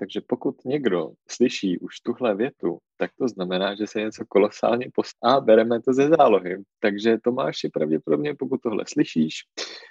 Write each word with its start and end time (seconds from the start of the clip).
Takže 0.00 0.20
pokud 0.26 0.64
někdo 0.64 1.10
slyší 1.30 1.78
už 1.78 2.00
tuhle 2.00 2.34
větu, 2.34 2.78
tak 2.96 3.10
to 3.18 3.28
znamená, 3.28 3.74
že 3.74 3.86
se 3.86 4.00
něco 4.00 4.24
kolosálně 4.28 4.86
postá 4.94 5.28
a 5.28 5.40
bereme 5.40 5.82
to 5.82 5.92
ze 5.92 6.08
zálohy. 6.08 6.56
Takže 6.80 7.18
Tomáši, 7.24 7.68
pravděpodobně 7.68 8.34
pokud 8.38 8.60
tohle 8.62 8.84
slyšíš, 8.88 9.34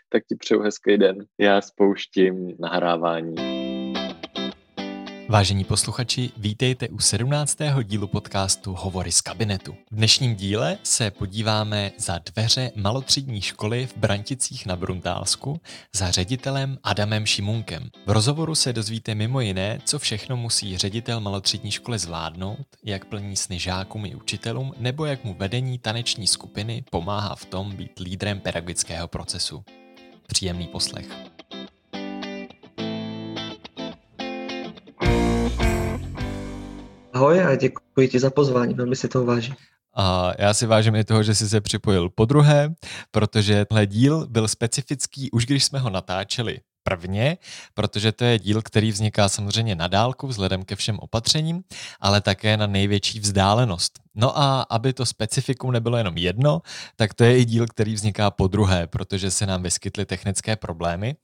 tak 0.09 0.23
ti 0.25 0.35
přeju 0.35 0.61
hezký 0.61 0.97
den. 0.97 1.25
Já 1.39 1.61
spouštím 1.61 2.55
nahrávání. 2.59 3.58
Vážení 5.29 5.63
posluchači, 5.63 6.31
vítejte 6.37 6.89
u 6.89 6.99
17. 6.99 7.57
dílu 7.83 8.07
podcastu 8.07 8.73
Hovory 8.73 9.11
z 9.11 9.21
kabinetu. 9.21 9.75
V 9.91 9.95
dnešním 9.95 10.35
díle 10.35 10.77
se 10.83 11.11
podíváme 11.11 11.91
za 11.97 12.19
dveře 12.33 12.71
malotřídní 12.75 13.41
školy 13.41 13.85
v 13.85 13.97
Branticích 13.97 14.65
na 14.65 14.75
Bruntálsku 14.75 15.61
za 15.95 16.11
ředitelem 16.11 16.77
Adamem 16.83 17.25
Šimunkem. 17.25 17.89
V 18.05 18.09
rozhovoru 18.09 18.55
se 18.55 18.73
dozvíte 18.73 19.15
mimo 19.15 19.41
jiné, 19.41 19.79
co 19.85 19.99
všechno 19.99 20.37
musí 20.37 20.77
ředitel 20.77 21.19
malotřídní 21.19 21.71
školy 21.71 21.99
zvládnout, 21.99 22.65
jak 22.83 23.05
plní 23.05 23.35
sny 23.35 23.59
žákům 23.59 24.05
i 24.05 24.15
učitelům, 24.15 24.73
nebo 24.77 25.05
jak 25.05 25.23
mu 25.23 25.33
vedení 25.33 25.79
taneční 25.79 26.27
skupiny 26.27 26.83
pomáhá 26.91 27.35
v 27.35 27.45
tom 27.45 27.75
být 27.75 27.99
lídrem 27.99 28.39
pedagogického 28.39 29.07
procesu. 29.07 29.63
Příjemný 30.27 30.67
poslech. 30.67 31.38
Ahoj 37.19 37.43
a 37.43 37.55
děkuji 37.55 38.07
ti 38.07 38.19
za 38.19 38.29
pozvání, 38.29 38.73
velmi 38.73 38.95
si 38.95 39.07
toho 39.07 39.25
vážím. 39.25 39.55
A 39.95 40.31
já 40.37 40.53
si 40.53 40.65
vážím 40.65 40.95
i 40.95 41.03
toho, 41.03 41.23
že 41.23 41.35
jsi 41.35 41.49
se 41.49 41.61
připojil 41.61 42.09
po 42.09 42.25
druhé, 42.25 42.73
protože 43.11 43.65
tenhle 43.65 43.85
díl 43.85 44.27
byl 44.27 44.47
specifický 44.47 45.31
už 45.31 45.45
když 45.45 45.63
jsme 45.63 45.79
ho 45.79 45.89
natáčeli 45.89 46.59
prvně, 46.89 47.37
protože 47.73 48.11
to 48.11 48.25
je 48.25 48.39
díl, 48.39 48.61
který 48.61 48.91
vzniká 48.91 49.29
samozřejmě 49.29 49.75
na 49.75 49.87
dálku 49.87 50.27
vzhledem 50.27 50.65
ke 50.65 50.75
všem 50.75 50.99
opatřením, 50.99 51.63
ale 52.01 52.21
také 52.21 52.57
na 52.57 52.67
největší 52.67 53.19
vzdálenost. 53.19 53.99
No 54.15 54.37
a 54.37 54.61
aby 54.61 54.93
to 54.93 55.05
specifikum 55.05 55.71
nebylo 55.71 55.97
jenom 55.97 56.17
jedno, 56.17 56.61
tak 56.95 57.13
to 57.13 57.23
je 57.23 57.39
i 57.39 57.45
díl, 57.45 57.67
který 57.67 57.93
vzniká 57.93 58.31
po 58.31 58.47
druhé, 58.47 58.87
protože 58.87 59.31
se 59.31 59.45
nám 59.45 59.63
vyskytly 59.63 60.05
technické 60.05 60.55
problémy 60.55 61.15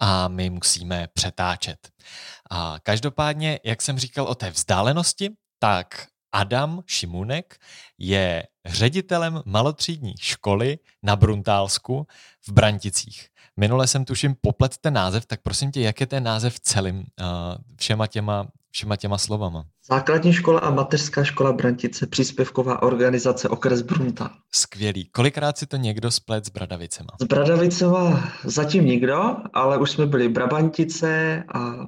a 0.00 0.28
my 0.28 0.50
musíme 0.50 1.08
přetáčet. 1.12 1.88
A 2.50 2.76
každopádně, 2.82 3.60
jak 3.64 3.82
jsem 3.82 3.98
říkal 3.98 4.24
o 4.26 4.34
té 4.34 4.50
vzdálenosti, 4.50 5.30
tak 5.58 6.06
Adam 6.32 6.82
Šimunek 6.86 7.56
je 7.98 8.46
ředitelem 8.66 9.42
malotřídní 9.44 10.14
školy 10.20 10.78
na 11.02 11.16
Bruntálsku 11.16 12.06
v 12.48 12.52
Branticích. 12.52 13.28
Minule 13.56 13.86
jsem 13.86 14.04
tuším 14.04 14.34
poplet 14.40 14.78
ten 14.78 14.94
název, 14.94 15.26
tak 15.26 15.40
prosím 15.42 15.72
tě, 15.72 15.80
jak 15.80 16.00
je 16.00 16.06
ten 16.06 16.24
název 16.24 16.60
celým 16.60 16.96
uh, 16.96 17.04
všema, 17.76 18.06
těma, 18.06 18.48
všema 18.70 18.96
těma 18.96 19.18
slovama? 19.18 19.64
Základní 19.88 20.32
škola 20.32 20.60
a 20.60 20.70
mateřská 20.70 21.24
škola 21.24 21.52
Brantice, 21.52 22.06
příspěvková 22.06 22.82
organizace 22.82 23.48
okres 23.48 23.82
Bruntál. 23.82 24.30
Skvělý. 24.54 25.04
Kolikrát 25.04 25.58
si 25.58 25.66
to 25.66 25.76
někdo 25.76 26.10
splet 26.10 26.46
s 26.46 26.50
Bradavicema? 26.50 27.10
S 27.20 27.24
Bradavicema 27.24 28.30
zatím 28.44 28.86
nikdo, 28.86 29.36
ale 29.52 29.78
už 29.78 29.90
jsme 29.90 30.06
byli 30.06 30.28
Brabantice 30.28 31.44
a 31.54 31.86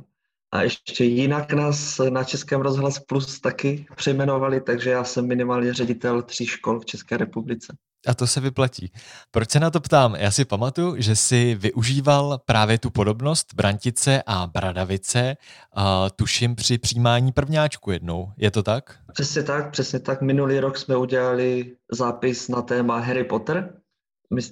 a 0.52 0.62
ještě 0.62 1.04
jinak 1.04 1.52
nás 1.52 2.00
na 2.10 2.24
Českém 2.24 2.60
rozhlas 2.60 2.98
Plus 2.98 3.40
taky 3.40 3.86
přejmenovali, 3.96 4.60
takže 4.60 4.90
já 4.90 5.04
jsem 5.04 5.26
minimálně 5.26 5.74
ředitel 5.74 6.22
tří 6.22 6.46
škol 6.46 6.80
v 6.80 6.84
České 6.84 7.16
republice. 7.16 7.76
A 8.06 8.14
to 8.14 8.26
se 8.26 8.40
vyplatí. 8.40 8.92
Proč 9.30 9.50
se 9.50 9.60
na 9.60 9.70
to 9.70 9.80
ptám? 9.80 10.14
Já 10.14 10.30
si 10.30 10.44
pamatuju, 10.44 10.94
že 10.98 11.16
si 11.16 11.54
využíval 11.54 12.40
právě 12.44 12.78
tu 12.78 12.90
podobnost 12.90 13.54
Brantice 13.54 14.22
a 14.26 14.46
Bradavice, 14.46 15.36
uh, 15.76 15.82
tuším 16.16 16.54
při 16.54 16.78
přijímání 16.78 17.32
prvňáčku 17.32 17.90
jednou. 17.90 18.32
Je 18.36 18.50
to 18.50 18.62
tak? 18.62 18.98
Přesně 19.12 19.42
tak, 19.42 19.70
přesně 19.70 20.00
tak. 20.00 20.22
Minulý 20.22 20.60
rok 20.60 20.78
jsme 20.78 20.96
udělali 20.96 21.76
zápis 21.92 22.48
na 22.48 22.62
téma 22.62 22.98
Harry 22.98 23.24
Potter. 23.24 23.72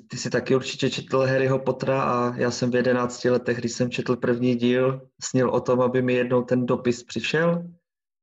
Ty 0.09 0.16
jsi 0.16 0.31
taky 0.31 0.56
určitě 0.56 0.91
četl 0.91 1.19
Harryho 1.19 1.59
Pottera 1.59 2.03
a 2.03 2.37
já 2.37 2.50
jsem 2.50 2.70
v 2.70 2.75
jedenácti 2.75 3.31
letech, 3.31 3.59
když 3.59 3.72
jsem 3.72 3.91
četl 3.91 4.16
první 4.16 4.56
díl, 4.56 5.09
snil 5.22 5.50
o 5.50 5.60
tom, 5.60 5.81
aby 5.81 6.03
mi 6.03 6.14
jednou 6.14 6.42
ten 6.42 6.66
dopis 6.66 7.03
přišel 7.03 7.64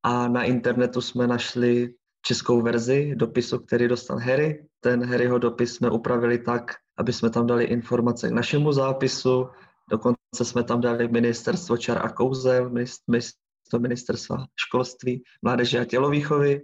a 0.03 0.27
na 0.27 0.43
internetu 0.43 1.01
jsme 1.01 1.27
našli 1.27 1.93
českou 2.25 2.61
verzi 2.61 3.15
dopisu, 3.15 3.59
který 3.59 3.87
dostal 3.87 4.17
Harry. 4.17 4.65
Ten 4.79 5.05
Harryho 5.05 5.39
dopis 5.39 5.73
jsme 5.73 5.89
upravili 5.89 6.37
tak, 6.37 6.71
aby 6.97 7.13
jsme 7.13 7.29
tam 7.29 7.47
dali 7.47 7.63
informace 7.63 8.29
k 8.29 8.33
našemu 8.33 8.71
zápisu, 8.71 9.47
dokonce 9.89 10.17
jsme 10.41 10.63
tam 10.63 10.81
dali 10.81 11.07
ministerstvo 11.07 11.77
čar 11.77 12.05
a 12.05 12.09
kouzel, 12.09 12.69
ministerstvo 12.69 13.79
ministerstva 13.79 14.45
školství, 14.55 15.23
mládeže 15.41 15.79
a 15.79 15.85
tělovýchovy. 15.85 16.61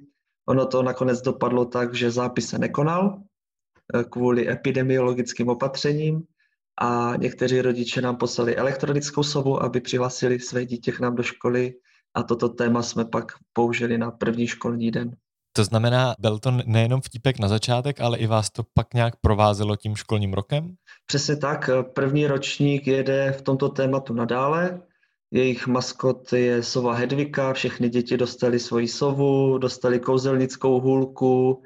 Ono 0.47 0.65
to 0.65 0.83
nakonec 0.83 1.21
dopadlo 1.21 1.65
tak, 1.65 1.95
že 1.95 2.11
zápis 2.11 2.49
se 2.49 2.57
nekonal 2.57 3.21
kvůli 4.09 4.49
epidemiologickým 4.49 5.49
opatřením 5.49 6.23
a 6.81 7.13
někteří 7.15 7.61
rodiče 7.61 8.01
nám 8.01 8.15
poslali 8.15 8.55
elektronickou 8.55 9.23
sovu, 9.23 9.63
aby 9.63 9.81
přihlásili 9.81 10.39
své 10.39 10.65
dítě 10.65 10.91
k 10.91 10.99
nám 10.99 11.15
do 11.15 11.23
školy 11.23 11.73
a 12.13 12.23
toto 12.23 12.49
téma 12.49 12.83
jsme 12.83 13.05
pak 13.05 13.31
použili 13.53 13.97
na 13.97 14.11
první 14.11 14.47
školní 14.47 14.91
den. 14.91 15.15
To 15.53 15.63
znamená, 15.63 16.15
byl 16.19 16.39
to 16.39 16.51
nejenom 16.65 17.01
vtípek 17.01 17.39
na 17.39 17.47
začátek, 17.47 18.01
ale 18.01 18.17
i 18.17 18.27
vás 18.27 18.49
to 18.49 18.63
pak 18.73 18.93
nějak 18.93 19.13
provázelo 19.21 19.75
tím 19.75 19.95
školním 19.95 20.33
rokem? 20.33 20.75
Přesně 21.05 21.35
tak. 21.35 21.69
První 21.93 22.27
ročník 22.27 22.87
jede 22.87 23.31
v 23.31 23.41
tomto 23.41 23.69
tématu 23.69 24.13
nadále. 24.13 24.81
Jejich 25.31 25.67
maskot 25.67 26.33
je 26.33 26.63
sova 26.63 26.93
Hedvika, 26.93 27.53
všechny 27.53 27.89
děti 27.89 28.17
dostali 28.17 28.59
svoji 28.59 28.87
sovu, 28.87 29.57
dostali 29.57 29.99
kouzelnickou 29.99 30.79
hůlku 30.79 31.63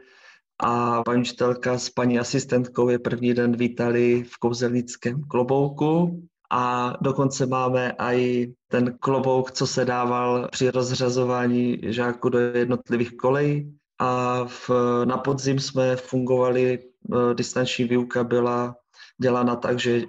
a 0.60 1.04
paní 1.04 1.22
učitelka 1.22 1.78
s 1.78 1.90
paní 1.90 2.20
asistentkou 2.20 2.90
je 2.90 3.00
první 3.00 3.34
den 3.34 3.56
vítali 3.56 4.24
v 4.24 4.38
kouzelnickém 4.38 5.24
klobouku 5.24 6.22
a 6.52 6.94
dokonce 7.02 7.46
máme 7.46 7.96
i 8.00 8.54
ten 8.68 8.98
klobouk, 9.00 9.52
co 9.52 9.68
se 9.68 9.86
dával 9.86 10.48
při 10.52 10.70
rozřazování 10.72 11.80
žáků 11.84 12.30
do 12.30 12.40
jednotlivých 12.40 13.18
kolejí. 13.18 13.78
A 14.00 14.44
v, 14.46 14.70
na 15.06 15.18
podzim 15.18 15.60
jsme 15.60 15.96
fungovali, 15.96 16.80
eh, 16.80 17.34
distanční 17.34 17.86
výuka 17.86 18.24
byla 18.24 18.76
dělána 19.22 19.56
tak, 19.56 19.80
že 19.80 20.02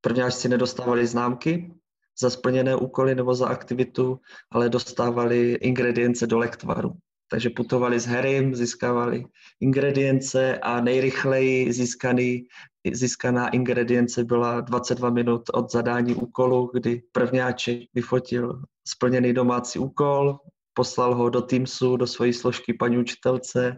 prvňáčci 0.00 0.48
nedostávali 0.48 1.06
známky 1.06 1.74
za 2.20 2.30
splněné 2.30 2.76
úkoly 2.76 3.14
nebo 3.14 3.34
za 3.34 3.46
aktivitu, 3.46 4.20
ale 4.50 4.68
dostávali 4.68 5.52
ingredience 5.52 6.26
do 6.26 6.38
lektvaru. 6.38 6.92
Takže 7.28 7.50
putovali 7.50 8.00
s 8.00 8.06
Harrym, 8.06 8.54
získávali 8.54 9.24
ingredience 9.60 10.58
a 10.58 10.80
nejrychleji 10.80 11.72
získaný, 11.72 12.46
získaná 12.92 13.48
ingredience 13.48 14.24
byla 14.24 14.60
22 14.60 15.10
minut 15.10 15.42
od 15.52 15.72
zadání 15.72 16.14
úkolu, 16.14 16.70
kdy 16.74 17.02
prvňáček 17.12 17.78
vyfotil 17.94 18.62
splněný 18.88 19.32
domácí 19.32 19.78
úkol, 19.78 20.38
poslal 20.74 21.14
ho 21.14 21.30
do 21.30 21.42
Teamsu, 21.42 21.96
do 21.96 22.06
své 22.06 22.32
složky 22.32 22.74
paní 22.74 22.98
učitelce 22.98 23.76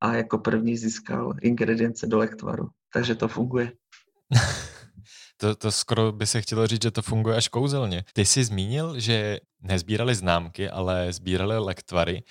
a 0.00 0.14
jako 0.14 0.38
první 0.38 0.76
získal 0.76 1.34
ingredience 1.42 2.06
do 2.06 2.18
lektvaru. 2.18 2.68
Takže 2.92 3.14
to 3.14 3.28
funguje. 3.28 3.72
To, 5.40 5.54
to 5.54 5.72
skoro 5.72 6.12
by 6.12 6.26
se 6.26 6.40
chtělo 6.40 6.66
říct, 6.66 6.82
že 6.82 6.90
to 6.90 7.02
funguje 7.02 7.36
až 7.36 7.48
kouzelně. 7.48 8.04
Ty 8.12 8.24
jsi 8.24 8.44
zmínil, 8.44 9.00
že 9.00 9.40
nezbírali 9.60 10.14
známky, 10.14 10.70
ale 10.70 11.12
sbírali 11.12 11.58
lektvary 11.58 12.22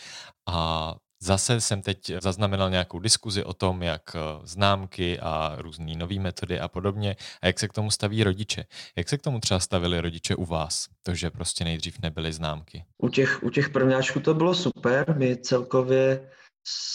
a 0.50 0.96
Zase 1.22 1.62
jsem 1.62 1.82
teď 1.82 2.12
zaznamenal 2.22 2.70
nějakou 2.70 3.00
diskuzi 3.00 3.44
o 3.44 3.54
tom, 3.54 3.84
jak 3.84 4.16
eh, 4.16 4.20
známky 4.44 5.20
a 5.20 5.56
různé 5.58 5.96
nové 5.96 6.20
metody 6.20 6.60
a 6.60 6.68
podobně, 6.68 7.16
a 7.42 7.48
jak 7.48 7.60
se 7.60 7.68
k 7.68 7.74
tomu 7.74 7.92
staví 7.92 8.24
rodiče. 8.24 8.66
Jak 8.96 9.10
se 9.10 9.18
k 9.18 9.22
tomu 9.22 9.40
třeba 9.40 9.60
stavili 9.60 10.02
rodiče 10.02 10.36
u 10.36 10.46
vás, 10.46 10.88
to, 11.04 11.16
že 11.16 11.30
prostě 11.30 11.64
nejdřív 11.64 12.00
nebyly 12.02 12.34
známky? 12.34 12.86
U 12.98 13.10
těch, 13.10 13.44
u 13.44 13.50
těch 13.50 13.70
prvňáčků 13.70 14.20
to 14.20 14.34
bylo 14.34 14.56
super, 14.56 15.16
my 15.18 15.38
celkově 15.38 16.30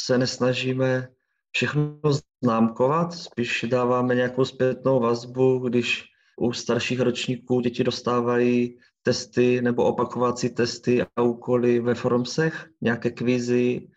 se 0.06 0.19
nesnažíme 0.19 1.08
všechno 1.56 1.98
známkovat, 2.42 3.14
spíš 3.14 3.64
dáváme 3.68 4.14
nějakou 4.14 4.44
zpětnou 4.44 5.00
vazbu, 5.00 5.58
když 5.58 6.04
u 6.40 6.52
starších 6.52 7.00
ročníků 7.00 7.60
děti 7.60 7.84
dostávají 7.84 8.78
testy 9.02 9.62
nebo 9.62 9.84
opakovací 9.84 10.50
testy 10.50 11.02
a 11.16 11.22
úkoly 11.22 11.80
ve 11.80 11.94
Formsech, 11.94 12.66
nějaké 12.80 13.10
kvízy 13.10 13.88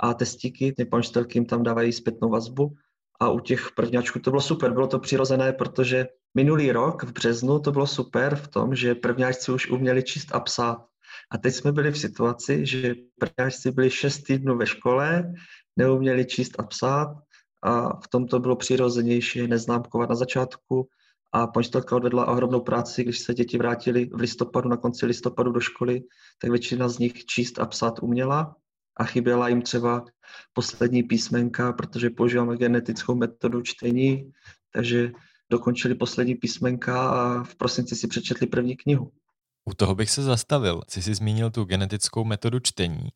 a 0.00 0.14
testíky, 0.14 0.72
ty 0.72 0.84
panštelky 0.84 1.38
jim 1.38 1.46
tam 1.46 1.62
dávají 1.62 1.92
zpětnou 1.92 2.30
vazbu. 2.30 2.74
A 3.20 3.30
u 3.30 3.40
těch 3.40 3.70
prvňáčků 3.76 4.18
to 4.18 4.30
bylo 4.30 4.42
super, 4.42 4.72
bylo 4.72 4.86
to 4.86 4.98
přirozené, 4.98 5.52
protože 5.52 6.06
minulý 6.34 6.72
rok 6.72 7.04
v 7.04 7.12
březnu 7.12 7.58
to 7.58 7.72
bylo 7.72 7.86
super 7.86 8.36
v 8.36 8.48
tom, 8.48 8.74
že 8.74 8.94
prvňáčci 8.94 9.52
už 9.52 9.70
uměli 9.70 10.02
číst 10.02 10.34
a 10.34 10.40
psát. 10.40 10.84
A 11.30 11.38
teď 11.38 11.54
jsme 11.54 11.72
byli 11.72 11.90
v 11.90 11.98
situaci, 11.98 12.66
že 12.66 12.94
prvňáčci 13.18 13.70
byli 13.70 13.90
šest 13.90 14.22
týdnů 14.22 14.56
ve 14.56 14.66
škole, 14.66 15.32
neuměli 15.76 16.24
číst 16.24 16.60
a 16.60 16.62
psát 16.62 17.14
a 17.62 18.00
v 18.00 18.08
tom 18.08 18.26
to 18.26 18.38
bylo 18.38 18.56
přirozenější 18.56 19.46
neznámkovat 19.46 20.08
na 20.08 20.14
začátku 20.14 20.88
a 21.32 21.46
panštelka 21.46 21.96
odvedla 21.96 22.26
ohromnou 22.26 22.60
práci, 22.60 23.04
když 23.04 23.18
se 23.18 23.34
děti 23.34 23.58
vrátili 23.58 24.04
v 24.04 24.20
listopadu, 24.20 24.68
na 24.68 24.76
konci 24.76 25.06
listopadu 25.06 25.52
do 25.52 25.60
školy, 25.60 26.02
tak 26.38 26.50
většina 26.50 26.88
z 26.88 26.98
nich 26.98 27.24
číst 27.24 27.58
a 27.58 27.66
psát 27.66 28.02
uměla 28.02 28.56
a 28.96 29.04
chyběla 29.04 29.48
jim 29.48 29.62
třeba 29.62 30.04
poslední 30.52 31.02
písmenka, 31.02 31.72
protože 31.72 32.10
používáme 32.10 32.56
genetickou 32.56 33.14
metodu 33.14 33.62
čtení, 33.62 34.32
takže 34.72 35.12
dokončili 35.50 35.94
poslední 35.94 36.34
písmenka 36.34 37.10
a 37.10 37.42
v 37.44 37.54
prosinci 37.54 37.96
si 37.96 38.08
přečetli 38.08 38.46
první 38.46 38.76
knihu. 38.76 39.12
U 39.64 39.74
toho 39.74 39.94
bych 39.94 40.10
se 40.10 40.22
zastavil. 40.22 40.82
Jsi 40.88 41.02
si 41.02 41.14
zmínil 41.14 41.50
tu 41.50 41.64
genetickou 41.64 42.24
metodu 42.24 42.58
čtení 42.60 43.08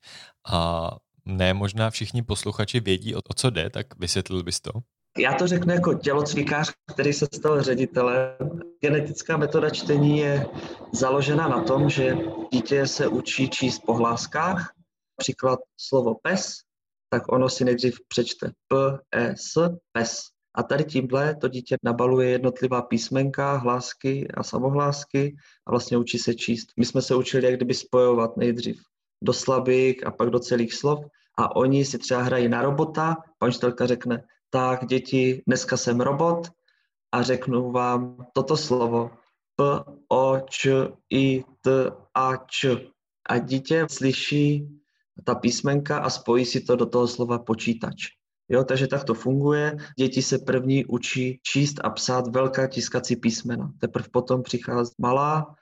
a 0.52 0.90
ne 1.24 1.54
možná 1.54 1.90
všichni 1.90 2.22
posluchači 2.22 2.80
vědí, 2.80 3.14
o, 3.14 3.20
co 3.36 3.50
jde, 3.50 3.70
tak 3.70 3.86
vysvětlil 3.98 4.42
bys 4.42 4.60
to? 4.60 4.70
Já 5.18 5.34
to 5.34 5.46
řeknu 5.46 5.72
jako 5.72 5.94
tělocvikář, 5.94 6.72
který 6.94 7.12
se 7.12 7.26
stal 7.34 7.62
ředitelem. 7.62 8.60
Genetická 8.80 9.36
metoda 9.36 9.70
čtení 9.70 10.18
je 10.18 10.46
založena 10.92 11.48
na 11.48 11.62
tom, 11.62 11.90
že 11.90 12.16
dítě 12.52 12.86
se 12.86 13.08
učí 13.08 13.48
číst 13.48 13.82
po 13.86 13.94
hláskách. 13.94 14.72
Příklad 15.16 15.60
slovo 15.80 16.14
pes, 16.22 16.58
tak 17.10 17.32
ono 17.32 17.48
si 17.48 17.64
nejdřív 17.64 17.98
přečte 18.08 18.50
P, 18.68 18.98
E, 19.14 19.36
S, 19.36 19.70
pes. 19.92 20.20
A 20.54 20.62
tady 20.62 20.84
tímhle 20.84 21.36
to 21.36 21.48
dítě 21.48 21.76
nabaluje 21.82 22.30
jednotlivá 22.30 22.82
písmenka, 22.82 23.56
hlásky 23.56 24.28
a 24.28 24.42
samohlásky 24.42 25.36
a 25.66 25.70
vlastně 25.70 25.98
učí 25.98 26.18
se 26.18 26.34
číst. 26.34 26.68
My 26.76 26.84
jsme 26.84 27.02
se 27.02 27.14
učili 27.14 27.44
jak 27.44 27.56
kdyby 27.56 27.74
spojovat 27.74 28.36
nejdřív 28.36 28.82
do 29.22 29.32
slabik 29.32 30.06
a 30.06 30.10
pak 30.10 30.30
do 30.30 30.38
celých 30.38 30.74
slov 30.74 31.04
a 31.38 31.56
oni 31.56 31.84
si 31.84 31.98
třeba 31.98 32.22
hrají 32.22 32.48
na 32.48 32.62
robota, 32.62 33.16
pan 33.38 33.48
učitelka 33.48 33.86
řekne, 33.86 34.24
tak 34.50 34.86
děti, 34.86 35.42
dneska 35.46 35.76
jsem 35.76 36.00
robot 36.00 36.48
a 37.12 37.22
řeknu 37.22 37.72
vám 37.72 38.16
toto 38.32 38.56
slovo 38.56 39.10
P, 39.56 39.84
O, 40.08 40.40
Č, 40.48 40.88
I, 41.10 41.44
T, 41.60 41.90
A, 42.14 42.36
Č. 42.36 42.76
A 43.28 43.38
dítě 43.38 43.86
slyší 43.90 44.68
ta 45.24 45.34
písmenka 45.34 45.98
a 45.98 46.10
spojí 46.10 46.44
si 46.44 46.60
to 46.60 46.76
do 46.76 46.86
toho 46.86 47.08
slova 47.08 47.38
počítač. 47.38 47.94
Jo, 48.48 48.64
takže 48.64 48.86
tak 48.86 49.04
to 49.04 49.14
funguje. 49.14 49.76
Děti 49.98 50.22
se 50.22 50.38
první 50.38 50.84
učí 50.84 51.40
číst 51.42 51.80
a 51.84 51.90
psát 51.90 52.28
velká 52.28 52.66
tiskací 52.66 53.16
písmena. 53.16 53.72
Teprve 53.80 54.08
potom 54.12 54.42
přichází 54.42 54.92
malá 54.98 55.54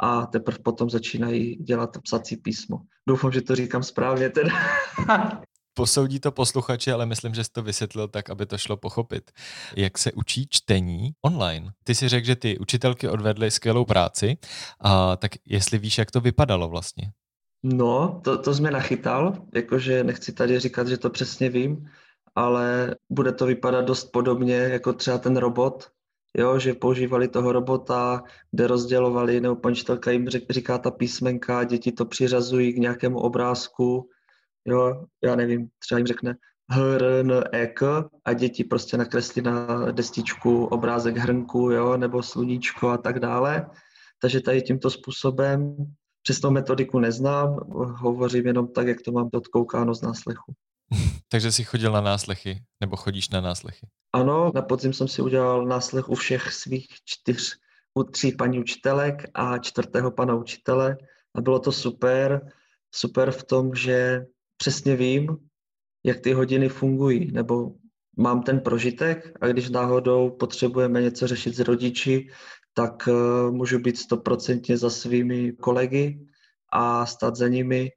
a 0.00 0.26
teprve 0.26 0.58
potom 0.58 0.90
začínají 0.90 1.56
dělat 1.56 1.98
psací 2.02 2.36
písmo. 2.36 2.80
Doufám, 3.08 3.32
že 3.32 3.42
to 3.42 3.56
říkám 3.56 3.82
správně 3.82 4.30
teda. 4.30 4.52
Posoudí 5.74 6.20
to 6.20 6.32
posluchači, 6.32 6.92
ale 6.92 7.06
myslím, 7.06 7.34
že 7.34 7.44
jsi 7.44 7.50
to 7.52 7.62
vysvětlil 7.62 8.08
tak, 8.08 8.30
aby 8.30 8.46
to 8.46 8.58
šlo 8.58 8.76
pochopit. 8.76 9.30
Jak 9.76 9.98
se 9.98 10.12
učí 10.12 10.46
čtení 10.50 11.10
online? 11.22 11.72
Ty 11.84 11.94
si 11.94 12.08
řekl, 12.08 12.26
že 12.26 12.36
ty 12.36 12.58
učitelky 12.58 13.08
odvedly 13.08 13.50
skvělou 13.50 13.84
práci, 13.84 14.36
a 14.80 15.16
tak 15.16 15.32
jestli 15.46 15.78
víš, 15.78 15.98
jak 15.98 16.10
to 16.10 16.20
vypadalo 16.20 16.68
vlastně? 16.68 17.12
No, 17.62 18.20
to, 18.24 18.38
to 18.38 18.54
jsi 18.54 18.60
mě 18.60 18.70
nachytal, 18.70 19.46
jakože 19.54 20.04
nechci 20.04 20.32
tady 20.32 20.60
říkat, 20.60 20.88
že 20.88 20.98
to 20.98 21.10
přesně 21.10 21.50
vím, 21.50 21.90
ale 22.34 22.94
bude 23.10 23.32
to 23.32 23.46
vypadat 23.46 23.84
dost 23.84 24.04
podobně 24.04 24.54
jako 24.54 24.92
třeba 24.92 25.18
ten 25.18 25.36
robot, 25.36 25.90
jo, 26.38 26.58
že 26.58 26.74
používali 26.74 27.28
toho 27.28 27.52
robota, 27.52 28.22
kde 28.50 28.66
rozdělovali, 28.66 29.40
nebo 29.40 29.56
paní 29.56 29.76
jim 30.10 30.28
říká 30.28 30.78
ta 30.78 30.90
písmenka, 30.90 31.64
děti 31.64 31.92
to 31.92 32.04
přiřazují 32.04 32.72
k 32.72 32.76
nějakému 32.76 33.18
obrázku, 33.18 34.08
jo, 34.64 35.04
já 35.24 35.36
nevím, 35.36 35.68
třeba 35.78 35.98
jim 35.98 36.06
řekne 36.06 36.36
hr, 36.70 37.02
n, 37.04 37.44
e, 37.52 37.66
k 37.66 38.04
a 38.24 38.32
děti 38.32 38.64
prostě 38.64 38.96
nakreslí 38.96 39.42
na 39.42 39.92
destičku 39.92 40.64
obrázek 40.64 41.16
hrnku, 41.16 41.70
jo, 41.70 41.96
nebo 41.96 42.22
sluníčko 42.22 42.88
a 42.88 42.98
tak 42.98 43.18
dále. 43.18 43.70
Takže 44.20 44.40
tady 44.40 44.62
tímto 44.62 44.90
způsobem 44.90 45.76
přesnou 46.22 46.50
metodiku 46.50 46.98
neznám, 46.98 47.56
hovořím 47.74 48.46
jenom 48.46 48.68
tak, 48.68 48.86
jak 48.86 49.02
to 49.02 49.12
mám 49.12 49.28
odkoukáno 49.32 49.94
z 49.94 50.02
náslechu. 50.02 50.52
Takže 51.28 51.52
jsi 51.52 51.64
chodil 51.64 51.92
na 51.92 52.00
náslechy, 52.00 52.62
nebo 52.80 52.96
chodíš 52.96 53.28
na 53.28 53.40
náslechy? 53.40 53.86
Ano, 54.12 54.52
na 54.54 54.62
podzim 54.62 54.92
jsem 54.92 55.08
si 55.08 55.22
udělal 55.22 55.66
náslech 55.66 56.08
u 56.08 56.14
všech 56.14 56.52
svých 56.52 56.86
čtyř, 57.04 57.56
u 57.94 58.04
tří 58.04 58.32
paní 58.32 58.58
učitelek 58.58 59.30
a 59.34 59.58
čtvrtého 59.58 60.10
pana 60.10 60.34
učitele 60.34 60.96
a 61.34 61.40
bylo 61.40 61.58
to 61.58 61.72
super. 61.72 62.52
Super 62.94 63.30
v 63.30 63.44
tom, 63.44 63.74
že 63.74 64.26
přesně 64.56 64.96
vím, 64.96 65.36
jak 66.04 66.20
ty 66.20 66.32
hodiny 66.32 66.68
fungují, 66.68 67.32
nebo 67.32 67.72
mám 68.16 68.42
ten 68.42 68.60
prožitek 68.60 69.32
a 69.40 69.46
když 69.46 69.70
náhodou 69.70 70.30
potřebujeme 70.30 71.02
něco 71.02 71.26
řešit 71.26 71.54
s 71.54 71.60
rodiči, 71.60 72.28
tak 72.74 73.08
uh, 73.08 73.50
můžu 73.50 73.78
být 73.78 73.98
stoprocentně 73.98 74.78
za 74.78 74.90
svými 74.90 75.52
kolegy 75.52 76.26
a 76.72 77.06
stát 77.06 77.36
za 77.36 77.48
nimi 77.48 77.90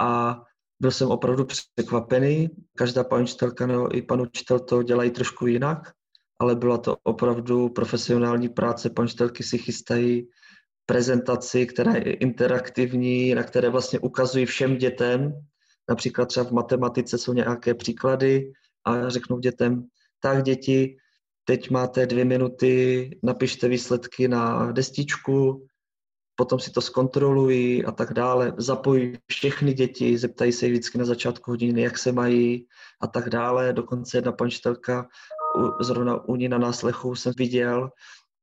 a 0.00 0.40
byl 0.82 0.90
jsem 0.90 1.08
opravdu 1.08 1.44
překvapený. 1.44 2.50
Každá 2.76 3.04
paní 3.04 3.22
učitelka 3.22 3.66
no, 3.66 3.96
i 3.96 4.02
pan 4.02 4.20
učitel 4.20 4.58
to 4.58 4.82
dělají 4.82 5.10
trošku 5.10 5.46
jinak, 5.46 5.78
ale 6.38 6.56
byla 6.56 6.78
to 6.78 6.96
opravdu 7.02 7.68
profesionální 7.68 8.48
práce. 8.48 8.90
Paní 8.90 9.04
učitelky 9.04 9.42
si 9.42 9.58
chystají 9.58 10.28
prezentaci, 10.86 11.66
která 11.66 11.92
je 11.94 12.12
interaktivní, 12.12 13.34
na 13.34 13.42
které 13.42 13.70
vlastně 13.70 13.98
ukazují 13.98 14.46
všem 14.46 14.76
dětem, 14.76 15.32
například 15.88 16.26
třeba 16.26 16.46
v 16.46 16.52
matematice 16.52 17.18
jsou 17.18 17.32
nějaké 17.32 17.74
příklady 17.74 18.52
a 18.84 19.08
řeknou 19.08 19.38
dětem, 19.38 19.86
tak 20.20 20.42
děti, 20.42 20.96
teď 21.44 21.70
máte 21.70 22.06
dvě 22.06 22.24
minuty, 22.24 23.10
napište 23.22 23.68
výsledky 23.68 24.28
na 24.28 24.72
destičku, 24.72 25.66
potom 26.34 26.60
si 26.60 26.70
to 26.70 26.80
zkontrolují 26.80 27.84
a 27.84 27.92
tak 27.92 28.12
dále. 28.12 28.52
Zapojí 28.56 29.18
všechny 29.26 29.72
děti, 29.72 30.18
zeptají 30.18 30.52
se 30.52 30.68
vždycky 30.68 30.98
na 30.98 31.04
začátku 31.04 31.50
hodiny, 31.50 31.82
jak 31.82 31.98
se 31.98 32.12
mají 32.12 32.66
a 33.00 33.06
tak 33.06 33.28
dále. 33.28 33.72
Dokonce 33.72 34.16
jedna 34.16 34.32
pančtelka, 34.32 35.08
zrovna 35.80 36.24
u 36.24 36.36
ní 36.36 36.48
na 36.48 36.58
náslechu 36.58 37.14
jsem 37.14 37.32
viděl, 37.36 37.90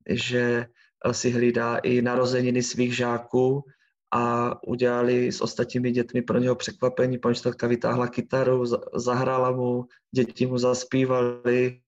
že 0.09 0.65
si 1.11 1.31
hlídá 1.31 1.77
i 1.77 2.01
narozeniny 2.01 2.63
svých 2.63 2.95
žáků 2.95 3.63
a 4.13 4.53
udělali 4.67 5.31
s 5.31 5.41
ostatními 5.41 5.91
dětmi 5.91 6.21
pro 6.21 6.39
něho 6.39 6.55
překvapení. 6.55 7.17
Pančtelka 7.17 7.67
vytáhla 7.67 8.07
kytaru, 8.07 8.65
zahrála 8.95 9.51
mu, 9.51 9.85
děti 10.15 10.45
mu 10.45 10.57
zaspívali. 10.57 11.81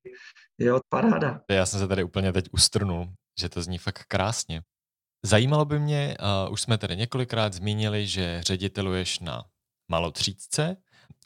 Jo, 0.58 0.80
paráda. 0.90 1.42
Já 1.50 1.66
jsem 1.66 1.80
se 1.80 1.88
tady 1.88 2.04
úplně 2.04 2.34
teď 2.34 2.46
ustrnul, 2.52 3.08
že 3.40 3.50
to 3.50 3.62
zní 3.62 3.78
fakt 3.78 4.04
krásně. 4.08 4.62
Zajímalo 5.26 5.66
by 5.66 5.80
mě, 5.80 6.18
uh, 6.46 6.54
už 6.54 6.62
jsme 6.62 6.78
tady 6.78 6.98
několikrát 6.98 7.54
zmínili, 7.54 8.08
že 8.08 8.42
řediteluješ 8.44 9.20
na 9.20 9.44
malotřídce. 9.92 10.78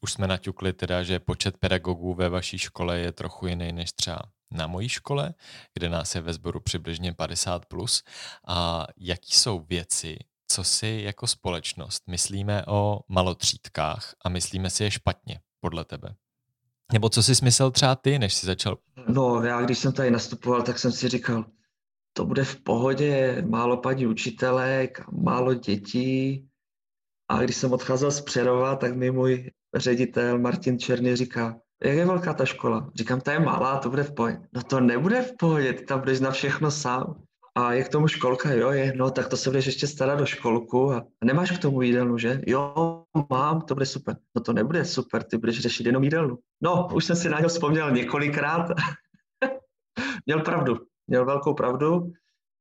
Už 0.01 0.13
jsme 0.13 0.27
naťukli 0.27 0.73
teda, 0.73 1.03
že 1.03 1.19
počet 1.19 1.57
pedagogů 1.57 2.13
ve 2.13 2.29
vaší 2.29 2.57
škole 2.57 2.99
je 2.99 3.11
trochu 3.11 3.47
jiný 3.47 3.71
než 3.71 3.91
třeba 3.91 4.19
na 4.51 4.67
mojí 4.67 4.89
škole, 4.89 5.33
kde 5.73 5.89
nás 5.89 6.15
je 6.15 6.21
ve 6.21 6.33
sboru 6.33 6.59
přibližně 6.59 7.11
50+. 7.11 7.59
Plus. 7.67 8.03
A 8.47 8.87
jaký 8.97 9.35
jsou 9.35 9.59
věci, 9.59 10.17
co 10.47 10.63
si 10.63 11.01
jako 11.03 11.27
společnost 11.27 12.03
myslíme 12.07 12.65
o 12.65 12.99
malotřídkách 13.07 14.15
a 14.25 14.29
myslíme 14.29 14.69
si 14.69 14.83
je 14.83 14.91
špatně, 14.91 15.39
podle 15.59 15.85
tebe? 15.85 16.15
Nebo 16.93 17.09
co 17.09 17.23
si 17.23 17.35
smysl 17.35 17.71
třeba 17.71 17.95
ty, 17.95 18.19
než 18.19 18.33
jsi 18.33 18.45
začal? 18.45 18.77
No, 19.07 19.43
já 19.43 19.61
když 19.61 19.77
jsem 19.77 19.93
tady 19.93 20.11
nastupoval, 20.11 20.61
tak 20.61 20.79
jsem 20.79 20.91
si 20.91 21.09
říkal, 21.09 21.45
to 22.17 22.25
bude 22.25 22.43
v 22.43 22.55
pohodě, 22.55 23.43
málo 23.47 23.77
paní 23.77 24.07
učitelek, 24.07 25.01
málo 25.11 25.53
dětí. 25.53 26.47
A 27.29 27.43
když 27.43 27.55
jsem 27.55 27.73
odcházel 27.73 28.11
z 28.11 28.21
Přerova, 28.21 28.75
tak 28.75 28.95
mi 28.95 29.11
můj 29.11 29.51
ředitel 29.75 30.39
Martin 30.39 30.79
Černý 30.79 31.15
říká, 31.15 31.59
jak 31.83 31.97
je 31.97 32.05
velká 32.05 32.33
ta 32.33 32.45
škola? 32.45 32.91
Říkám, 32.95 33.21
ta 33.21 33.33
je 33.33 33.39
malá, 33.39 33.77
to 33.77 33.89
bude 33.89 34.03
v 34.03 34.13
pohodě. 34.13 34.39
No 34.53 34.63
to 34.63 34.79
nebude 34.79 35.21
v 35.21 35.33
pohodě, 35.39 35.73
ty 35.73 35.85
tam 35.85 35.99
budeš 35.99 36.19
na 36.19 36.31
všechno 36.31 36.71
sám. 36.71 37.21
A 37.55 37.73
je 37.73 37.83
k 37.83 37.89
tomu 37.89 38.07
školka, 38.07 38.53
jo, 38.53 38.71
je, 38.71 38.93
no 38.95 39.11
tak 39.11 39.27
to 39.27 39.37
se 39.37 39.49
budeš 39.49 39.65
ještě 39.65 39.87
starat 39.87 40.19
do 40.19 40.25
školku 40.25 40.93
a 40.93 41.05
nemáš 41.23 41.51
k 41.51 41.61
tomu 41.61 41.81
jídelnu, 41.81 42.17
že? 42.17 42.41
Jo, 42.47 43.03
mám, 43.29 43.61
to 43.61 43.73
bude 43.73 43.85
super. 43.85 44.17
No 44.35 44.41
to 44.41 44.53
nebude 44.53 44.85
super, 44.85 45.23
ty 45.23 45.37
budeš 45.37 45.59
řešit 45.59 45.85
jenom 45.85 46.03
jídelnu. 46.03 46.37
No, 46.61 46.87
už 46.93 47.05
jsem 47.05 47.15
si 47.15 47.29
na 47.29 47.37
něho 47.37 47.49
vzpomněl 47.49 47.91
několikrát. 47.91 48.71
Měl 50.25 50.39
pravdu 50.39 50.77
měl 51.07 51.25
velkou 51.25 51.53
pravdu. 51.53 52.11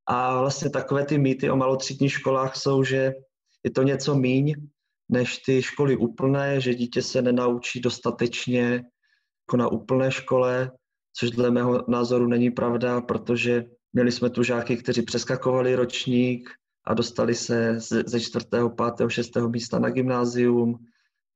A 0.06 0.40
vlastně 0.40 0.70
takové 0.70 1.06
ty 1.06 1.18
mýty 1.18 1.50
o 1.50 1.56
malotřídních 1.56 2.12
školách 2.12 2.56
jsou, 2.56 2.84
že 2.84 3.12
je 3.64 3.70
to 3.70 3.82
něco 3.82 4.14
míň 4.14 4.54
než 5.08 5.38
ty 5.38 5.62
školy 5.62 5.96
úplné, 5.96 6.60
že 6.60 6.74
dítě 6.74 7.02
se 7.02 7.22
nenaučí 7.22 7.80
dostatečně 7.80 8.84
jako 9.46 9.56
na 9.56 9.68
úplné 9.68 10.10
škole, 10.10 10.70
což 11.16 11.30
dle 11.30 11.50
mého 11.50 11.84
názoru 11.88 12.26
není 12.26 12.50
pravda, 12.50 13.00
protože 13.00 13.64
měli 13.92 14.12
jsme 14.12 14.30
tu 14.30 14.42
žáky, 14.42 14.76
kteří 14.76 15.02
přeskakovali 15.02 15.74
ročník 15.74 16.50
a 16.86 16.94
dostali 16.94 17.34
se 17.34 17.80
ze 17.80 18.20
čtvrtého, 18.20 18.70
pátého, 18.70 19.10
šestého 19.10 19.48
místa 19.48 19.78
na 19.78 19.90
gymnázium. 19.90 20.78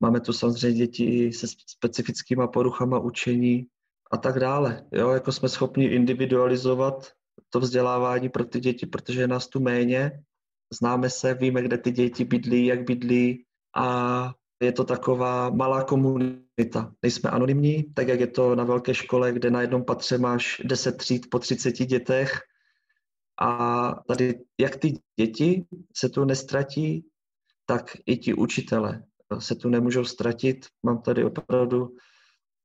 Máme 0.01 0.21
tu 0.21 0.33
samozřejmě 0.33 0.79
děti 0.79 1.33
se 1.33 1.47
specifickými 1.67 2.43
poruchama 2.53 2.99
učení 2.99 3.67
a 4.11 4.17
tak 4.17 4.41
dále. 4.41 4.87
Jo, 4.93 5.11
jako 5.11 5.33
jsme 5.33 5.49
schopni 5.49 5.85
individualizovat 5.85 7.13
to 7.51 7.61
vzdělávání 7.61 8.29
pro 8.29 8.45
ty 8.45 8.61
děti, 8.61 8.87
protože 8.87 9.21
je 9.21 9.29
nás 9.29 9.49
tu 9.49 9.61
méně, 9.61 10.23
známe 10.81 11.11
se, 11.11 11.35
víme, 11.35 11.63
kde 11.63 11.79
ty 11.79 11.91
děti 11.91 12.25
bydlí, 12.25 12.67
jak 12.67 12.85
bydlí 12.85 13.45
a 13.77 14.33
je 14.63 14.73
to 14.73 14.85
taková 14.85 15.51
malá 15.51 15.85
komunita. 15.85 16.93
Nejsme 17.03 17.31
anonymní, 17.31 17.95
tak 17.95 18.09
jak 18.09 18.21
je 18.21 18.27
to 18.27 18.55
na 18.55 18.65
velké 18.65 18.95
škole, 18.95 19.33
kde 19.33 19.51
na 19.51 19.61
jednom 19.61 19.85
patře 19.85 20.19
máš 20.19 20.63
10 20.65 20.97
tříd 20.97 21.31
po 21.31 21.39
30 21.39 21.73
dětech 21.73 22.41
a 23.41 23.91
tady 24.09 24.41
jak 24.61 24.77
ty 24.77 24.95
děti 25.21 25.65
se 25.97 26.09
tu 26.09 26.25
nestratí, 26.25 27.05
tak 27.67 27.97
i 28.07 28.17
ti 28.17 28.35
učitele 28.35 29.03
se 29.39 29.55
tu 29.55 29.69
nemůžou 29.69 30.05
ztratit. 30.05 30.67
Mám 30.83 31.03
tady 31.03 31.25
opravdu 31.25 31.97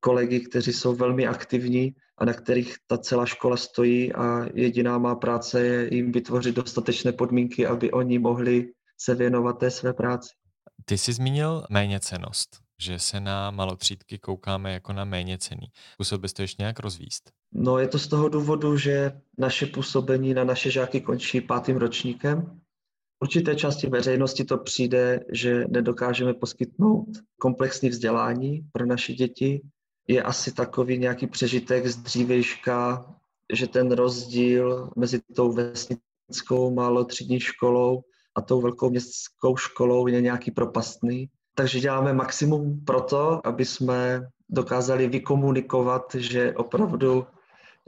kolegy, 0.04 0.40
kteří 0.40 0.74
jsou 0.74 0.96
velmi 0.96 1.28
aktivní 1.28 1.96
a 2.18 2.26
na 2.26 2.34
kterých 2.34 2.76
ta 2.88 2.98
celá 2.98 3.26
škola 3.26 3.58
stojí 3.58 4.14
a 4.14 4.46
jediná 4.54 4.98
má 4.98 5.16
práce 5.16 5.66
je 5.66 5.96
jim 5.96 6.12
vytvořit 6.12 6.56
dostatečné 6.56 7.12
podmínky, 7.12 7.68
aby 7.68 7.92
oni 7.92 8.20
mohli 8.20 8.72
se 8.98 9.16
věnovat 9.16 9.54
té 9.54 9.72
své 9.72 9.94
práci. 9.94 10.30
Ty 10.86 10.98
jsi 10.98 11.14
zmínil 11.14 11.64
méněcenost, 11.70 12.50
že 12.82 13.00
se 13.00 13.20
na 13.20 13.52
malotřídky 13.52 14.18
koukáme 14.20 14.74
jako 14.74 14.94
na 14.94 15.06
méněcený. 15.06 15.68
Zkusil 15.94 16.18
bys 16.18 16.34
to 16.34 16.42
ještě 16.42 16.62
nějak 16.64 16.80
rozvíst? 16.80 17.32
No 17.54 17.80
je 17.80 17.88
to 17.88 18.00
z 18.00 18.08
toho 18.08 18.30
důvodu, 18.30 18.78
že 18.78 19.12
naše 19.38 19.66
působení 19.66 20.34
na 20.34 20.44
naše 20.44 20.72
žáky 20.72 21.02
končí 21.02 21.42
pátým 21.42 21.78
ročníkem. 21.78 22.60
Určité 23.20 23.56
části 23.56 23.88
veřejnosti 23.88 24.44
to 24.44 24.58
přijde, 24.58 25.20
že 25.32 25.66
nedokážeme 25.70 26.34
poskytnout 26.34 27.08
komplexní 27.40 27.90
vzdělání 27.90 28.62
pro 28.72 28.86
naše 28.86 29.14
děti. 29.14 29.62
Je 30.08 30.24
asi 30.24 30.52
takový 30.52 30.98
nějaký 30.98 31.28
přežitek 31.28 31.88
z 31.88 31.96
dřívejška, 31.98 33.06
že 33.54 33.68
ten 33.68 33.92
rozdíl 33.92 34.90
mezi 34.96 35.22
tou 35.36 35.52
vesnickou 35.52 36.74
malotřídní 36.74 37.40
školou 37.40 38.04
a 38.36 38.42
tou 38.42 38.62
velkou 38.62 38.90
městskou 38.90 39.58
školou 39.58 40.08
je 40.08 40.22
nějaký 40.22 40.52
propastný. 40.52 41.30
Takže 41.56 41.80
děláme 41.80 42.14
maximum 42.14 42.86
pro 42.86 43.02
to, 43.02 43.48
aby 43.48 43.66
jsme 43.66 44.28
dokázali 44.50 45.08
vykomunikovat, 45.08 46.16
že 46.16 46.54
opravdu 46.54 47.28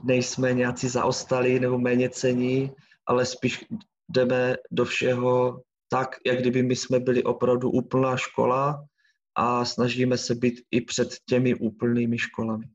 nejsme 0.03 0.53
nějací 0.53 0.87
zaostalí 0.87 1.59
nebo 1.59 1.77
méně 1.77 2.09
cení, 2.09 2.71
ale 3.05 3.25
spíš 3.25 3.65
jdeme 4.09 4.55
do 4.71 4.85
všeho 4.85 5.61
tak, 5.89 6.15
jak 6.25 6.39
kdyby 6.39 6.63
my 6.63 6.75
jsme 6.75 6.99
byli 6.99 7.23
opravdu 7.23 7.69
úplná 7.69 8.17
škola 8.17 8.85
a 9.35 9.65
snažíme 9.65 10.17
se 10.17 10.35
být 10.35 10.61
i 10.71 10.81
před 10.81 11.09
těmi 11.29 11.55
úplnými 11.55 12.17
školami. 12.17 12.65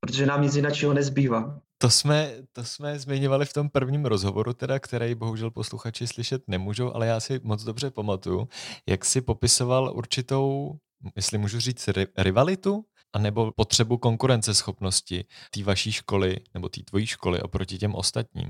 Protože 0.00 0.26
nám 0.26 0.42
nic 0.42 0.56
jiného 0.56 0.94
nezbývá. 0.94 1.60
To 1.78 1.90
jsme, 1.90 2.32
to 2.52 2.64
jsme 2.64 2.98
zmiňovali 2.98 3.46
v 3.46 3.52
tom 3.52 3.68
prvním 3.68 4.04
rozhovoru, 4.04 4.52
teda, 4.52 4.78
který 4.78 5.14
bohužel 5.14 5.50
posluchači 5.50 6.06
slyšet 6.06 6.42
nemůžou, 6.48 6.94
ale 6.94 7.06
já 7.06 7.20
si 7.20 7.40
moc 7.42 7.64
dobře 7.64 7.90
pamatuju, 7.90 8.48
jak 8.88 9.04
si 9.04 9.20
popisoval 9.20 9.92
určitou, 9.96 10.76
jestli 11.16 11.38
můžu 11.38 11.60
říct, 11.60 11.88
rivalitu, 12.18 12.84
anebo 13.12 13.52
potřebu 13.52 13.98
konkurenceschopnosti 13.98 15.24
té 15.50 15.62
vaší 15.62 15.92
školy 15.92 16.36
nebo 16.54 16.68
té 16.68 16.80
tvojí 16.82 17.06
školy 17.06 17.42
oproti 17.42 17.78
těm 17.78 17.94
ostatním. 17.94 18.48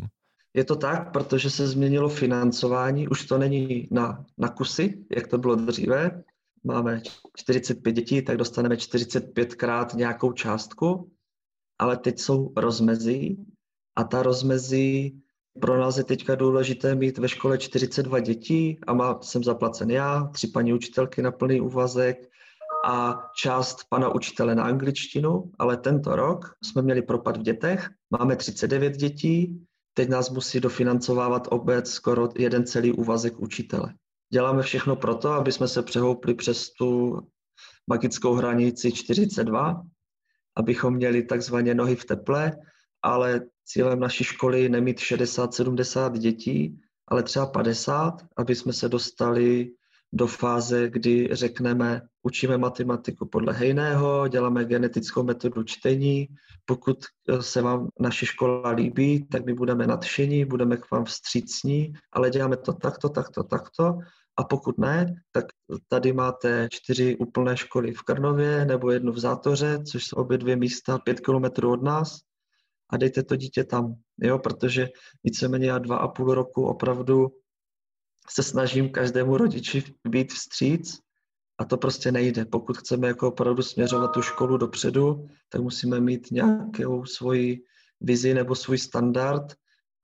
Je 0.54 0.64
to 0.64 0.76
tak, 0.76 1.12
protože 1.12 1.50
se 1.50 1.68
změnilo 1.68 2.08
financování, 2.08 3.08
už 3.08 3.24
to 3.24 3.38
není 3.38 3.88
na, 3.90 4.24
na 4.38 4.48
kusy, 4.48 5.04
jak 5.16 5.26
to 5.26 5.38
bylo 5.38 5.54
dříve. 5.54 6.22
Máme 6.66 7.02
45 7.36 7.92
dětí, 7.92 8.22
tak 8.22 8.36
dostaneme 8.36 8.76
45 8.76 9.54
krát 9.54 9.94
nějakou 9.94 10.32
částku 10.32 11.10
ale 11.78 11.96
teď 11.96 12.18
jsou 12.18 12.52
rozmezí 12.56 13.46
a 13.96 14.04
ta 14.04 14.22
rozmezí 14.22 15.22
pro 15.60 15.80
nás 15.80 15.96
je 15.96 16.04
teďka 16.04 16.34
důležité 16.34 16.94
mít 16.94 17.18
ve 17.18 17.28
škole 17.28 17.58
42 17.58 18.20
dětí 18.20 18.78
a 18.86 18.94
má, 18.94 19.18
jsem 19.22 19.44
zaplacen 19.44 19.90
já, 19.90 20.24
tři 20.32 20.48
paní 20.48 20.72
učitelky 20.72 21.22
na 21.22 21.32
plný 21.32 21.60
úvazek 21.60 22.16
a 22.86 23.22
část 23.36 23.78
pana 23.88 24.14
učitele 24.14 24.54
na 24.54 24.64
angličtinu, 24.64 25.50
ale 25.58 25.76
tento 25.76 26.16
rok 26.16 26.54
jsme 26.64 26.82
měli 26.82 27.02
propad 27.02 27.36
v 27.36 27.42
dětech, 27.42 27.90
máme 28.18 28.36
39 28.36 28.96
dětí, 28.96 29.66
teď 29.94 30.08
nás 30.08 30.30
musí 30.30 30.60
dofinancovávat 30.60 31.48
obec 31.50 31.90
skoro 31.90 32.28
jeden 32.38 32.66
celý 32.66 32.92
úvazek 32.92 33.40
učitele. 33.40 33.94
Děláme 34.32 34.62
všechno 34.62 34.96
proto, 34.96 35.32
aby 35.32 35.52
jsme 35.52 35.68
se 35.68 35.82
přehoupli 35.82 36.34
přes 36.34 36.70
tu 36.70 37.20
magickou 37.86 38.34
hranici 38.34 38.92
42 38.92 39.82
abychom 40.56 40.94
měli 40.94 41.22
takzvaně 41.22 41.74
nohy 41.74 41.96
v 41.96 42.04
teple, 42.04 42.52
ale 43.02 43.40
cílem 43.64 44.00
naší 44.00 44.24
školy 44.24 44.62
je 44.62 44.68
nemít 44.68 44.98
60-70 44.98 46.12
dětí, 46.12 46.80
ale 47.08 47.22
třeba 47.22 47.46
50, 47.46 48.12
aby 48.36 48.54
jsme 48.54 48.72
se 48.72 48.88
dostali 48.88 49.70
do 50.12 50.26
fáze, 50.26 50.90
kdy 50.90 51.28
řekneme, 51.32 52.02
učíme 52.22 52.58
matematiku 52.58 53.26
podle 53.26 53.52
Hejného, 53.52 54.28
děláme 54.28 54.64
genetickou 54.64 55.22
metodu 55.22 55.62
čtení. 55.62 56.28
Pokud 56.64 56.98
eh, 57.28 57.42
se 57.42 57.62
vám 57.62 57.88
naše 58.00 58.26
škola 58.26 58.70
líbí, 58.70 59.26
tak 59.28 59.46
my 59.46 59.54
budeme 59.54 59.86
nadšení, 59.86 60.44
budeme 60.44 60.76
k 60.76 60.90
vám 60.90 61.04
vstřícní, 61.04 61.92
ale 62.12 62.30
děláme 62.30 62.56
to 62.56 62.72
takto, 62.72 63.08
takto, 63.08 63.42
takto 63.42 63.98
a 64.38 64.44
pokud 64.44 64.78
ne, 64.78 65.14
tak 65.32 65.44
tady 65.88 66.12
máte 66.12 66.68
čtyři 66.70 67.16
úplné 67.16 67.56
školy 67.56 67.92
v 67.92 68.02
Krnově 68.02 68.64
nebo 68.64 68.90
jednu 68.90 69.12
v 69.12 69.18
Zátoře, 69.18 69.78
což 69.90 70.04
jsou 70.04 70.16
obě 70.16 70.38
dvě 70.38 70.56
místa 70.56 70.98
pět 70.98 71.20
kilometrů 71.20 71.72
od 71.72 71.82
nás 71.82 72.18
a 72.90 72.96
dejte 72.96 73.22
to 73.22 73.36
dítě 73.36 73.64
tam, 73.64 73.94
jo, 74.20 74.38
protože 74.38 74.88
víceméně 75.24 75.66
já 75.66 75.78
dva 75.78 75.96
a 75.96 76.08
půl 76.08 76.34
roku 76.34 76.64
opravdu 76.64 77.28
se 78.30 78.42
snažím 78.42 78.90
každému 78.90 79.36
rodiči 79.36 79.84
být 80.08 80.32
vstříc 80.32 80.98
a 81.58 81.64
to 81.64 81.76
prostě 81.76 82.12
nejde. 82.12 82.44
Pokud 82.44 82.78
chceme 82.78 83.08
jako 83.08 83.28
opravdu 83.28 83.62
směřovat 83.62 84.08
tu 84.08 84.22
školu 84.22 84.56
dopředu, 84.56 85.28
tak 85.48 85.60
musíme 85.60 86.00
mít 86.00 86.30
nějakou 86.30 87.04
svoji 87.04 87.62
vizi 88.00 88.34
nebo 88.34 88.54
svůj 88.54 88.78
standard 88.78 89.54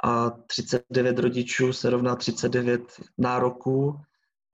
a 0.05 0.31
39 0.31 1.19
rodičů 1.19 1.73
se 1.73 1.91
rovná 1.91 2.17
39 2.17 2.83
nároků 3.19 3.97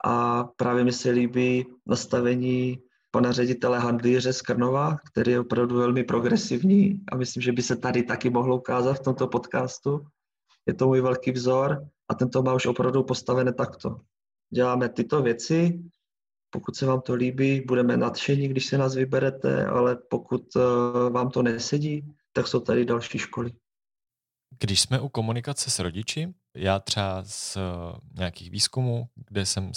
a 0.05 0.43
právě 0.43 0.83
mi 0.83 0.91
se 0.91 1.09
líbí 1.09 1.65
nastavení 1.85 2.81
pana 3.11 3.31
ředitele 3.31 3.79
Handlíře 3.79 4.33
z 4.33 4.41
Krnova, 4.41 4.97
který 5.11 5.31
je 5.31 5.39
opravdu 5.39 5.77
velmi 5.77 6.03
progresivní 6.03 7.01
a 7.11 7.15
myslím, 7.15 7.43
že 7.43 7.51
by 7.51 7.61
se 7.61 7.75
tady 7.75 8.03
taky 8.03 8.29
mohlo 8.29 8.57
ukázat 8.57 8.93
v 8.93 9.03
tomto 9.03 9.27
podcastu. 9.27 10.05
Je 10.65 10.73
to 10.73 10.87
můj 10.87 11.01
velký 11.01 11.31
vzor 11.31 11.87
a 12.09 12.15
tento 12.15 12.43
má 12.43 12.53
už 12.53 12.65
opravdu 12.65 13.03
postavené 13.03 13.53
takto. 13.53 14.01
Děláme 14.53 14.89
tyto 14.89 15.21
věci, 15.21 15.83
pokud 16.49 16.75
se 16.75 16.85
vám 16.85 17.01
to 17.01 17.13
líbí, 17.13 17.61
budeme 17.61 17.97
nadšení, 17.97 18.47
když 18.47 18.65
se 18.65 18.77
nás 18.77 18.95
vyberete, 18.95 19.65
ale 19.65 19.95
pokud 19.95 20.55
eh, 20.55 21.09
vám 21.09 21.29
to 21.29 21.41
nesedí, 21.41 22.13
tak 22.33 22.47
jsou 22.47 22.59
tady 22.59 22.85
další 22.85 23.17
školy. 23.17 23.51
Když 24.59 24.81
jsme 24.81 24.99
u 24.99 25.09
komunikace 25.09 25.69
s 25.69 25.79
rodiči, 25.79 26.33
já 26.55 26.79
třeba 26.79 27.23
z 27.25 27.57
eh, 27.57 27.61
nějakých 28.13 28.51
výzkumů, 28.51 29.07
kde 29.15 29.45
jsem 29.45 29.71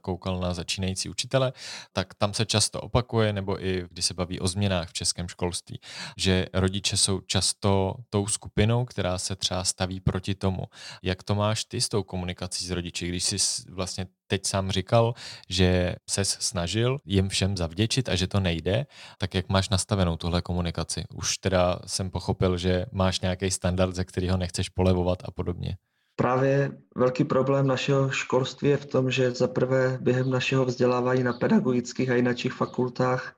koukal 0.00 0.40
na 0.40 0.54
začínající 0.54 1.08
učitele, 1.08 1.52
tak 1.92 2.14
tam 2.14 2.34
se 2.34 2.46
často 2.46 2.80
opakuje, 2.80 3.32
nebo 3.32 3.64
i 3.64 3.84
když 3.90 4.04
se 4.04 4.14
baví 4.14 4.40
o 4.40 4.48
změnách 4.48 4.88
v 4.88 4.92
českém 4.92 5.28
školství, 5.28 5.80
že 6.16 6.46
rodiče 6.52 6.96
jsou 6.96 7.20
často 7.20 7.94
tou 8.10 8.26
skupinou, 8.26 8.84
která 8.84 9.18
se 9.18 9.36
třeba 9.36 9.64
staví 9.64 10.00
proti 10.00 10.34
tomu. 10.34 10.62
Jak 11.02 11.22
to 11.22 11.34
máš 11.34 11.64
ty 11.64 11.80
s 11.80 11.88
tou 11.88 12.02
komunikací 12.02 12.66
s 12.66 12.70
rodiči, 12.70 13.08
když 13.08 13.24
jsi 13.24 13.36
vlastně 13.70 14.06
teď 14.26 14.46
sám 14.46 14.70
říkal, 14.70 15.14
že 15.48 15.96
se 16.10 16.24
snažil 16.24 16.98
jim 17.04 17.28
všem 17.28 17.56
zavděčit 17.56 18.08
a 18.08 18.16
že 18.16 18.26
to 18.26 18.40
nejde, 18.40 18.86
tak 19.18 19.34
jak 19.34 19.48
máš 19.48 19.68
nastavenou 19.68 20.16
tuhle 20.16 20.42
komunikaci? 20.42 21.04
Už 21.14 21.38
teda 21.38 21.78
jsem 21.86 22.10
pochopil, 22.10 22.58
že 22.58 22.86
máš 22.92 23.20
nějaký 23.20 23.50
standard, 23.50 23.94
ze 23.94 24.04
kterého 24.04 24.36
nechceš 24.36 24.68
polevovat 24.68 25.18
a 25.24 25.30
podobně. 25.30 25.76
Právě 26.16 26.78
velký 26.96 27.24
problém 27.24 27.66
našeho 27.66 28.10
školství 28.10 28.68
je 28.68 28.76
v 28.76 28.86
tom, 28.86 29.10
že 29.10 29.30
za 29.30 29.48
prvé 29.48 29.98
během 30.00 30.30
našeho 30.30 30.64
vzdělávání 30.64 31.22
na 31.22 31.32
pedagogických 31.32 32.10
a 32.10 32.14
jiných 32.14 32.52
fakultách 32.52 33.36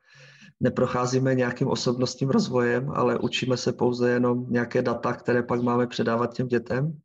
neprocházíme 0.60 1.34
nějakým 1.34 1.68
osobnostním 1.68 2.30
rozvojem, 2.30 2.90
ale 2.94 3.18
učíme 3.18 3.56
se 3.56 3.72
pouze 3.72 4.10
jenom 4.10 4.46
nějaké 4.48 4.82
data, 4.82 5.12
které 5.12 5.42
pak 5.42 5.62
máme 5.62 5.86
předávat 5.86 6.34
těm 6.34 6.48
dětem 6.48 6.98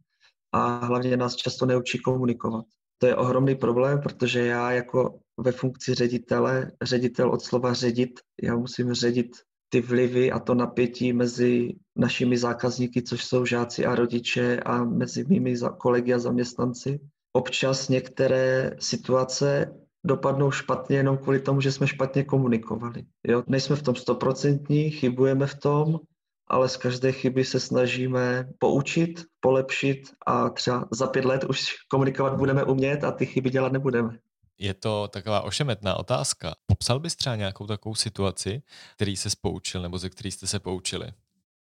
a 0.51 0.85
hlavně 0.85 1.17
nás 1.17 1.35
často 1.35 1.65
neučí 1.65 1.99
komunikovat. 1.99 2.65
To 2.97 3.07
je 3.07 3.15
ohromný 3.15 3.55
problém, 3.55 4.01
protože 4.01 4.45
já 4.45 4.71
jako 4.71 5.19
ve 5.37 5.51
funkci 5.51 5.93
ředitele, 5.93 6.71
ředitel 6.81 7.29
od 7.29 7.41
slova 7.41 7.73
ředit, 7.73 8.19
já 8.41 8.55
musím 8.55 8.93
ředit 8.93 9.31
ty 9.73 9.81
vlivy 9.81 10.31
a 10.31 10.39
to 10.39 10.53
napětí 10.53 11.13
mezi 11.13 11.73
našimi 11.95 12.37
zákazníky, 12.37 13.01
což 13.01 13.25
jsou 13.25 13.45
žáci 13.45 13.85
a 13.85 13.95
rodiče 13.95 14.59
a 14.59 14.83
mezi 14.83 15.25
mými 15.27 15.55
kolegy 15.77 16.13
a 16.13 16.19
zaměstnanci. 16.19 16.99
Občas 17.33 17.89
některé 17.89 18.75
situace 18.79 19.73
dopadnou 20.05 20.51
špatně 20.51 20.97
jenom 20.97 21.17
kvůli 21.17 21.39
tomu, 21.39 21.61
že 21.61 21.71
jsme 21.71 21.87
špatně 21.87 22.23
komunikovali. 22.23 23.03
Jo? 23.27 23.43
Nejsme 23.47 23.75
v 23.75 23.81
tom 23.81 23.95
stoprocentní, 23.95 24.91
chybujeme 24.91 25.47
v 25.47 25.55
tom 25.55 25.99
ale 26.47 26.69
z 26.69 26.77
každé 26.77 27.11
chyby 27.11 27.45
se 27.45 27.59
snažíme 27.59 28.49
poučit, 28.59 29.25
polepšit 29.39 30.01
a 30.25 30.49
třeba 30.49 30.87
za 30.91 31.07
pět 31.07 31.25
let 31.25 31.43
už 31.43 31.65
komunikovat 31.89 32.37
budeme 32.37 32.63
umět 32.63 33.03
a 33.03 33.11
ty 33.11 33.25
chyby 33.25 33.49
dělat 33.49 33.71
nebudeme. 33.71 34.17
Je 34.57 34.73
to 34.73 35.07
taková 35.07 35.41
ošemetná 35.41 35.95
otázka. 35.95 36.55
Popsal 36.65 36.99
bys 36.99 37.15
třeba 37.15 37.35
nějakou 37.35 37.67
takovou 37.67 37.95
situaci, 37.95 38.61
který 38.95 39.17
se 39.17 39.29
poučil 39.41 39.81
nebo 39.81 39.97
ze 39.97 40.09
který 40.09 40.31
jste 40.31 40.47
se 40.47 40.59
poučili? 40.59 41.07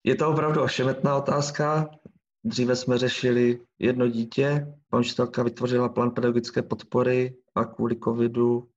Je 0.05 0.15
to 0.15 0.31
opravdu 0.31 0.63
ošemetná 0.63 1.17
otázka. 1.17 1.91
Dříve 2.45 2.77
jsme 2.77 2.99
řešili 2.99 3.61
jedno 3.79 4.09
dítě, 4.09 4.67
pan 4.91 5.01
učitelka 5.01 5.43
vytvořila 5.43 5.89
plán 5.89 6.11
pedagogické 6.11 6.63
podpory 6.63 7.37
a 7.55 7.65
kvůli 7.65 7.97
covidu 8.05 8.69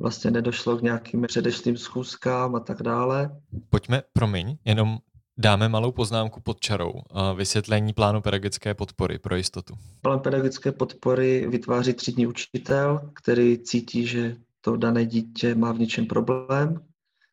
vlastně 0.00 0.30
nedošlo 0.30 0.76
k 0.76 0.82
nějakým 0.82 1.22
předešlým 1.22 1.76
schůzkám 1.76 2.54
a 2.54 2.60
tak 2.60 2.82
dále. 2.82 3.40
Pojďme, 3.70 4.02
promiň, 4.12 4.56
jenom 4.64 4.98
dáme 5.40 5.68
malou 5.68 5.92
poznámku 5.92 6.40
pod 6.40 6.60
čarou. 6.60 6.92
Vysvětlení 7.34 7.92
plánu 7.92 8.20
pedagogické 8.20 8.74
podpory 8.74 9.18
pro 9.18 9.36
jistotu. 9.36 9.74
Plán 10.02 10.20
pedagogické 10.20 10.72
podpory 10.72 11.46
vytváří 11.48 11.92
třídní 11.92 12.26
učitel, 12.26 13.00
který 13.14 13.58
cítí, 13.58 14.06
že 14.06 14.36
to 14.60 14.76
dané 14.76 15.06
dítě 15.06 15.54
má 15.54 15.72
v 15.72 15.78
něčem 15.78 16.06
problém 16.06 16.80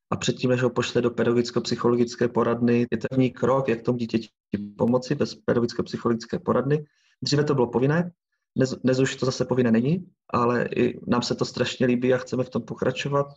a 0.09 0.15
předtím, 0.15 0.49
než 0.49 0.61
ho 0.61 0.69
pošle 0.69 1.01
do 1.01 1.09
pedagogicko-psychologické 1.09 2.27
poradny, 2.27 2.87
je 2.91 2.97
to 2.97 3.07
první 3.09 3.31
krok, 3.31 3.67
jak 3.67 3.81
tomu 3.81 3.97
dítěti 3.97 4.29
pomoci 4.77 5.15
bez 5.15 5.35
pedagogicko-psychologické 5.35 6.39
poradny. 6.39 6.85
Dříve 7.21 7.43
to 7.43 7.55
bylo 7.55 7.67
povinné, 7.67 8.11
dnes, 8.55 8.75
dnes 8.83 8.99
už 8.99 9.15
to 9.15 9.25
zase 9.25 9.45
povinné 9.45 9.71
není, 9.71 10.05
ale 10.33 10.69
i 10.75 10.99
nám 11.07 11.21
se 11.21 11.35
to 11.35 11.45
strašně 11.45 11.85
líbí 11.85 12.13
a 12.13 12.17
chceme 12.17 12.43
v 12.43 12.49
tom 12.49 12.61
pokračovat. 12.61 13.27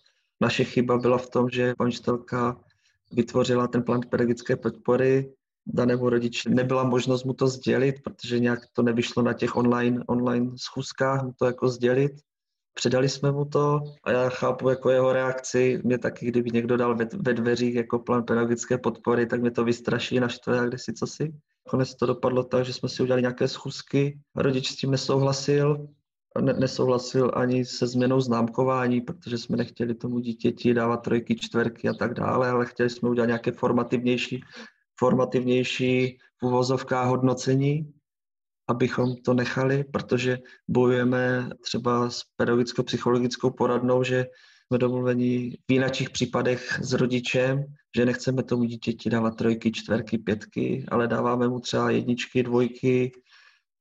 Naše 0.40 0.64
chyba 0.64 0.98
byla 0.98 1.18
v 1.18 1.30
tom, 1.30 1.50
že 1.50 1.74
paní 1.78 1.88
učitelka 1.88 2.60
vytvořila 3.12 3.66
ten 3.66 3.82
plán 3.82 4.00
pedagogické 4.10 4.56
podpory 4.56 5.32
danému 5.66 6.08
rodiči. 6.08 6.50
Nebyla 6.50 6.84
možnost 6.84 7.24
mu 7.24 7.32
to 7.32 7.48
sdělit, 7.48 7.94
protože 8.04 8.38
nějak 8.38 8.58
to 8.72 8.82
nevyšlo 8.82 9.22
na 9.22 9.32
těch 9.32 9.56
online, 9.56 10.04
online 10.06 10.50
schůzkách 10.56 11.22
mu 11.22 11.32
to 11.38 11.46
jako 11.46 11.68
sdělit. 11.68 12.12
Předali 12.74 13.08
jsme 13.08 13.32
mu 13.32 13.44
to 13.44 13.80
a 14.04 14.10
já 14.12 14.28
chápu 14.28 14.68
jako 14.68 14.90
jeho 14.90 15.12
reakci. 15.12 15.80
Mě 15.84 15.98
taky, 15.98 16.26
kdyby 16.26 16.50
někdo 16.50 16.76
dal 16.76 16.96
ve, 16.96 17.08
ve 17.16 17.34
dveřích 17.34 17.74
jako 17.74 17.98
plán 17.98 18.24
pedagogické 18.24 18.78
podpory, 18.78 19.26
tak 19.26 19.40
mě 19.40 19.50
to 19.50 19.64
vystraší, 19.64 20.20
naštve 20.20 20.60
a 20.60 20.78
si 20.78 20.92
co 20.92 21.06
si. 21.06 21.32
Konec 21.68 21.94
to 21.94 22.06
dopadlo 22.06 22.44
tak, 22.44 22.64
že 22.64 22.72
jsme 22.72 22.88
si 22.88 23.02
udělali 23.02 23.22
nějaké 23.22 23.48
schůzky. 23.48 24.18
Rodič 24.36 24.72
s 24.72 24.76
tím 24.76 24.90
nesouhlasil, 24.90 25.76
ne, 25.78 25.86
nesouhlasil 26.38 27.30
ani 27.34 27.64
se 27.64 27.86
změnou 27.86 28.20
známkování, 28.20 29.00
protože 29.00 29.38
jsme 29.38 29.56
nechtěli 29.56 29.94
tomu 29.94 30.18
dítěti 30.18 30.74
dávat 30.74 30.96
trojky, 30.96 31.36
čtverky 31.36 31.88
a 31.88 31.94
tak 31.94 32.14
dále, 32.14 32.50
ale 32.50 32.66
chtěli 32.66 32.90
jsme 32.90 33.08
udělat 33.08 33.26
nějaké 33.26 33.52
formativnější, 33.52 34.40
formativnější 34.98 36.18
v 36.40 36.46
uvozovkách 36.46 37.08
hodnocení, 37.08 37.92
abychom 38.68 39.16
to 39.16 39.34
nechali, 39.34 39.84
protože 39.84 40.38
bojujeme 40.68 41.50
třeba 41.62 42.10
s 42.10 42.22
pedagogicko-psychologickou 42.36 43.50
poradnou, 43.50 44.04
že 44.04 44.26
jsme 44.66 44.78
domluveni 44.78 45.56
v 45.68 45.72
jiných 45.72 46.10
případech 46.10 46.78
s 46.82 46.92
rodičem, 46.92 47.64
že 47.96 48.04
nechceme 48.04 48.42
tomu 48.42 48.64
dítěti 48.64 49.10
dávat 49.10 49.36
trojky, 49.36 49.72
čtverky, 49.72 50.18
pětky, 50.18 50.84
ale 50.88 51.08
dáváme 51.08 51.48
mu 51.48 51.60
třeba 51.60 51.90
jedničky, 51.90 52.42
dvojky, 52.42 53.12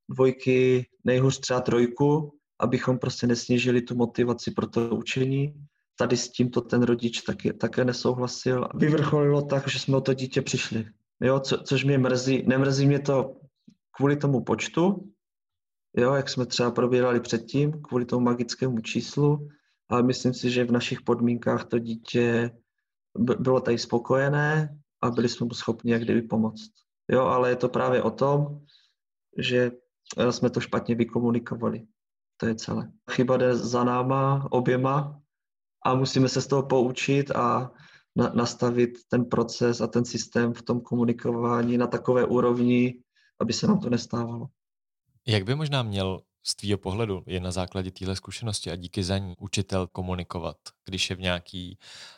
dvojky, 0.09 0.85
nejhůř 1.03 1.39
třeba 1.39 1.61
trojku, 1.61 2.38
abychom 2.59 2.99
prostě 2.99 3.27
nesnížili 3.27 3.81
tu 3.81 3.95
motivaci 3.95 4.51
pro 4.51 4.67
to 4.67 4.95
učení. 4.95 5.53
Tady 5.95 6.17
s 6.17 6.31
tímto 6.31 6.61
ten 6.61 6.83
rodič 6.83 7.21
taky, 7.21 7.53
také 7.53 7.85
nesouhlasil. 7.85 8.67
Vyvrcholilo 8.75 9.41
tak, 9.41 9.67
že 9.67 9.79
jsme 9.79 9.97
o 9.97 10.01
to 10.01 10.13
dítě 10.13 10.41
přišli. 10.41 10.85
Jo, 11.21 11.39
co, 11.39 11.57
což 11.57 11.83
mě 11.83 11.97
mrzí. 11.97 12.43
Nemrzí 12.47 12.87
mě 12.87 12.99
to 12.99 13.35
kvůli 13.91 14.15
tomu 14.15 14.43
počtu, 14.43 15.11
jo, 15.97 16.13
jak 16.13 16.29
jsme 16.29 16.45
třeba 16.45 16.71
probírali 16.71 17.19
předtím, 17.19 17.71
kvůli 17.71 18.05
tomu 18.05 18.25
magickému 18.25 18.79
číslu, 18.79 19.47
ale 19.89 20.03
myslím 20.03 20.33
si, 20.33 20.49
že 20.49 20.65
v 20.65 20.71
našich 20.71 21.01
podmínkách 21.01 21.65
to 21.65 21.79
dítě 21.79 22.51
bylo 23.39 23.59
tady 23.59 23.77
spokojené 23.77 24.79
a 25.01 25.11
byli 25.11 25.29
jsme 25.29 25.45
mu 25.45 25.53
schopni 25.53 25.91
jak 25.91 26.01
kdyby 26.01 26.21
pomoct. 26.21 26.71
Jo, 27.11 27.21
ale 27.21 27.49
je 27.49 27.55
to 27.55 27.69
právě 27.69 28.03
o 28.03 28.11
tom, 28.11 28.59
že 29.37 29.71
jsme 30.29 30.49
to 30.49 30.59
špatně 30.59 30.95
vykomunikovali. 30.95 31.87
To 32.39 32.45
je 32.45 32.55
celé. 32.55 32.91
Chyba 33.11 33.37
jde 33.37 33.55
za 33.55 33.83
náma 33.83 34.47
oběma 34.51 35.21
a 35.85 35.95
musíme 35.95 36.29
se 36.29 36.41
z 36.41 36.47
toho 36.47 36.63
poučit 36.63 37.31
a 37.31 37.71
na, 38.15 38.31
nastavit 38.35 38.89
ten 39.07 39.25
proces 39.25 39.81
a 39.81 39.87
ten 39.87 40.05
systém 40.05 40.53
v 40.53 40.61
tom 40.61 40.81
komunikování 40.81 41.77
na 41.77 41.87
takové 41.87 42.25
úrovni, 42.25 43.03
aby 43.39 43.53
se 43.53 43.67
nám 43.67 43.79
to 43.79 43.89
nestávalo. 43.89 44.47
Jak 45.27 45.43
by 45.43 45.55
možná 45.55 45.83
měl 45.83 46.21
z 46.49 46.55
tvýho 46.55 46.77
pohledu 46.77 47.23
je 47.25 47.39
na 47.39 47.51
základě 47.51 47.91
téhle 47.91 48.15
zkušenosti 48.15 48.71
a 48.71 48.75
díky 48.75 49.03
za 49.03 49.17
ní 49.17 49.35
učitel 49.39 49.87
komunikovat, 49.87 50.57
když 50.85 51.09
je 51.09 51.15
v 51.15 51.19
nějaký 51.19 51.77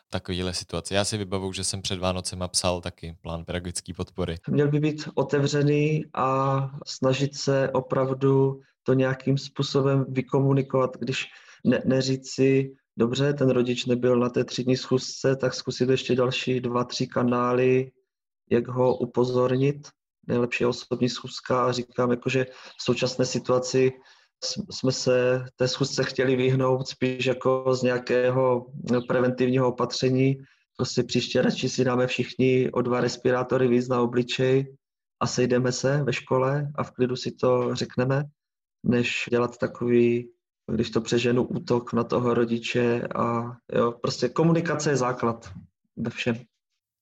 takovéhle 0.10 0.54
situaci. 0.54 0.94
Já 0.94 1.06
si 1.06 1.18
vybavu, 1.18 1.54
že 1.54 1.64
jsem 1.64 1.82
před 1.82 2.00
Vánocema 2.00 2.48
psal 2.48 2.82
taky 2.82 3.18
plán 3.22 3.46
pedagogické 3.46 3.94
podpory. 3.94 4.38
Měl 4.48 4.68
by 4.68 4.80
být 4.80 5.10
otevřený 5.16 6.06
a 6.14 6.70
snažit 6.86 7.36
se 7.36 7.70
opravdu 7.70 8.62
to 8.84 8.94
nějakým 8.94 9.38
způsobem 9.38 10.06
vykomunikovat, 10.10 10.98
když 10.98 11.28
ne, 11.64 11.82
neříct 11.86 12.34
si, 12.34 12.74
dobře, 12.98 13.34
ten 13.34 13.50
rodič 13.50 13.86
nebyl 13.86 14.20
na 14.20 14.30
té 14.30 14.44
třídní 14.44 14.78
schůzce, 14.78 15.36
tak 15.36 15.54
zkusit 15.54 15.90
ještě 15.90 16.16
další 16.16 16.60
dva, 16.60 16.84
tři 16.84 17.08
kanály, 17.08 17.92
jak 18.50 18.68
ho 18.68 18.98
upozornit. 18.98 19.88
Nejlepší 20.28 20.66
osobní 20.66 21.10
schůzka 21.10 21.66
a 21.66 21.72
říkám, 21.72 22.12
jakože 22.12 22.46
v 22.80 22.84
současné 22.84 23.26
situaci 23.26 23.92
jsme 24.70 24.92
se 24.92 25.46
té 25.56 25.68
schůzce 25.68 26.04
chtěli 26.04 26.36
vyhnout 26.36 26.88
spíš 26.88 27.26
jako 27.26 27.76
z 27.76 27.82
nějakého 27.82 28.66
preventivního 29.08 29.68
opatření. 29.68 30.38
Prostě 30.78 31.04
příště 31.04 31.42
radši 31.42 31.70
si 31.70 31.84
dáme 31.84 32.08
všichni 32.08 32.72
o 32.72 32.82
dva 32.82 33.02
respirátory 33.02 33.68
víc 33.68 33.88
na 33.88 34.02
obličej 34.02 34.76
a 35.20 35.28
sejdeme 35.28 35.72
se 35.72 36.04
ve 36.04 36.14
škole 36.14 36.72
a 36.76 36.84
v 36.84 36.92
klidu 36.92 37.16
si 37.16 37.32
to 37.32 37.76
řekneme, 37.76 38.24
než 38.84 39.26
dělat 39.30 39.58
takový, 39.58 40.30
když 40.72 40.90
to 40.90 41.02
přeženu, 41.02 41.44
útok 41.44 41.94
na 41.94 42.04
toho 42.04 42.34
rodiče 42.34 43.02
a 43.16 43.52
jo, 43.76 43.92
prostě 43.92 44.30
komunikace 44.30 44.90
je 44.90 44.98
základ 44.98 45.52
ve 45.98 46.10
všem. 46.10 46.40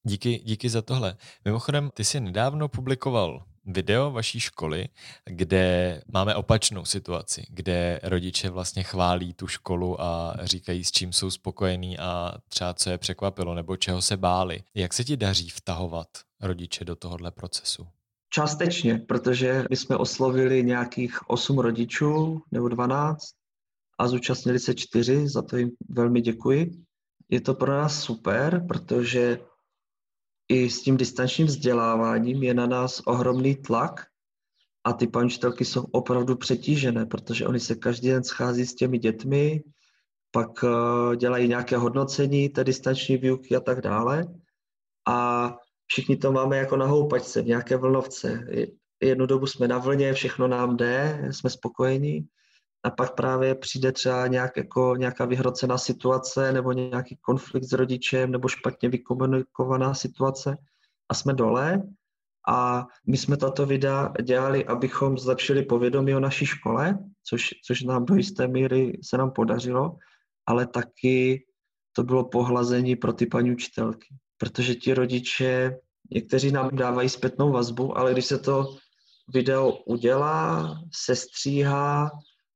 Díky, 0.03 0.39
díky 0.45 0.69
za 0.69 0.81
tohle. 0.81 1.17
Mimochodem, 1.45 1.89
ty 1.93 2.03
jsi 2.03 2.19
nedávno 2.19 2.67
publikoval 2.67 3.43
video 3.65 4.11
vaší 4.11 4.39
školy, 4.39 4.87
kde 5.25 6.01
máme 6.07 6.35
opačnou 6.35 6.85
situaci, 6.85 7.45
kde 7.49 7.99
rodiče 8.03 8.49
vlastně 8.49 8.83
chválí 8.83 9.33
tu 9.33 9.47
školu 9.47 10.01
a 10.01 10.37
říkají, 10.43 10.83
s 10.83 10.91
čím 10.91 11.13
jsou 11.13 11.31
spokojení 11.31 11.99
a 11.99 12.33
třeba 12.49 12.73
co 12.73 12.89
je 12.89 12.97
překvapilo 12.97 13.55
nebo 13.55 13.77
čeho 13.77 14.01
se 14.01 14.17
báli. 14.17 14.63
Jak 14.75 14.93
se 14.93 15.03
ti 15.03 15.17
daří 15.17 15.49
vtahovat 15.49 16.07
rodiče 16.41 16.85
do 16.85 16.95
tohohle 16.95 17.31
procesu? 17.31 17.87
Částečně, 18.33 18.97
protože 18.97 19.65
my 19.69 19.75
jsme 19.75 19.97
oslovili 19.97 20.63
nějakých 20.63 21.29
8 21.29 21.59
rodičů 21.59 22.41
nebo 22.51 22.69
12 22.69 23.19
a 23.99 24.07
zúčastnili 24.07 24.59
se 24.59 24.75
čtyři, 24.75 25.27
za 25.27 25.41
to 25.41 25.57
jim 25.57 25.71
velmi 25.89 26.21
děkuji. 26.21 26.71
Je 27.29 27.41
to 27.41 27.53
pro 27.53 27.71
nás 27.71 28.03
super, 28.03 28.65
protože 28.67 29.39
i 30.49 30.69
s 30.69 30.81
tím 30.81 30.97
distančním 30.97 31.47
vzděláváním 31.47 32.43
je 32.43 32.53
na 32.53 32.67
nás 32.67 33.01
ohromný 33.05 33.55
tlak 33.55 34.05
a 34.83 34.93
ty 34.93 35.07
paní 35.07 35.29
jsou 35.59 35.81
opravdu 35.91 36.35
přetížené, 36.35 37.05
protože 37.05 37.47
oni 37.47 37.59
se 37.59 37.75
každý 37.75 38.09
den 38.09 38.23
schází 38.23 38.65
s 38.65 38.75
těmi 38.75 38.97
dětmi, 38.97 39.63
pak 40.31 40.63
eh, 40.63 41.15
dělají 41.15 41.47
nějaké 41.47 41.77
hodnocení 41.77 42.49
té 42.49 42.63
distanční 42.63 43.17
výuky 43.17 43.55
a 43.55 43.59
tak 43.59 43.81
dále. 43.81 44.25
A 45.07 45.57
všichni 45.87 46.17
to 46.17 46.31
máme 46.31 46.57
jako 46.57 46.77
na 46.77 46.85
houpačce, 46.85 47.41
v 47.41 47.45
nějaké 47.45 47.77
vlnovce. 47.77 48.47
Jednu 49.03 49.25
dobu 49.25 49.47
jsme 49.47 49.67
na 49.67 49.77
vlně, 49.77 50.13
všechno 50.13 50.47
nám 50.47 50.77
jde, 50.77 51.27
jsme 51.31 51.49
spokojení 51.49 52.27
a 52.83 52.89
pak 52.89 53.15
právě 53.15 53.55
přijde 53.55 53.91
třeba 53.91 54.27
nějak 54.27 54.57
jako 54.57 54.95
nějaká 54.95 55.25
vyhrocená 55.25 55.77
situace 55.77 56.51
nebo 56.51 56.71
nějaký 56.71 57.17
konflikt 57.21 57.63
s 57.63 57.73
rodičem 57.73 58.31
nebo 58.31 58.47
špatně 58.47 58.89
vykomunikovaná 58.89 59.93
situace 59.93 60.57
a 61.09 61.13
jsme 61.13 61.33
dole. 61.33 61.83
A 62.47 62.87
my 63.07 63.17
jsme 63.17 63.37
tato 63.37 63.65
videa 63.65 64.13
dělali, 64.23 64.65
abychom 64.65 65.17
zlepšili 65.17 65.63
povědomí 65.63 66.15
o 66.15 66.19
naší 66.19 66.45
škole, 66.45 66.99
což, 67.23 67.49
což 67.65 67.81
nám 67.81 68.05
do 68.05 68.15
jisté 68.15 68.47
míry 68.47 68.99
se 69.03 69.17
nám 69.17 69.31
podařilo, 69.31 69.97
ale 70.45 70.67
taky 70.67 71.45
to 71.93 72.03
bylo 72.03 72.23
pohlazení 72.23 72.95
pro 72.95 73.13
ty 73.13 73.25
paní 73.25 73.51
učitelky, 73.51 74.07
protože 74.37 74.75
ti 74.75 74.93
rodiče, 74.93 75.77
někteří 76.11 76.51
nám 76.51 76.69
dávají 76.75 77.09
zpětnou 77.09 77.51
vazbu, 77.51 77.97
ale 77.97 78.13
když 78.13 78.25
se 78.25 78.37
to 78.37 78.65
video 79.33 79.71
udělá, 79.71 80.75
sestříhá, 80.93 82.11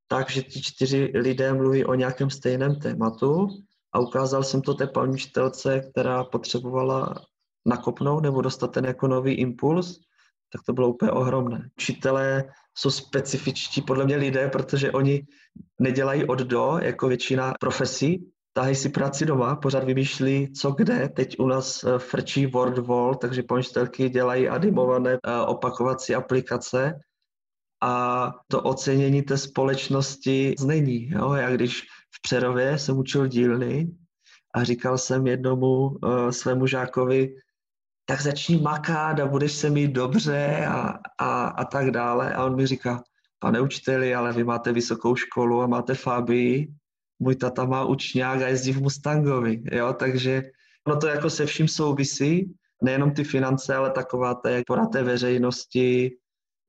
tak, 0.08 0.30
že 0.30 0.44
ti 0.44 0.62
čtyři 0.62 1.12
lidé 1.16 1.54
mluví 1.54 1.86
o 1.86 1.94
nějakém 1.94 2.30
stejném 2.30 2.76
tématu 2.76 3.48
a 3.94 4.00
ukázal 4.00 4.44
jsem 4.44 4.62
to 4.62 4.74
té 4.74 4.88
paní 4.88 5.14
učitelce, 5.14 5.82
která 5.92 6.24
potřebovala 6.24 7.16
nakopnout 7.66 8.24
nebo 8.24 8.42
dostat 8.42 8.68
ten 8.68 8.86
jako 8.86 9.08
nový 9.08 9.34
impuls, 9.34 10.00
tak 10.54 10.62
to 10.66 10.74
bylo 10.74 10.90
úplně 10.90 11.12
ohromné. 11.12 11.70
Učitelé 11.78 12.44
jsou 12.78 12.90
specifičtí 12.90 13.82
podle 13.82 14.06
mě 14.06 14.16
lidé, 14.16 14.50
protože 14.50 14.92
oni 14.92 15.26
nedělají 15.80 16.26
od 16.26 16.40
do, 16.40 16.80
jako 16.82 17.08
většina 17.08 17.54
profesí, 17.60 18.32
tahají 18.54 18.76
si 18.76 18.90
práci 18.90 19.26
doma, 19.26 19.56
pořád 19.56 19.84
vymýšlí, 19.84 20.54
co 20.54 20.72
kde. 20.72 21.10
Teď 21.10 21.40
u 21.40 21.48
nás 21.48 21.84
eh, 21.84 22.00
frčí 22.00 22.46
WordWall, 22.46 23.16
takže 23.16 23.44
pomštelky 23.44 24.10
dělají 24.10 24.50
animované 24.50 25.14
eh, 25.14 25.40
opakovací 25.48 26.16
aplikace 26.16 27.00
a 27.84 28.34
to 28.48 28.62
ocenění 28.62 29.22
té 29.22 29.38
společnosti 29.38 30.56
není. 30.66 31.10
Jo? 31.10 31.34
Já 31.34 31.52
když 31.52 31.82
v 32.12 32.22
Přerově 32.22 32.78
jsem 32.78 32.98
učil 32.98 33.28
dílny 33.28 33.92
a 34.56 34.64
říkal 34.64 34.98
jsem 34.98 35.28
jednomu 35.28 35.88
uh, 35.88 36.30
svému 36.30 36.68
žákovi, 36.68 37.36
tak 38.06 38.22
začni 38.22 38.58
makat 38.58 39.20
a 39.20 39.26
budeš 39.26 39.52
se 39.52 39.70
mít 39.70 39.92
dobře 39.92 40.66
a, 40.66 41.00
a, 41.20 41.48
a 41.48 41.66
tak 41.66 41.92
dále. 41.92 42.34
A 42.34 42.46
on 42.46 42.56
mi 42.56 42.68
říká, 42.68 43.04
pane 43.40 43.62
učiteli, 43.62 44.16
ale 44.16 44.34
vy 44.34 44.44
máte 44.44 44.74
vysokou 44.74 45.16
školu 45.16 45.62
a 45.62 45.68
máte 45.68 45.94
Fabii, 45.94 46.74
můj 47.20 47.36
tata 47.36 47.66
má 47.66 47.86
učňák 47.86 48.42
a 48.42 48.48
jezdí 48.48 48.72
v 48.72 48.82
Mustangovi, 48.82 49.64
jo, 49.72 49.94
takže 49.94 50.44
ono 50.88 50.98
to 50.98 51.08
jako 51.08 51.30
se 51.30 51.46
vším 51.46 51.68
souvisí, 51.68 52.54
nejenom 52.84 53.12
ty 53.12 53.24
finance, 53.24 53.76
ale 53.76 53.92
taková 53.92 54.36
té 54.92 55.04
veřejnosti 55.04 56.12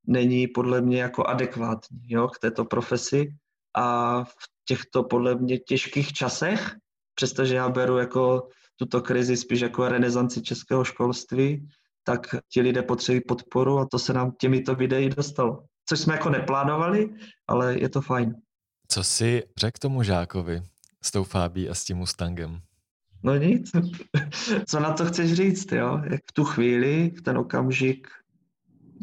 není 0.06 0.48
podle 0.48 0.80
mě 0.80 1.02
jako 1.02 1.24
adekvátní, 1.24 2.00
jo, 2.08 2.28
k 2.28 2.38
této 2.38 2.64
profesi 2.64 3.34
a 3.76 4.24
v 4.24 4.34
těchto 4.64 5.02
podle 5.02 5.34
mě 5.34 5.58
těžkých 5.58 6.12
časech, 6.12 6.76
přestože 7.14 7.54
já 7.54 7.68
beru 7.68 7.98
jako 7.98 8.48
tuto 8.76 9.02
krizi 9.02 9.36
spíš 9.36 9.60
jako 9.60 9.88
renesanci 9.88 10.42
českého 10.42 10.84
školství, 10.84 11.68
tak 12.04 12.34
ti 12.52 12.60
lidé 12.60 12.82
potřebují 12.82 13.20
podporu 13.28 13.78
a 13.78 13.86
to 13.90 13.98
se 13.98 14.12
nám 14.12 14.32
těmito 14.40 14.74
videí 14.74 15.08
dostalo. 15.08 15.64
Což 15.88 16.00
jsme 16.00 16.14
jako 16.14 16.30
neplánovali, 16.30 17.10
ale 17.48 17.78
je 17.78 17.88
to 17.88 18.00
fajn. 18.00 18.34
Co 18.88 19.04
si 19.04 19.42
řekl 19.56 19.78
tomu 19.80 20.02
žákovi 20.02 20.62
s 21.02 21.10
tou 21.10 21.24
Fábí 21.24 21.68
a 21.68 21.74
s 21.74 21.84
tím 21.84 21.96
Mustangem? 21.96 22.60
No 23.22 23.36
nic. 23.36 23.70
Co 24.68 24.80
na 24.80 24.92
to 24.92 25.06
chceš 25.06 25.32
říct, 25.32 25.72
jo? 25.72 26.00
Jak 26.10 26.20
v 26.30 26.32
tu 26.32 26.44
chvíli, 26.44 27.10
v 27.18 27.22
ten 27.22 27.38
okamžik 27.38 28.08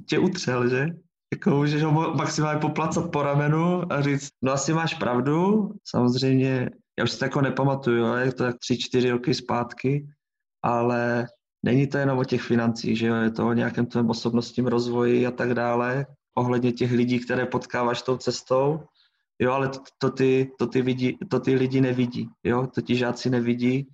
tě 0.08 0.20
utřel, 0.20 0.70
že? 0.70 0.88
Jako 1.34 1.50
můžeš 1.50 1.84
ho 1.84 1.92
maximálně 1.92 2.60
poplacat 2.60 3.12
po 3.12 3.22
ramenu 3.22 3.94
a 3.94 4.02
říct, 4.02 4.30
no 4.42 4.52
asi 4.52 4.74
máš 4.74 4.94
pravdu, 4.94 5.72
samozřejmě, 5.88 6.70
já 7.00 7.04
už 7.04 7.12
si 7.12 7.20
to 7.20 7.26
jako 7.26 7.42
nepamatuju, 7.42 7.98
jo? 7.98 8.14
je 8.14 8.32
to 8.32 8.44
tak 8.44 8.60
tři, 8.60 8.78
čtyři 8.78 9.10
roky 9.10 9.34
zpátky, 9.34 10.08
ale 10.64 11.28
není 11.66 11.88
to 11.88 11.98
jenom 11.98 12.20
o 12.20 12.24
těch 12.24 12.42
financích, 12.42 12.98
že 12.98 13.08
jo? 13.08 13.16
je 13.16 13.32
to 13.32 13.48
o 13.48 13.54
nějakém 13.54 13.86
tvém 13.86 14.10
osobnostním 14.10 14.68
rozvoji 14.68 15.28
a 15.28 15.32
tak 15.32 15.54
dále, 15.54 16.06
ohledně 16.38 16.72
těch 16.72 16.92
lidí, 16.92 17.20
které 17.20 17.46
potkáváš 17.46 18.02
tou 18.02 18.18
cestou 18.18 18.80
jo, 19.42 19.52
ale 19.52 19.70
to, 19.70 19.80
to, 19.98 20.10
ty, 20.10 20.52
to, 20.58 20.68
ty 20.68 20.82
vidí, 20.82 21.18
to 21.30 21.40
ty 21.40 21.56
lidi 21.56 21.82
nevidí, 21.82 22.30
jo, 22.44 22.68
to 22.68 22.82
ti 22.82 22.96
žáci 22.96 23.30
nevidí 23.30 23.88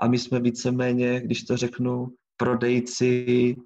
a 0.00 0.08
my 0.08 0.18
jsme 0.18 0.40
víceméně, 0.40 1.20
když 1.20 1.42
to 1.42 1.56
řeknu, 1.56 2.08
prodejci 2.36 3.56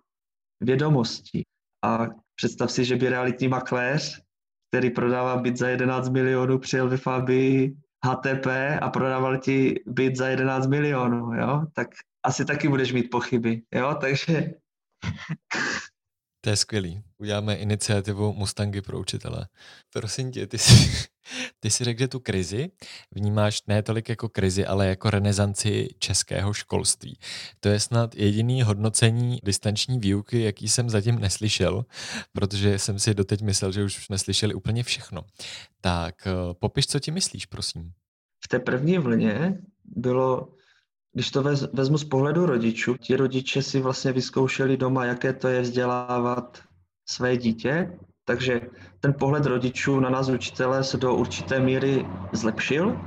vědomostí. 0.61 1.43
A 1.85 2.07
představ 2.35 2.73
si, 2.73 2.85
že 2.85 2.97
by 2.97 3.09
realitní 3.09 3.49
makléř, 3.49 4.23
který 4.71 4.91
prodává 4.91 5.37
byt 5.37 5.59
za 5.59 5.69
11 5.69 6.09
milionů, 6.09 6.59
přijel 6.59 6.89
ve 6.89 6.97
Fabii 6.97 7.77
HTP 8.07 8.47
a 8.81 8.91
prodával 8.91 9.39
ti 9.39 9.75
byt 9.87 10.17
za 10.17 10.29
11 10.29 10.67
milionů, 10.67 11.35
jo, 11.35 11.63
tak 11.73 11.89
asi 12.27 12.45
taky 12.45 12.69
budeš 12.69 12.93
mít 12.93 13.11
pochyby, 13.11 13.63
jo, 13.75 13.97
takže 14.01 14.55
to 16.45 16.51
je 16.51 16.57
skvělý. 16.57 17.03
Uděláme 17.19 17.57
iniciativu 17.57 18.33
Mustangy 18.33 18.81
pro 18.81 19.01
učitele. 19.01 19.47
Prosím 19.93 20.33
tě, 20.33 20.47
ty 20.47 20.59
jsi, 20.59 21.09
ty 21.61 21.71
jsi 21.71 21.85
řekl, 21.85 22.01
že 22.01 22.09
tu 22.09 22.21
krizi 22.21 22.71
vnímáš 23.11 23.63
ne 23.67 23.83
tolik 23.83 24.09
jako 24.09 24.29
krizi, 24.29 24.67
ale 24.67 24.87
jako 24.89 25.11
renesanci 25.11 25.89
českého 25.99 26.53
školství. 26.53 27.19
To 27.61 27.69
je 27.69 27.81
snad 27.81 28.15
jediný 28.15 28.63
hodnocení 28.63 29.39
distanční 29.45 29.99
výuky, 29.99 30.43
jaký 30.43 30.69
jsem 30.69 30.91
zatím 30.91 31.19
neslyšel, 31.19 31.85
protože 32.33 32.79
jsem 32.79 32.99
si 32.99 33.15
doteď 33.15 33.43
myslel, 33.43 33.73
že 33.73 33.85
už 33.85 34.05
jsme 34.05 34.19
slyšeli 34.19 34.55
úplně 34.55 34.83
všechno. 34.83 35.23
Tak 35.81 36.27
eh, 36.27 36.55
popiš, 36.55 36.87
co 36.87 37.01
ti 37.01 37.11
myslíš, 37.11 37.47
prosím. 37.47 37.93
V 38.45 38.49
té 38.49 38.59
první 38.59 38.99
vlně 38.99 39.59
bylo 39.85 40.49
když 41.13 41.31
to 41.31 41.43
vezmu 41.73 41.99
z 41.99 42.05
pohledu 42.05 42.47
rodičů, 42.47 42.97
ti 42.97 43.17
rodiče 43.17 43.63
si 43.63 43.81
vlastně 43.81 44.13
vyzkoušeli 44.13 44.77
doma, 44.77 45.05
jaké 45.05 45.33
to 45.33 45.49
je 45.49 45.61
vzdělávat 45.61 46.63
své 47.09 47.37
dítě, 47.37 47.99
takže 48.25 48.61
ten 49.01 49.15
pohled 49.19 49.47
rodičů 49.47 50.01
na 50.01 50.11
nás 50.11 50.29
učitele 50.29 50.85
se 50.85 50.97
do 50.97 51.15
určité 51.15 51.61
míry 51.61 52.07
zlepšil, 52.33 53.01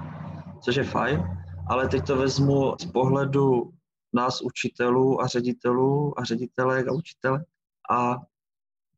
což 0.62 0.75
je 0.75 0.84
fajn, 0.84 1.23
ale 1.69 1.88
teď 1.88 2.08
to 2.08 2.17
vezmu 2.17 2.75
z 2.82 2.86
pohledu 2.86 3.73
nás 4.13 4.41
učitelů 4.41 5.21
a 5.21 5.28
ředitelů 5.28 6.19
a 6.19 6.23
ředitelek 6.23 6.88
a 6.88 6.93
učitele. 6.93 7.45
A 7.91 8.17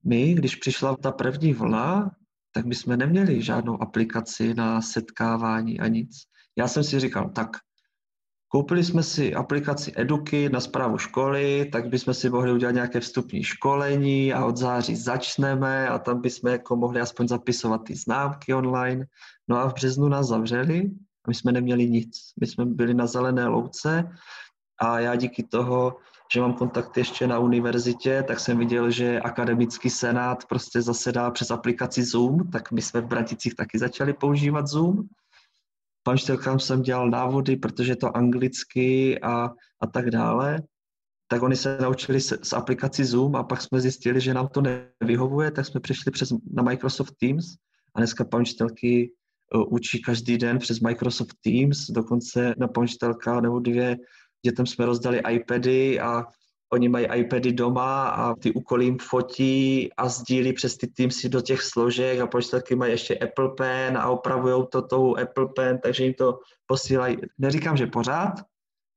my, 0.03 0.34
když 0.34 0.56
přišla 0.56 0.97
ta 0.97 1.12
první 1.12 1.53
vlna, 1.53 2.12
tak 2.51 2.65
my 2.65 2.75
jsme 2.75 2.97
neměli 2.97 3.41
žádnou 3.41 3.82
aplikaci 3.82 4.53
na 4.53 4.82
setkávání 4.82 5.80
a 5.80 5.88
nic. 5.88 6.10
Já 6.56 6.67
jsem 6.67 6.84
si 6.84 6.99
říkal, 6.99 7.30
tak 7.30 7.49
Koupili 8.49 8.83
jsme 8.83 9.03
si 9.03 9.36
aplikaci 9.36 9.91
Eduky 9.95 10.49
na 10.49 10.60
zprávu 10.60 10.97
školy, 10.97 11.69
tak 11.71 11.89
bychom 11.89 12.13
si 12.13 12.29
mohli 12.29 12.51
udělat 12.51 12.71
nějaké 12.71 12.99
vstupní 12.99 13.43
školení 13.43 14.33
a 14.33 14.45
od 14.45 14.57
září 14.57 14.95
začneme 14.95 15.88
a 15.88 15.99
tam 15.99 16.21
bychom 16.21 16.51
jako 16.51 16.75
mohli 16.75 17.01
aspoň 17.01 17.27
zapisovat 17.27 17.83
ty 17.83 17.95
známky 17.95 18.53
online. 18.53 19.05
No 19.47 19.57
a 19.57 19.69
v 19.69 19.73
březnu 19.73 20.07
nás 20.10 20.27
zavřeli 20.27 20.91
a 21.25 21.27
my 21.27 21.36
jsme 21.36 21.51
neměli 21.51 21.89
nic. 21.89 22.33
My 22.39 22.47
jsme 22.47 22.65
byli 22.65 22.93
na 22.93 23.07
zelené 23.07 23.47
louce 23.47 24.12
a 24.79 24.99
já 24.99 25.15
díky 25.15 25.43
toho, 25.43 25.97
že 26.33 26.41
mám 26.41 26.53
kontakt 26.53 26.97
ještě 26.97 27.27
na 27.27 27.39
univerzitě, 27.39 28.23
tak 28.27 28.39
jsem 28.39 28.57
viděl, 28.57 28.91
že 28.91 29.19
akademický 29.19 29.89
senát 29.89 30.45
prostě 30.45 30.81
zasedá 30.81 31.31
přes 31.31 31.51
aplikaci 31.51 32.03
Zoom, 32.03 32.51
tak 32.51 32.71
my 32.71 32.81
jsme 32.81 33.01
v 33.01 33.07
Braticích 33.07 33.55
taky 33.55 33.79
začali 33.79 34.13
používat 34.13 34.67
Zoom 34.67 35.07
panštelkám 36.07 36.59
jsem 36.59 36.81
dělal 36.81 37.09
návody, 37.09 37.55
protože 37.55 37.95
to 37.95 38.17
anglicky 38.17 39.19
a, 39.21 39.51
a 39.79 39.87
tak 39.93 40.11
dále, 40.11 40.63
tak 41.27 41.43
oni 41.43 41.55
se 41.55 41.77
naučili 41.81 42.21
s, 42.21 42.39
s 42.43 42.53
aplikací 42.53 43.03
Zoom 43.03 43.35
a 43.35 43.43
pak 43.43 43.61
jsme 43.61 43.81
zjistili, 43.81 44.21
že 44.21 44.33
nám 44.33 44.47
to 44.47 44.61
nevyhovuje, 44.61 45.51
tak 45.51 45.65
jsme 45.65 45.79
přešli 45.79 46.11
přes, 46.11 46.33
na 46.53 46.63
Microsoft 46.63 47.13
Teams. 47.19 47.45
A 47.95 47.99
dneska 47.99 48.23
panštelky 48.23 49.11
uh, 49.55 49.73
učí 49.73 50.01
každý 50.01 50.37
den 50.37 50.59
přes 50.59 50.79
Microsoft 50.79 51.35
Teams, 51.43 51.87
dokonce 51.89 52.53
na 52.57 52.67
panštelka 52.67 53.41
nebo 53.41 53.59
dvě 53.59 53.97
dětem 54.45 54.65
jsme 54.65 54.85
rozdali 54.85 55.21
iPady 55.31 55.99
a 55.99 56.23
Oni 56.73 56.89
mají 56.89 57.08
iPady 57.15 57.53
doma 57.53 58.10
a 58.10 58.36
ty 58.36 58.53
úkoly 58.53 58.86
jim 58.86 58.97
fotí 58.97 59.89
a 59.97 60.10
sdílí 60.10 60.53
přes 60.53 60.77
ty 60.77 60.88
Teamsy 60.88 61.30
do 61.30 61.41
těch 61.41 61.62
složek 61.62 62.19
a 62.19 62.27
počítačky 62.27 62.75
mají 62.75 62.91
ještě 62.91 63.17
Apple 63.17 63.49
Pen 63.58 63.97
a 63.97 64.10
opravují 64.10 64.63
to 64.71 64.82
tou 64.82 65.17
Apple 65.17 65.47
Pen, 65.56 65.80
takže 65.84 66.03
jim 66.03 66.13
to 66.13 66.39
posílají. 66.65 67.17
Neříkám, 67.38 67.77
že 67.77 67.88
pořád, 67.88 68.34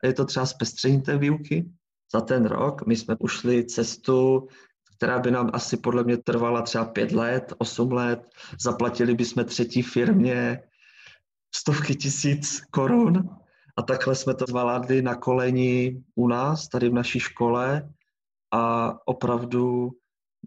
je 0.03 0.13
to 0.13 0.25
třeba 0.25 0.47
zpestření 0.47 1.03
té 1.03 1.19
výuky. 1.19 1.71
Za 2.13 2.21
ten 2.21 2.47
rok 2.47 2.87
my 2.87 2.97
jsme 2.97 3.17
ušli 3.19 3.65
cestu, 3.65 4.49
která 4.97 5.19
by 5.19 5.31
nám 5.31 5.51
asi 5.53 5.77
podle 5.77 6.05
mě 6.05 6.17
trvala 6.17 6.63
třeba 6.63 6.85
pět 6.85 7.13
let, 7.13 7.53
osm 7.59 7.93
let. 7.93 8.29
Zaplatili 8.61 9.15
bychom 9.15 9.45
třetí 9.45 9.83
firmě 9.83 10.63
stovky 11.55 11.95
tisíc 11.95 12.61
korun 12.71 13.40
a 13.77 13.83
takhle 13.83 14.15
jsme 14.15 14.35
to 14.35 14.45
zvládli 14.49 15.03
na 15.03 15.15
koleni 15.15 16.03
u 16.15 16.29
nás, 16.29 16.69
tady 16.69 16.89
v 16.89 16.95
naší 16.95 17.21
škole 17.21 17.91
a 18.53 18.95
opravdu 19.05 19.91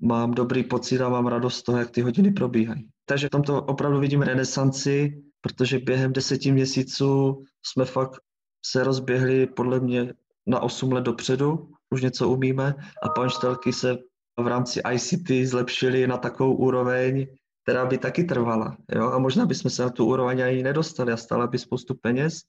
mám 0.01 0.31
dobrý 0.31 0.63
pocit 0.63 1.01
a 1.01 1.09
mám 1.09 1.27
radost 1.27 1.55
z 1.55 1.63
toho, 1.63 1.77
jak 1.77 1.91
ty 1.91 2.01
hodiny 2.01 2.31
probíhají. 2.31 2.89
Takže 3.05 3.27
v 3.27 3.29
tomto 3.29 3.61
opravdu 3.61 3.99
vidím 3.99 4.21
renesanci, 4.21 5.23
protože 5.41 5.79
během 5.79 6.13
deseti 6.13 6.51
měsíců 6.51 7.43
jsme 7.65 7.85
fakt 7.85 8.21
se 8.65 8.83
rozběhli 8.83 9.47
podle 9.47 9.79
mě 9.79 10.13
na 10.47 10.59
8 10.59 10.91
let 10.91 11.01
dopředu, 11.01 11.69
už 11.89 12.01
něco 12.01 12.29
umíme 12.29 12.75
a 13.03 13.09
panštelky 13.09 13.73
se 13.73 13.97
v 14.39 14.47
rámci 14.47 14.81
ICT 14.91 15.49
zlepšily 15.49 16.07
na 16.07 16.17
takovou 16.17 16.55
úroveň, 16.55 17.27
která 17.63 17.85
by 17.85 17.97
taky 17.97 18.23
trvala. 18.23 18.77
Jo? 18.95 19.11
A 19.11 19.19
možná 19.19 19.45
bychom 19.45 19.71
se 19.71 19.83
na 19.83 19.89
tu 19.89 20.05
úroveň 20.05 20.43
ani 20.43 20.63
nedostali 20.63 21.11
a 21.11 21.17
stala 21.17 21.47
by 21.47 21.59
spoustu 21.59 21.95
peněz, 21.95 22.41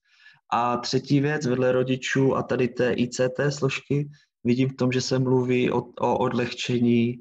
a 0.51 0.77
třetí 0.77 1.21
věc, 1.21 1.47
vedle 1.47 1.73
rodičů 1.73 2.37
a 2.37 2.43
tady 2.43 2.69
té 2.69 2.93
ICT 2.93 3.41
složky, 3.49 4.09
vidím 4.45 4.69
v 4.69 4.77
tom, 4.77 4.93
že 4.93 5.01
se 5.01 5.19
mluví 5.19 5.71
o, 5.71 5.79
o 5.81 6.19
odlehčení 6.19 7.17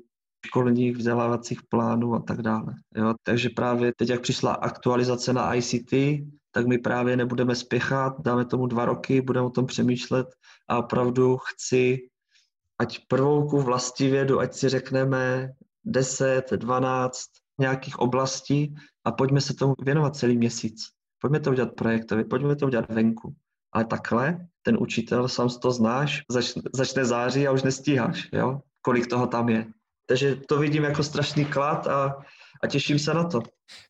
školních 0.46 0.98
vzdělávacích 0.98 1.60
plánů 1.70 2.16
a 2.16 2.20
tak 2.20 2.42
dále. 2.42 2.74
Jo? 2.96 3.14
Takže 3.24 3.50
právě 3.50 3.94
teď, 3.98 4.10
jak 4.10 4.22
přišla 4.22 4.54
aktualizace 4.54 5.34
na 5.34 5.56
ICT, 5.56 5.94
tak 6.52 6.68
my 6.68 6.78
právě 6.78 7.18
nebudeme 7.18 7.56
spěchat, 7.56 8.14
dáme 8.20 8.46
tomu 8.46 8.68
dva 8.68 8.86
roky, 8.86 9.22
budeme 9.22 9.46
o 9.46 9.50
tom 9.50 9.66
přemýšlet 9.66 10.28
a 10.68 10.78
opravdu 10.78 11.38
chci 11.38 12.00
ať 12.80 13.00
prvouku 13.08 13.62
vlastivědu, 13.62 14.40
ať 14.40 14.54
si 14.54 14.70
řekneme 14.70 15.50
10, 15.86 16.52
12 16.52 17.30
nějakých 17.60 18.00
oblastí 18.00 18.76
a 19.06 19.12
pojďme 19.12 19.42
se 19.42 19.54
tomu 19.54 19.74
věnovat 19.82 20.16
celý 20.16 20.38
měsíc. 20.38 20.84
Pojďme 21.24 21.40
to 21.40 21.52
udělat 21.52 21.76
projektově, 21.76 22.26
pojďme 22.26 22.56
to 22.56 22.66
udělat 22.66 22.90
venku. 22.90 23.36
Ale 23.72 23.86
takhle 23.86 24.48
ten 24.62 24.78
učitel, 24.80 25.28
sám 25.28 25.50
to 25.62 25.72
znáš, 25.72 26.22
začne, 26.30 26.62
začne 26.74 27.06
září 27.06 27.48
a 27.48 27.52
už 27.52 27.64
nestíháš, 27.64 28.30
jo? 28.34 28.62
kolik 28.82 29.08
toho 29.08 29.28
tam 29.28 29.50
je. 29.50 29.66
Takže 30.08 30.36
to 30.36 30.60
vidím 30.60 30.84
jako 30.84 31.04
strašný 31.04 31.46
klad 31.46 31.88
a, 31.88 32.16
a 32.64 32.68
těším 32.68 33.00
se 33.00 33.14
na 33.14 33.24
to. 33.24 33.42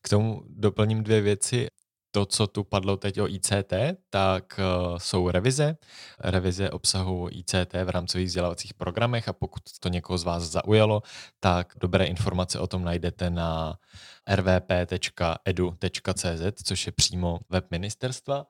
K 0.02 0.08
tomu 0.08 0.42
doplním 0.46 1.02
dvě 1.02 1.20
věci 1.20 1.66
to, 2.14 2.26
co 2.26 2.46
tu 2.46 2.64
padlo 2.64 2.96
teď 2.96 3.20
o 3.20 3.28
ICT, 3.28 3.72
tak 4.10 4.60
uh, 4.60 4.98
jsou 4.98 5.30
revize. 5.30 5.76
Revize 6.20 6.70
obsahu 6.70 7.28
ICT 7.30 7.72
v 7.84 7.88
rámcových 7.88 8.26
vzdělávacích 8.26 8.74
programech 8.74 9.28
a 9.28 9.32
pokud 9.32 9.62
to 9.80 9.88
někoho 9.88 10.18
z 10.18 10.24
vás 10.24 10.42
zaujalo, 10.42 11.02
tak 11.40 11.72
dobré 11.80 12.04
informace 12.04 12.58
o 12.58 12.66
tom 12.66 12.84
najdete 12.84 13.30
na 13.30 13.78
rvp.edu.cz, 14.34 16.22
což 16.64 16.86
je 16.86 16.92
přímo 16.92 17.38
web 17.50 17.66
ministerstva. 17.70 18.46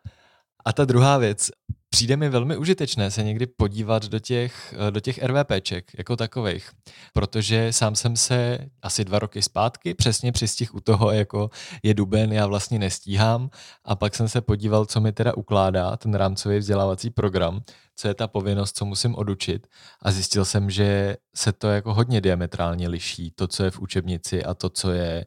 A 0.65 0.73
ta 0.73 0.85
druhá 0.85 1.19
věc, 1.19 1.51
Přijde 1.95 2.17
mi 2.17 2.29
velmi 2.29 2.57
užitečné 2.57 3.11
se 3.11 3.23
někdy 3.23 3.47
podívat 3.47 4.05
do 4.05 4.19
těch, 4.19 4.75
do 4.91 5.01
těch 5.01 5.23
RVPček 5.23 5.93
jako 5.99 6.17
takových, 6.17 6.71
protože 7.13 7.73
sám 7.73 7.95
jsem 7.95 8.17
se 8.17 8.59
asi 8.83 9.05
dva 9.05 9.19
roky 9.19 9.43
zpátky 9.43 9.95
přesně 9.95 10.33
přistih 10.33 10.75
u 10.75 10.81
toho, 10.81 11.11
jako 11.11 11.51
je 11.83 11.95
duben, 11.95 12.33
já 12.33 12.47
vlastně 12.47 12.79
nestíhám. 12.79 13.51
A 13.85 13.97
pak 13.97 14.15
jsem 14.15 14.29
se 14.29 14.41
podíval, 14.41 14.87
co 14.87 15.01
mi 15.01 15.13
teda 15.13 15.37
ukládá 15.37 15.97
ten 15.97 16.15
rámcový 16.15 16.59
vzdělávací 16.59 17.11
program, 17.11 17.63
co 17.97 18.09
je 18.09 18.15
ta 18.15 18.29
povinnost, 18.29 18.77
co 18.77 18.85
musím 18.85 19.15
odučit. 19.15 19.67
A 20.03 20.11
zjistil 20.11 20.45
jsem, 20.45 20.71
že 20.71 21.17
se 21.35 21.53
to 21.53 21.69
jako 21.69 21.95
hodně 21.95 22.21
diametrálně 22.21 22.89
liší, 22.89 23.31
to, 23.31 23.47
co 23.47 23.65
je 23.65 23.71
v 23.71 23.81
učebnici 23.81 24.45
a 24.45 24.55
to, 24.55 24.71
co 24.71 24.91
je 24.91 25.27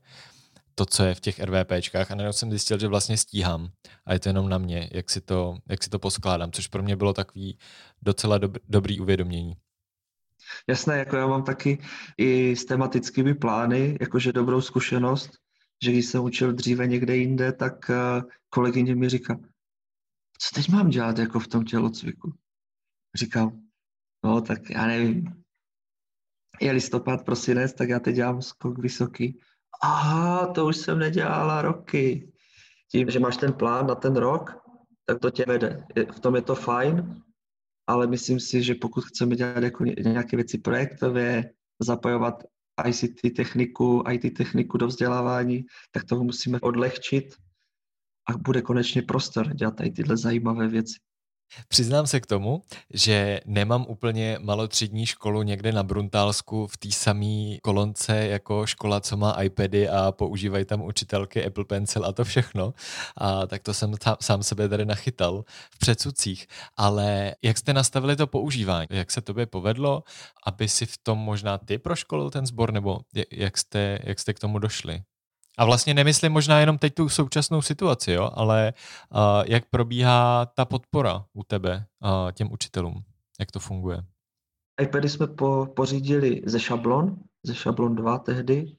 to, 0.77 0.85
co 0.85 1.03
je 1.03 1.15
v 1.15 1.19
těch 1.19 1.39
RVPčkách 1.39 2.11
a 2.11 2.15
najednou 2.15 2.33
jsem 2.33 2.49
zjistil, 2.49 2.79
že 2.79 2.87
vlastně 2.87 3.17
stíhám 3.17 3.69
a 4.05 4.13
je 4.13 4.19
to 4.19 4.29
jenom 4.29 4.49
na 4.49 4.57
mě, 4.57 4.89
jak 4.93 5.09
si 5.09 5.21
to, 5.21 5.57
jak 5.69 5.83
si 5.83 5.89
to 5.89 5.99
poskládám, 5.99 6.51
což 6.51 6.67
pro 6.67 6.83
mě 6.83 6.95
bylo 6.95 7.13
takový 7.13 7.57
docela 8.01 8.37
dob, 8.37 8.57
dobrý 8.69 8.99
uvědomění. 8.99 9.53
Jasné, 10.67 10.97
jako 10.97 11.15
já 11.15 11.27
mám 11.27 11.43
taky 11.43 11.81
i 12.17 12.55
s 12.55 12.65
tematickými 12.65 13.33
plány, 13.33 13.97
jakože 14.01 14.33
dobrou 14.33 14.61
zkušenost, 14.61 15.29
že 15.83 15.91
když 15.91 16.05
jsem 16.05 16.23
učil 16.23 16.53
dříve 16.53 16.87
někde 16.87 17.15
jinde, 17.15 17.51
tak 17.51 17.89
eh, 17.89 18.21
kolegyně 18.49 18.95
mi 18.95 19.09
říká, 19.09 19.39
co 20.39 20.55
teď 20.55 20.69
mám 20.69 20.89
dělat 20.89 21.17
jako 21.17 21.39
v 21.39 21.47
tom 21.47 21.65
tělocviku? 21.65 22.33
Říkám, 23.15 23.61
no 24.23 24.41
tak 24.41 24.69
já 24.69 24.87
nevím, 24.87 25.43
je 26.61 26.71
listopad, 26.71 27.25
prosinec, 27.25 27.73
tak 27.73 27.89
já 27.89 27.99
teď 27.99 28.15
dělám 28.15 28.41
skok 28.41 28.77
vysoký 28.77 29.39
aha, 29.81 30.47
to 30.47 30.65
už 30.65 30.77
jsem 30.77 30.99
nedělala 30.99 31.61
roky. 31.61 32.31
Tím, 32.91 33.09
že 33.09 33.19
máš 33.19 33.37
ten 33.37 33.53
plán 33.53 33.87
na 33.87 33.95
ten 33.95 34.15
rok, 34.15 34.57
tak 35.05 35.19
to 35.19 35.31
tě 35.31 35.45
vede. 35.47 35.85
V 36.11 36.19
tom 36.19 36.35
je 36.35 36.41
to 36.41 36.55
fajn, 36.55 37.21
ale 37.87 38.07
myslím 38.07 38.39
si, 38.39 38.63
že 38.63 38.75
pokud 38.75 39.05
chceme 39.05 39.35
dělat 39.35 39.63
jako 39.63 39.85
nějaké 39.85 40.37
věci 40.37 40.57
projektově, 40.57 41.51
zapojovat 41.79 42.43
ICT 42.87 43.35
techniku, 43.35 44.03
IT 44.11 44.37
techniku 44.37 44.77
do 44.77 44.87
vzdělávání, 44.87 45.65
tak 45.91 46.03
toho 46.03 46.23
musíme 46.23 46.59
odlehčit 46.59 47.35
a 48.29 48.37
bude 48.37 48.61
konečně 48.61 49.01
prostor 49.01 49.53
dělat 49.53 49.75
tady 49.75 49.91
tyhle 49.91 50.17
zajímavé 50.17 50.67
věci. 50.67 50.95
Přiznám 51.67 52.07
se 52.07 52.19
k 52.19 52.25
tomu, 52.25 52.61
že 52.93 53.41
nemám 53.45 53.85
úplně 53.89 54.37
malotřídní 54.41 55.05
školu 55.05 55.41
někde 55.41 55.71
na 55.71 55.83
Bruntálsku 55.83 56.67
v 56.67 56.77
té 56.77 56.91
samé 56.91 57.57
kolonce 57.63 58.27
jako 58.27 58.65
škola, 58.65 59.01
co 59.01 59.17
má 59.17 59.31
iPady 59.43 59.89
a 59.89 60.11
používají 60.11 60.65
tam 60.65 60.81
učitelky 60.81 61.45
Apple 61.45 61.65
Pencil 61.65 62.05
a 62.05 62.11
to 62.11 62.23
všechno. 62.23 62.73
A 63.17 63.47
tak 63.47 63.63
to 63.63 63.73
jsem 63.73 63.93
sám 64.21 64.43
sebe 64.43 64.69
tady 64.69 64.85
nachytal 64.85 65.43
v 65.71 65.79
předsudcích. 65.79 66.47
Ale 66.77 67.35
jak 67.41 67.57
jste 67.57 67.73
nastavili 67.73 68.15
to 68.15 68.27
používání? 68.27 68.87
Jak 68.89 69.11
se 69.11 69.21
tobě 69.21 69.45
povedlo, 69.45 70.03
aby 70.45 70.67
si 70.67 70.85
v 70.85 70.97
tom 71.03 71.17
možná 71.17 71.57
ty 71.57 71.77
proškolil 71.77 72.29
ten 72.29 72.45
sbor, 72.45 72.73
nebo 72.73 72.99
jak 73.31 73.57
jste, 73.57 73.99
jak 74.03 74.19
jste 74.19 74.33
k 74.33 74.39
tomu 74.39 74.59
došli? 74.59 75.01
A 75.57 75.65
vlastně 75.65 75.93
nemyslím 75.93 76.31
možná 76.31 76.59
jenom 76.59 76.77
teď 76.77 76.93
tu 76.93 77.09
současnou 77.09 77.61
situaci, 77.61 78.11
jo, 78.11 78.31
ale 78.33 78.73
uh, 79.11 79.19
jak 79.45 79.65
probíhá 79.69 80.45
ta 80.45 80.65
podpora 80.65 81.25
u 81.33 81.43
tebe 81.43 81.85
uh, 82.03 82.31
těm 82.31 82.51
učitelům? 82.51 83.03
Jak 83.39 83.51
to 83.51 83.59
funguje? 83.59 84.01
iPady 84.81 85.09
jsme 85.09 85.27
po, 85.27 85.67
pořídili 85.75 86.41
ze 86.45 86.59
šablon, 86.59 87.15
ze 87.43 87.55
šablon 87.55 87.95
2 87.95 88.17
tehdy 88.17 88.75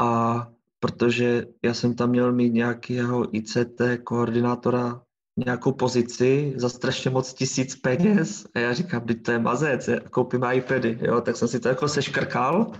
a 0.00 0.48
protože 0.80 1.46
já 1.64 1.74
jsem 1.74 1.94
tam 1.94 2.10
měl 2.10 2.32
mít 2.32 2.52
nějakého 2.52 3.36
ICT 3.36 3.80
koordinátora 4.04 5.02
nějakou 5.46 5.72
pozici 5.72 6.52
za 6.56 6.68
strašně 6.68 7.10
moc 7.10 7.34
tisíc 7.34 7.76
peněz 7.76 8.46
a 8.54 8.58
já 8.58 8.72
říkám, 8.72 9.00
teď 9.00 9.22
to 9.22 9.32
je 9.32 9.38
mazec, 9.38 9.88
koupím 10.10 10.44
iPady, 10.52 10.98
jo, 11.02 11.20
tak 11.20 11.36
jsem 11.36 11.48
si 11.48 11.60
to 11.60 11.68
jako 11.68 11.88
seškrkal 11.88 12.72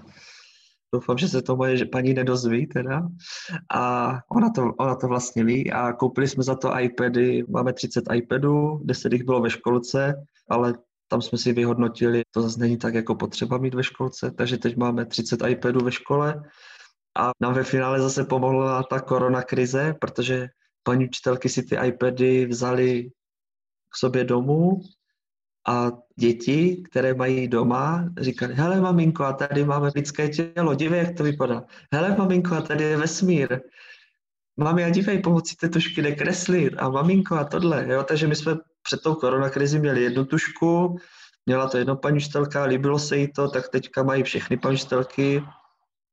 Doufám, 0.95 1.19
že 1.19 1.29
se 1.29 1.43
to 1.43 1.57
moje 1.57 1.87
paní 1.87 2.15
nedozví 2.15 2.67
teda. 2.67 3.09
A 3.75 4.13
ona 4.31 4.51
to, 4.51 4.73
ona 4.79 4.95
to 4.95 5.09
vlastně 5.09 5.45
ví. 5.45 5.73
A 5.73 5.93
koupili 5.93 6.29
jsme 6.29 6.43
za 6.43 6.55
to 6.55 6.79
iPady, 6.79 7.45
máme 7.49 7.73
30 7.73 8.05
iPadů, 8.15 8.81
10 8.85 9.13
jich 9.13 9.25
bylo 9.25 9.41
ve 9.41 9.51
školce, 9.51 10.15
ale 10.49 10.75
tam 11.09 11.23
jsme 11.23 11.39
si 11.39 11.53
vyhodnotili, 11.53 12.23
to 12.31 12.43
zase 12.43 12.61
není 12.61 12.77
tak 12.77 12.95
jako 12.95 13.15
potřeba 13.15 13.59
mít 13.59 13.75
ve 13.75 13.85
školce, 13.85 14.31
takže 14.31 14.59
teď 14.59 14.77
máme 14.77 15.07
30 15.07 15.41
iPadů 15.49 15.85
ve 15.85 15.93
škole. 15.93 16.43
A 17.17 17.31
nám 17.41 17.55
ve 17.55 17.65
finále 17.65 18.01
zase 18.01 18.25
pomohla 18.25 18.83
ta 18.83 19.01
korona 19.01 19.43
krize, 19.43 19.95
protože 20.01 20.49
paní 20.83 21.05
učitelky 21.05 21.49
si 21.49 21.63
ty 21.63 21.77
iPady 21.87 22.47
vzali 22.47 23.11
k 23.89 23.97
sobě 23.97 24.25
domů 24.25 24.81
a 25.67 25.93
děti, 26.17 26.83
které 26.91 27.15
mají 27.15 27.49
doma, 27.49 28.09
říkali, 28.21 28.55
hele 28.55 28.81
maminko, 28.81 29.25
a 29.25 29.33
tady 29.33 29.65
máme 29.65 29.91
lidské 29.95 30.29
tělo, 30.29 30.75
dívej, 30.75 30.99
jak 30.99 31.17
to 31.17 31.23
vypadá. 31.23 31.65
Hele 31.93 32.17
maminko, 32.19 32.55
a 32.55 32.61
tady 32.61 32.85
je 32.85 32.97
vesmír. 32.97 33.61
Mami, 34.57 34.85
a 34.85 34.89
dívej, 34.89 35.19
pomocí 35.19 35.57
té 35.57 35.69
tušky 35.69 36.03
jde 36.03 36.13
kreslit. 36.13 36.75
A 36.77 36.89
maminko, 36.89 37.35
a 37.35 37.45
tohle. 37.45 37.87
Jo? 37.89 38.03
Takže 38.03 38.27
my 38.27 38.37
jsme 38.37 38.57
před 38.83 39.01
tou 39.03 39.15
koronakrizi 39.15 39.79
měli 39.79 40.03
jednu 40.03 40.25
tušku, 40.25 40.97
měla 41.47 41.69
to 41.69 41.79
jedno 41.79 41.97
paní 41.97 42.17
učitelka, 42.17 42.65
líbilo 42.65 42.99
se 42.99 43.17
jí 43.17 43.33
to, 43.33 43.49
tak 43.49 43.69
teďka 43.69 44.03
mají 44.03 44.23
všechny 44.23 44.57
paní 44.57 44.75
učitelky. 44.75 45.43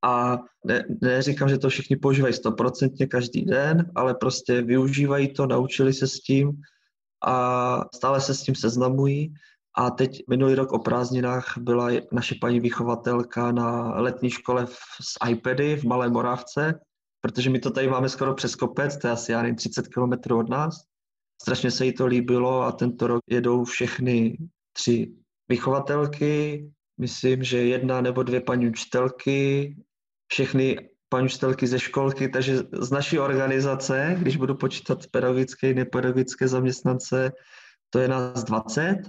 A 0.04 0.40
ne, 0.66 0.84
neříkám, 1.02 1.50
že 1.50 1.58
to 1.58 1.70
všichni 1.70 1.96
používají 1.96 2.34
stoprocentně 2.34 3.08
každý 3.08 3.46
den, 3.46 3.92
ale 3.96 4.14
prostě 4.14 4.62
využívají 4.62 5.34
to, 5.34 5.48
naučili 5.48 5.94
se 5.94 6.08
s 6.08 6.20
tím 6.20 6.52
a 7.26 7.86
stále 7.96 8.22
se 8.22 8.34
s 8.34 8.44
tím 8.44 8.56
seznamují. 8.56 9.34
A 9.78 9.90
teď 9.90 10.24
minulý 10.30 10.56
rok 10.56 10.72
o 10.72 10.80
prázdninách 10.80 11.54
byla 11.58 11.90
naše 12.12 12.36
paní 12.42 12.60
vychovatelka 12.60 13.52
na 13.52 14.02
letní 14.02 14.30
škole 14.30 14.66
v, 14.66 14.78
s 15.02 15.30
iPady 15.30 15.76
v 15.76 15.84
Malé 15.84 16.10
Moravce, 16.10 16.80
protože 17.22 17.50
my 17.50 17.60
to 17.60 17.72
tady 17.72 17.88
máme 17.88 18.10
skoro 18.10 18.34
přes 18.34 18.56
kopec, 18.56 18.98
to 18.98 19.08
je 19.08 19.14
asi 19.14 19.32
já 19.32 19.42
nevím, 19.42 19.56
30 19.56 19.88
km 19.88 20.34
od 20.34 20.50
nás. 20.50 20.76
Strašně 21.42 21.72
se 21.72 21.86
jí 21.86 21.94
to 21.94 22.06
líbilo 22.06 22.62
a 22.62 22.72
tento 22.72 23.08
rok 23.08 23.22
jedou 23.30 23.64
všechny 23.64 24.38
tři 24.74 25.14
vychovatelky, 25.50 26.66
myslím, 27.00 27.44
že 27.44 27.58
jedna 27.58 28.02
nebo 28.02 28.24
dvě 28.24 28.42
paní 28.42 28.68
učitelky, 28.68 29.76
všechny 30.28 30.90
paní 31.16 31.26
učitelky 31.26 31.68
ze 31.68 31.80
školky, 31.80 32.30
takže 32.30 32.58
z 32.58 32.92
naší 32.92 33.20
organizace, 33.20 34.16
když 34.20 34.36
budu 34.36 34.56
počítat 34.56 35.08
pedagogické 35.08 35.72
i 35.72 35.74
nepedagogické 35.74 36.48
zaměstnance, 36.48 37.32
to 37.90 38.00
je 38.00 38.08
nás 38.08 38.44
20 38.44 39.00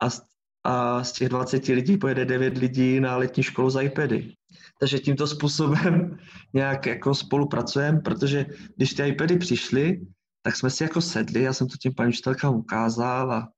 a 0.00 0.10
z, 0.10 0.22
a 0.64 1.04
z 1.04 1.12
těch 1.12 1.28
20 1.28 1.66
lidí 1.66 1.96
pojede 1.96 2.24
9 2.24 2.58
lidí 2.58 3.00
na 3.00 3.16
letní 3.16 3.42
školu 3.42 3.70
z 3.70 3.82
iPady. 3.82 4.34
Takže 4.80 4.98
tímto 4.98 5.26
způsobem 5.26 6.18
nějak 6.52 6.86
jako 6.86 7.14
spolupracujeme, 7.14 8.00
protože 8.00 8.46
když 8.76 8.94
ty 8.94 9.08
iPady 9.08 9.38
přišly, 9.38 10.00
tak 10.42 10.56
jsme 10.56 10.70
si 10.70 10.82
jako 10.82 11.00
sedli, 11.00 11.42
já 11.42 11.52
jsem 11.52 11.68
to 11.68 11.76
tím 11.76 11.94
paní 11.94 12.08
učitelkám 12.08 12.54
ukázal 12.54 13.32
a 13.32 13.48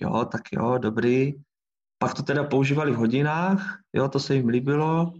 jo, 0.00 0.24
tak 0.24 0.42
jo, 0.52 0.78
dobrý. 0.78 1.32
Pak 1.98 2.14
to 2.14 2.22
teda 2.22 2.44
používali 2.44 2.92
v 2.92 2.96
hodinách, 2.96 3.78
jo, 3.92 4.08
to 4.08 4.20
se 4.20 4.34
jim 4.34 4.48
líbilo, 4.48 5.12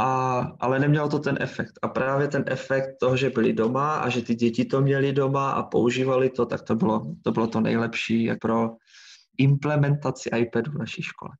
a, 0.00 0.40
ale 0.60 0.78
nemělo 0.78 1.08
to 1.08 1.18
ten 1.18 1.38
efekt. 1.40 1.72
A 1.82 1.88
právě 1.88 2.28
ten 2.28 2.44
efekt 2.46 2.96
toho, 3.00 3.16
že 3.16 3.30
byli 3.30 3.52
doma 3.52 3.96
a 3.96 4.08
že 4.08 4.22
ty 4.22 4.34
děti 4.34 4.64
to 4.64 4.80
měli 4.80 5.12
doma 5.12 5.50
a 5.50 5.62
používali 5.62 6.30
to, 6.30 6.46
tak 6.46 6.62
to 6.62 6.74
bylo 6.74 7.14
to, 7.22 7.32
bylo 7.32 7.46
to 7.46 7.60
nejlepší 7.60 8.30
pro 8.40 8.70
implementaci 9.38 10.30
iPadu 10.36 10.70
v 10.72 10.78
naší 10.78 11.02
škole. 11.02 11.30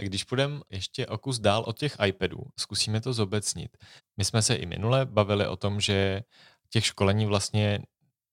A 0.00 0.02
když 0.02 0.24
půjdeme 0.24 0.60
ještě 0.70 1.06
o 1.06 1.18
kus 1.18 1.38
dál 1.38 1.64
od 1.66 1.78
těch 1.78 1.96
iPadů, 2.06 2.38
zkusíme 2.58 3.00
to 3.00 3.12
zobecnit. 3.12 3.76
My 4.16 4.24
jsme 4.24 4.42
se 4.42 4.54
i 4.54 4.66
minule 4.66 5.06
bavili 5.06 5.46
o 5.46 5.56
tom, 5.56 5.80
že 5.80 6.22
těch 6.70 6.86
školení 6.86 7.26
vlastně 7.26 7.82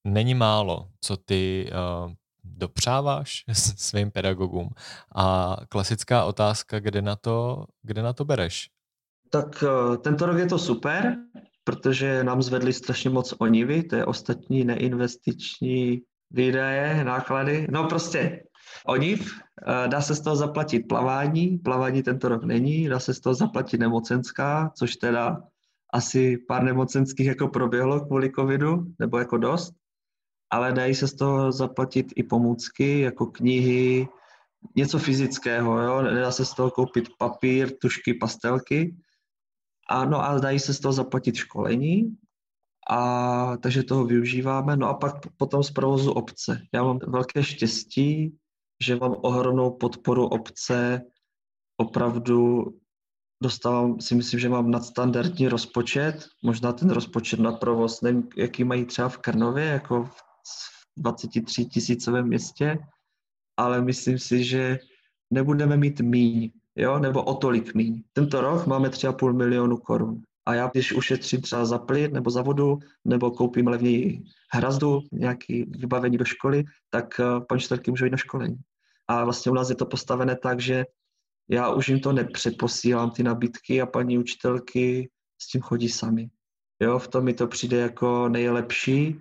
není 0.04 0.34
málo, 0.34 0.88
co 1.00 1.16
ty 1.16 1.70
uh, 1.70 2.12
dopřáváš 2.44 3.44
svým 3.76 4.10
pedagogům? 4.10 4.70
A 5.14 5.56
klasická 5.68 6.24
otázka, 6.24 6.80
kde 6.80 7.02
na 7.02 7.16
to, 7.16 7.66
kde 7.82 8.02
na 8.02 8.12
to 8.12 8.24
bereš? 8.24 8.70
Tak 9.30 9.64
eh, 9.64 9.96
tento 9.96 10.26
rok 10.26 10.38
je 10.38 10.46
to 10.46 10.58
super, 10.58 11.16
protože 11.64 12.24
nám 12.24 12.42
zvedli 12.42 12.72
strašně 12.72 13.10
moc 13.10 13.34
onivy, 13.38 13.82
to 13.82 13.96
je 13.96 14.04
ostatní 14.04 14.64
neinvestiční 14.64 16.02
výdaje, 16.30 17.04
náklady. 17.04 17.66
No 17.70 17.84
prostě 17.84 18.42
oniv, 18.86 19.40
eh, 19.66 19.88
dá 19.88 20.00
se 20.00 20.14
z 20.14 20.20
toho 20.20 20.36
zaplatit 20.36 20.80
plavání, 20.80 21.58
plavání 21.58 22.02
tento 22.02 22.28
rok 22.28 22.44
není, 22.44 22.88
dá 22.88 23.00
se 23.00 23.14
z 23.14 23.20
toho 23.20 23.34
zaplatit 23.34 23.80
nemocenská, 23.80 24.72
což 24.76 24.96
teda 24.96 25.42
asi 25.92 26.38
pár 26.48 26.62
nemocenských 26.62 27.26
jako 27.26 27.48
proběhlo 27.48 28.00
kvůli 28.00 28.32
covidu, 28.32 28.84
nebo 28.98 29.18
jako 29.18 29.36
dost, 29.36 29.74
ale 30.50 30.72
dají 30.72 30.94
se 30.94 31.08
z 31.08 31.14
toho 31.14 31.52
zaplatit 31.52 32.06
i 32.16 32.22
pomůcky, 32.22 33.00
jako 33.00 33.26
knihy, 33.26 34.08
něco 34.76 34.98
fyzického, 34.98 35.80
jo? 35.80 36.02
nedá 36.02 36.32
se 36.32 36.44
z 36.44 36.54
toho 36.54 36.70
koupit 36.70 37.08
papír, 37.18 37.70
tušky, 37.80 38.14
pastelky, 38.14 38.96
ano, 39.88 40.24
a 40.24 40.38
dají 40.38 40.58
se 40.58 40.74
z 40.74 40.80
toho 40.80 40.92
zaplatit 40.92 41.34
školení, 41.34 42.16
a 42.90 43.56
takže 43.56 43.82
toho 43.82 44.04
využíváme. 44.04 44.76
No 44.76 44.88
a 44.88 44.94
pak 44.94 45.14
potom 45.36 45.62
z 45.62 45.70
provozu 45.70 46.12
obce. 46.12 46.62
Já 46.74 46.82
mám 46.82 46.98
velké 46.98 47.42
štěstí, 47.42 48.38
že 48.84 48.96
mám 48.96 49.16
ohromnou 49.22 49.70
podporu 49.70 50.26
obce. 50.26 51.02
Opravdu 51.76 52.64
dostávám, 53.42 54.00
si 54.00 54.14
myslím, 54.14 54.40
že 54.40 54.48
mám 54.48 54.70
nadstandardní 54.70 55.48
rozpočet. 55.48 56.26
Možná 56.42 56.72
ten 56.72 56.90
rozpočet 56.90 57.40
na 57.40 57.52
provoz, 57.52 58.00
nevím, 58.00 58.28
jaký 58.36 58.64
mají 58.64 58.84
třeba 58.84 59.08
v 59.08 59.18
Krnově, 59.18 59.64
jako 59.64 60.04
v 60.04 60.22
23 60.96 61.64
tisícovém 61.64 62.26
městě, 62.26 62.78
ale 63.56 63.82
myslím 63.82 64.18
si, 64.18 64.44
že 64.44 64.78
nebudeme 65.30 65.76
mít 65.76 66.00
míň 66.00 66.50
jo, 66.78 66.98
nebo 66.98 67.22
o 67.22 67.34
tolik 67.34 67.74
míň. 67.74 68.02
Tento 68.12 68.40
rok 68.40 68.66
máme 68.66 68.88
3,5 68.88 69.36
milionu 69.36 69.76
korun. 69.76 70.22
A 70.46 70.54
já, 70.54 70.70
když 70.72 70.92
ušetřím 70.92 71.40
třeba 71.40 71.64
za 71.64 71.78
plyn 71.78 72.12
nebo 72.12 72.30
za 72.30 72.42
vodu, 72.42 72.78
nebo 73.04 73.30
koupím 73.30 73.66
levněji 73.66 74.22
hrazdu, 74.52 75.02
nějaké 75.12 75.64
vybavení 75.68 76.18
do 76.18 76.24
školy, 76.24 76.64
tak 76.90 77.20
uh, 77.20 77.44
paní 77.44 77.58
učitelky 77.58 77.90
můžou 77.90 78.04
jít 78.04 78.10
na 78.10 78.16
školení. 78.16 78.56
A 79.08 79.24
vlastně 79.24 79.52
u 79.52 79.54
nás 79.54 79.70
je 79.70 79.76
to 79.76 79.86
postavené 79.86 80.36
tak, 80.36 80.60
že 80.60 80.84
já 81.50 81.72
už 81.74 81.88
jim 81.88 82.00
to 82.00 82.12
nepředposílám, 82.12 83.10
ty 83.10 83.22
nabídky 83.22 83.82
a 83.82 83.86
paní 83.86 84.18
učitelky 84.18 85.10
s 85.42 85.48
tím 85.48 85.60
chodí 85.60 85.88
sami. 85.88 86.30
Jo, 86.82 86.98
v 86.98 87.08
tom 87.08 87.24
mi 87.24 87.34
to 87.34 87.46
přijde 87.46 87.76
jako 87.76 88.28
nejlepší, 88.28 89.20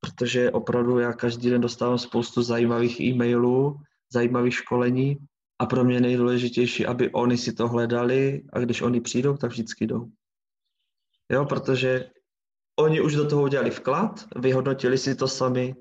protože 0.00 0.50
opravdu 0.50 0.98
já 0.98 1.12
každý 1.12 1.50
den 1.50 1.60
dostávám 1.60 1.98
spoustu 1.98 2.42
zajímavých 2.42 3.00
e-mailů, 3.00 3.80
zajímavých 4.12 4.54
školení 4.54 5.18
a 5.58 5.66
pro 5.66 5.84
mě 5.84 6.00
nejdůležitější, 6.00 6.86
aby 6.86 7.10
oni 7.12 7.36
si 7.38 7.52
to 7.52 7.68
hledali 7.68 8.42
a 8.52 8.58
když 8.58 8.82
oni 8.82 9.00
přijdou, 9.00 9.36
tak 9.36 9.50
vždycky 9.50 9.86
jdou. 9.86 10.08
Jo, 11.30 11.44
protože 11.44 12.10
oni 12.78 13.00
už 13.00 13.14
do 13.14 13.28
toho 13.28 13.42
udělali 13.42 13.70
vklad, 13.70 14.24
vyhodnotili 14.36 14.98
si 14.98 15.14
to 15.14 15.28
sami, 15.28 15.74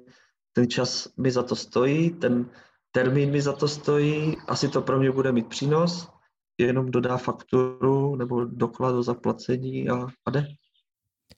ten 0.53 0.69
čas 0.69 1.07
mi 1.17 1.31
za 1.31 1.43
to 1.43 1.55
stojí, 1.55 2.09
ten 2.09 2.49
termín 2.91 3.31
mi 3.31 3.41
za 3.41 3.53
to 3.53 3.67
stojí, 3.67 4.37
asi 4.47 4.69
to 4.69 4.81
pro 4.81 4.99
mě 4.99 5.11
bude 5.11 5.31
mít 5.31 5.47
přínos, 5.47 6.09
jenom 6.57 6.91
dodá 6.91 7.17
fakturu 7.17 8.15
nebo 8.15 8.45
doklad 8.45 8.95
o 8.95 9.03
zaplacení 9.03 9.89
a, 9.89 10.07
a 10.25 10.31
jde. 10.31 10.47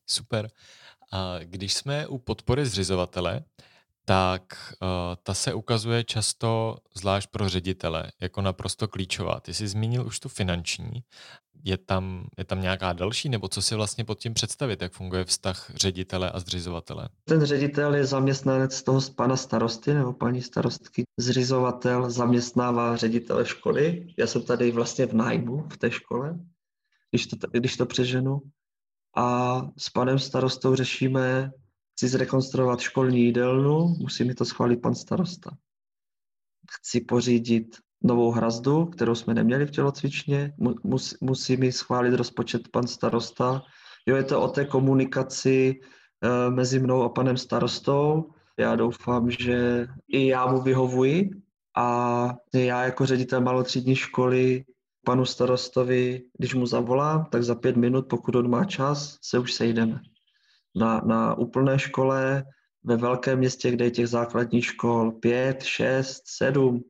Super. 0.09 0.49
A 1.11 1.39
když 1.43 1.73
jsme 1.73 2.07
u 2.07 2.17
podpory 2.17 2.65
zřizovatele, 2.65 3.41
tak 4.05 4.73
uh, 4.81 4.87
ta 5.23 5.33
se 5.33 5.53
ukazuje 5.53 6.03
často, 6.03 6.77
zvlášť 6.95 7.29
pro 7.31 7.49
ředitele, 7.49 8.11
jako 8.21 8.41
naprosto 8.41 8.87
klíčová. 8.87 9.39
Ty 9.39 9.53
jsi 9.53 9.67
zmínil 9.67 10.05
už 10.07 10.19
tu 10.19 10.29
finanční. 10.29 11.03
Je 11.63 11.77
tam, 11.77 12.27
je 12.37 12.45
tam 12.45 12.61
nějaká 12.61 12.93
další, 12.93 13.29
nebo 13.29 13.47
co 13.47 13.61
si 13.61 13.75
vlastně 13.75 14.05
pod 14.05 14.19
tím 14.19 14.33
představit, 14.33 14.81
jak 14.81 14.93
funguje 14.93 15.25
vztah 15.25 15.71
ředitele 15.75 16.31
a 16.31 16.39
zřizovatele? 16.39 17.09
Ten 17.23 17.45
ředitel 17.45 17.95
je 17.95 18.05
zaměstnanec 18.05 18.83
toho 18.83 19.01
pana 19.15 19.37
starosty 19.37 19.93
nebo 19.93 20.13
paní 20.13 20.41
starostky. 20.41 21.03
Zřizovatel 21.19 22.11
zaměstnává 22.11 22.95
ředitele 22.95 23.45
školy. 23.45 24.07
Já 24.17 24.27
jsem 24.27 24.43
tady 24.43 24.71
vlastně 24.71 25.05
v 25.05 25.13
nájmu 25.13 25.67
v 25.69 25.77
té 25.77 25.91
škole, 25.91 26.39
když 27.11 27.27
to, 27.27 27.37
když 27.51 27.77
to 27.77 27.85
přeženu. 27.85 28.41
A 29.17 29.61
s 29.77 29.89
panem 29.89 30.19
starostou 30.19 30.75
řešíme 30.75 31.51
Chci 31.95 32.07
zrekonstruovat 32.07 32.79
školní 32.79 33.23
jídelnu, 33.23 33.87
musí 33.87 34.23
mi 34.23 34.33
to 34.33 34.45
schválit 34.45 34.81
pan 34.81 34.95
starosta. 34.95 35.51
Chci 36.71 37.01
pořídit 37.01 37.77
novou 38.03 38.31
hrazdu, 38.31 38.85
kterou 38.85 39.15
jsme 39.15 39.33
neměli 39.33 39.65
v 39.65 39.71
tělocvičně, 39.71 40.53
mus, 40.83 41.17
musí 41.21 41.57
mi 41.57 41.71
schválit 41.71 42.13
rozpočet 42.13 42.67
pan 42.67 42.87
starosta. 42.87 43.61
Jo, 44.05 44.15
je 44.15 44.23
to 44.23 44.41
o 44.41 44.47
té 44.47 44.65
komunikaci 44.65 45.79
e, 46.23 46.51
mezi 46.51 46.79
mnou 46.79 47.03
a 47.03 47.09
panem 47.09 47.37
starostou. 47.37 48.29
Já 48.59 48.75
doufám, 48.75 49.31
že 49.31 49.87
i 50.07 50.27
já 50.27 50.51
mu 50.51 50.61
vyhovuji 50.61 51.29
a 51.77 52.29
já 52.55 52.83
jako 52.83 53.05
ředitel 53.05 53.41
malotřídní 53.41 53.95
školy 53.95 54.65
panu 55.05 55.25
starostovi, 55.25 56.21
když 56.37 56.53
mu 56.53 56.65
zavolám, 56.65 57.25
tak 57.31 57.43
za 57.43 57.55
pět 57.55 57.75
minut, 57.75 58.05
pokud 58.09 58.35
on 58.35 58.49
má 58.49 58.65
čas, 58.65 59.17
se 59.21 59.39
už 59.39 59.53
sejdeme 59.53 60.01
na, 60.75 61.01
na 61.05 61.37
úplné 61.37 61.79
škole 61.79 62.43
ve 62.83 62.97
velkém 62.97 63.39
městě, 63.39 63.71
kde 63.71 63.85
je 63.85 63.91
těch 63.91 64.07
základních 64.07 64.65
škol 64.65 65.11
pět, 65.11 65.63
šest, 65.63 66.23
sedm, 66.25 66.83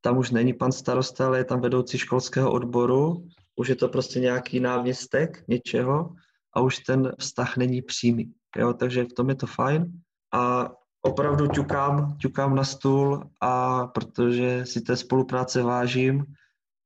tam 0.00 0.18
už 0.18 0.30
není 0.30 0.54
pan 0.54 0.72
starosta, 0.72 1.26
ale 1.26 1.38
je 1.38 1.44
tam 1.44 1.60
vedoucí 1.60 1.98
školského 1.98 2.52
odboru, 2.52 3.28
už 3.56 3.68
je 3.68 3.76
to 3.76 3.88
prostě 3.88 4.20
nějaký 4.20 4.60
náměstek 4.60 5.44
něčeho 5.48 6.14
a 6.56 6.60
už 6.60 6.78
ten 6.78 7.12
vztah 7.18 7.56
není 7.56 7.82
přímý. 7.82 8.32
Jo? 8.56 8.72
Takže 8.72 9.04
v 9.04 9.12
tom 9.12 9.28
je 9.28 9.34
to 9.34 9.46
fajn 9.46 9.92
a 10.34 10.70
opravdu 11.02 11.46
ťukám, 11.46 12.16
ťukám 12.18 12.54
na 12.54 12.64
stůl 12.64 13.30
a 13.42 13.86
protože 13.86 14.66
si 14.66 14.80
té 14.80 14.96
spolupráce 14.96 15.62
vážím 15.62 16.24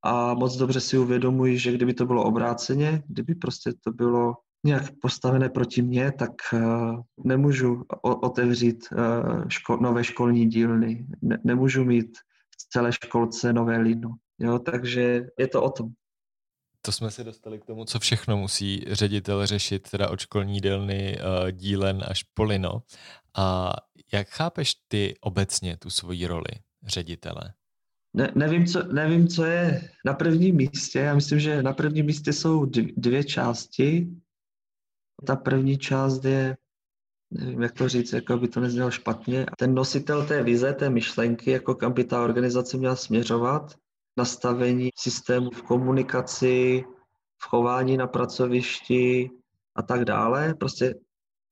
a 0.05 0.35
moc 0.35 0.57
dobře 0.57 0.81
si 0.81 0.99
uvědomuji, 0.99 1.59
že 1.59 1.73
kdyby 1.73 1.95
to 1.95 2.07
bylo 2.07 2.25
obráceně, 2.25 3.03
kdyby 3.07 3.35
prostě 3.35 3.73
to 3.85 3.93
bylo 3.93 4.35
nějak 4.65 4.83
postavené 5.01 5.49
proti 5.49 5.83
mně, 5.83 6.13
tak 6.13 6.31
uh, 6.53 7.01
nemůžu 7.25 7.85
otevřít 8.03 8.85
uh, 8.93 8.99
ško- 9.45 9.81
nové 9.81 10.05
školní 10.05 10.47
dílny, 10.47 11.07
ne- 11.23 11.39
nemůžu 11.45 11.85
mít 11.85 12.19
v 12.51 12.69
celé 12.69 12.93
školce 12.93 13.53
nové 13.53 13.79
lino. 13.79 14.15
Jo, 14.39 14.59
takže 14.59 15.27
je 15.39 15.49
to 15.49 15.63
o 15.63 15.71
tom. 15.71 15.89
To 16.83 16.93
jsme 16.93 17.11
se 17.11 17.25
dostali 17.25 17.59
k 17.59 17.65
tomu, 17.65 17.85
co 17.85 17.99
všechno 17.99 18.37
musí 18.37 18.85
ředitel 18.91 19.47
řešit, 19.47 19.91
teda 19.91 20.11
od 20.11 20.21
školní 20.21 20.61
dílny, 20.61 21.19
uh, 21.19 21.51
dílen 21.51 22.05
až 22.09 22.23
po 22.23 22.45
lino. 22.45 22.83
A 23.37 23.73
jak 24.13 24.29
chápeš 24.29 24.75
ty 24.89 25.15
obecně 25.21 25.77
tu 25.77 25.91
svoji 25.91 26.27
roli 26.27 26.51
ředitele? 26.87 27.53
Ne, 28.15 28.33
nevím, 28.35 28.67
co, 28.67 28.83
nevím, 28.93 29.29
co 29.29 29.45
je 29.45 29.91
na 30.05 30.15
prvním 30.15 30.57
místě. 30.57 30.99
Já 30.99 31.15
myslím, 31.15 31.41
že 31.41 31.63
na 31.63 31.73
prvním 31.73 32.07
místě 32.07 32.33
jsou 32.33 32.65
dvě 32.97 33.25
části 33.25 34.09
ta 35.27 35.37
první 35.37 35.79
část 35.79 36.25
je, 36.25 36.57
nevím, 37.31 37.63
jak 37.63 37.73
to 37.73 37.89
říct, 37.89 38.13
jako 38.13 38.37
by 38.37 38.49
to 38.49 38.61
neznělo 38.61 38.91
špatně, 38.91 39.47
ten 39.59 39.75
nositel 39.75 40.27
té 40.27 40.43
vize, 40.43 40.73
té 40.73 40.91
myšlenky, 40.91 41.51
jako 41.51 41.75
kam 41.75 41.93
by 41.93 42.05
ta 42.05 42.25
organizace 42.25 42.77
měla 42.77 42.97
směřovat, 42.97 43.75
nastavení 44.17 44.91
systému 44.99 45.51
v 45.51 45.63
komunikaci, 45.63 46.85
v 47.43 47.49
chování 47.49 47.97
na 47.97 48.07
pracovišti 48.07 49.31
a 49.77 49.83
tak 49.83 50.05
dále, 50.05 50.55
prostě 50.55 50.95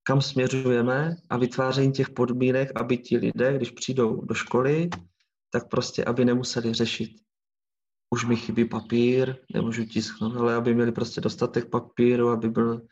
kam 0.02 0.20
směřujeme 0.20 1.16
a 1.30 1.36
vytváření 1.36 1.92
těch 1.92 2.10
podmínek, 2.10 2.70
aby 2.74 2.98
ti 2.98 3.16
lidé, 3.16 3.56
když 3.56 3.70
přijdou 3.70 4.24
do 4.24 4.34
školy, 4.34 4.88
tak 5.50 5.68
prostě, 5.68 6.04
aby 6.04 6.24
nemuseli 6.24 6.74
řešit. 6.74 7.10
Už 8.10 8.24
mi 8.24 8.36
chybí 8.36 8.64
papír, 8.64 9.36
nemůžu 9.54 9.84
tisknout, 9.84 10.36
ale 10.36 10.54
aby 10.54 10.74
měli 10.74 10.92
prostě 10.92 11.20
dostatek 11.20 11.70
papíru, 11.70 12.28
aby 12.28 12.48
byl 12.48 12.82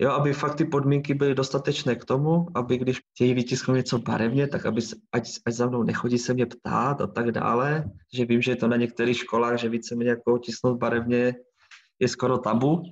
Jo, 0.00 0.10
aby 0.10 0.32
fakt 0.32 0.54
ty 0.54 0.64
podmínky 0.64 1.14
byly 1.14 1.34
dostatečné 1.34 1.96
k 1.96 2.04
tomu, 2.04 2.46
aby 2.54 2.78
když 2.78 3.00
chtějí 3.14 3.34
vytisknout 3.34 3.76
něco 3.76 3.98
barevně, 3.98 4.48
tak 4.48 4.66
aby 4.66 4.80
ať, 5.12 5.28
ať 5.46 5.54
za 5.54 5.66
mnou 5.66 5.82
nechodí 5.82 6.18
se 6.18 6.34
mě 6.34 6.46
ptát 6.46 7.00
a 7.00 7.06
tak 7.06 7.32
dále, 7.32 7.84
že 8.14 8.24
vím, 8.24 8.42
že 8.42 8.52
je 8.52 8.56
to 8.56 8.68
na 8.68 8.76
některých 8.76 9.16
školách, 9.16 9.58
že 9.58 9.68
více 9.68 9.94
mě 9.94 10.08
jako 10.08 10.38
tisknout 10.38 10.78
barevně 10.78 11.34
je 11.98 12.08
skoro 12.08 12.38
tabu. 12.38 12.82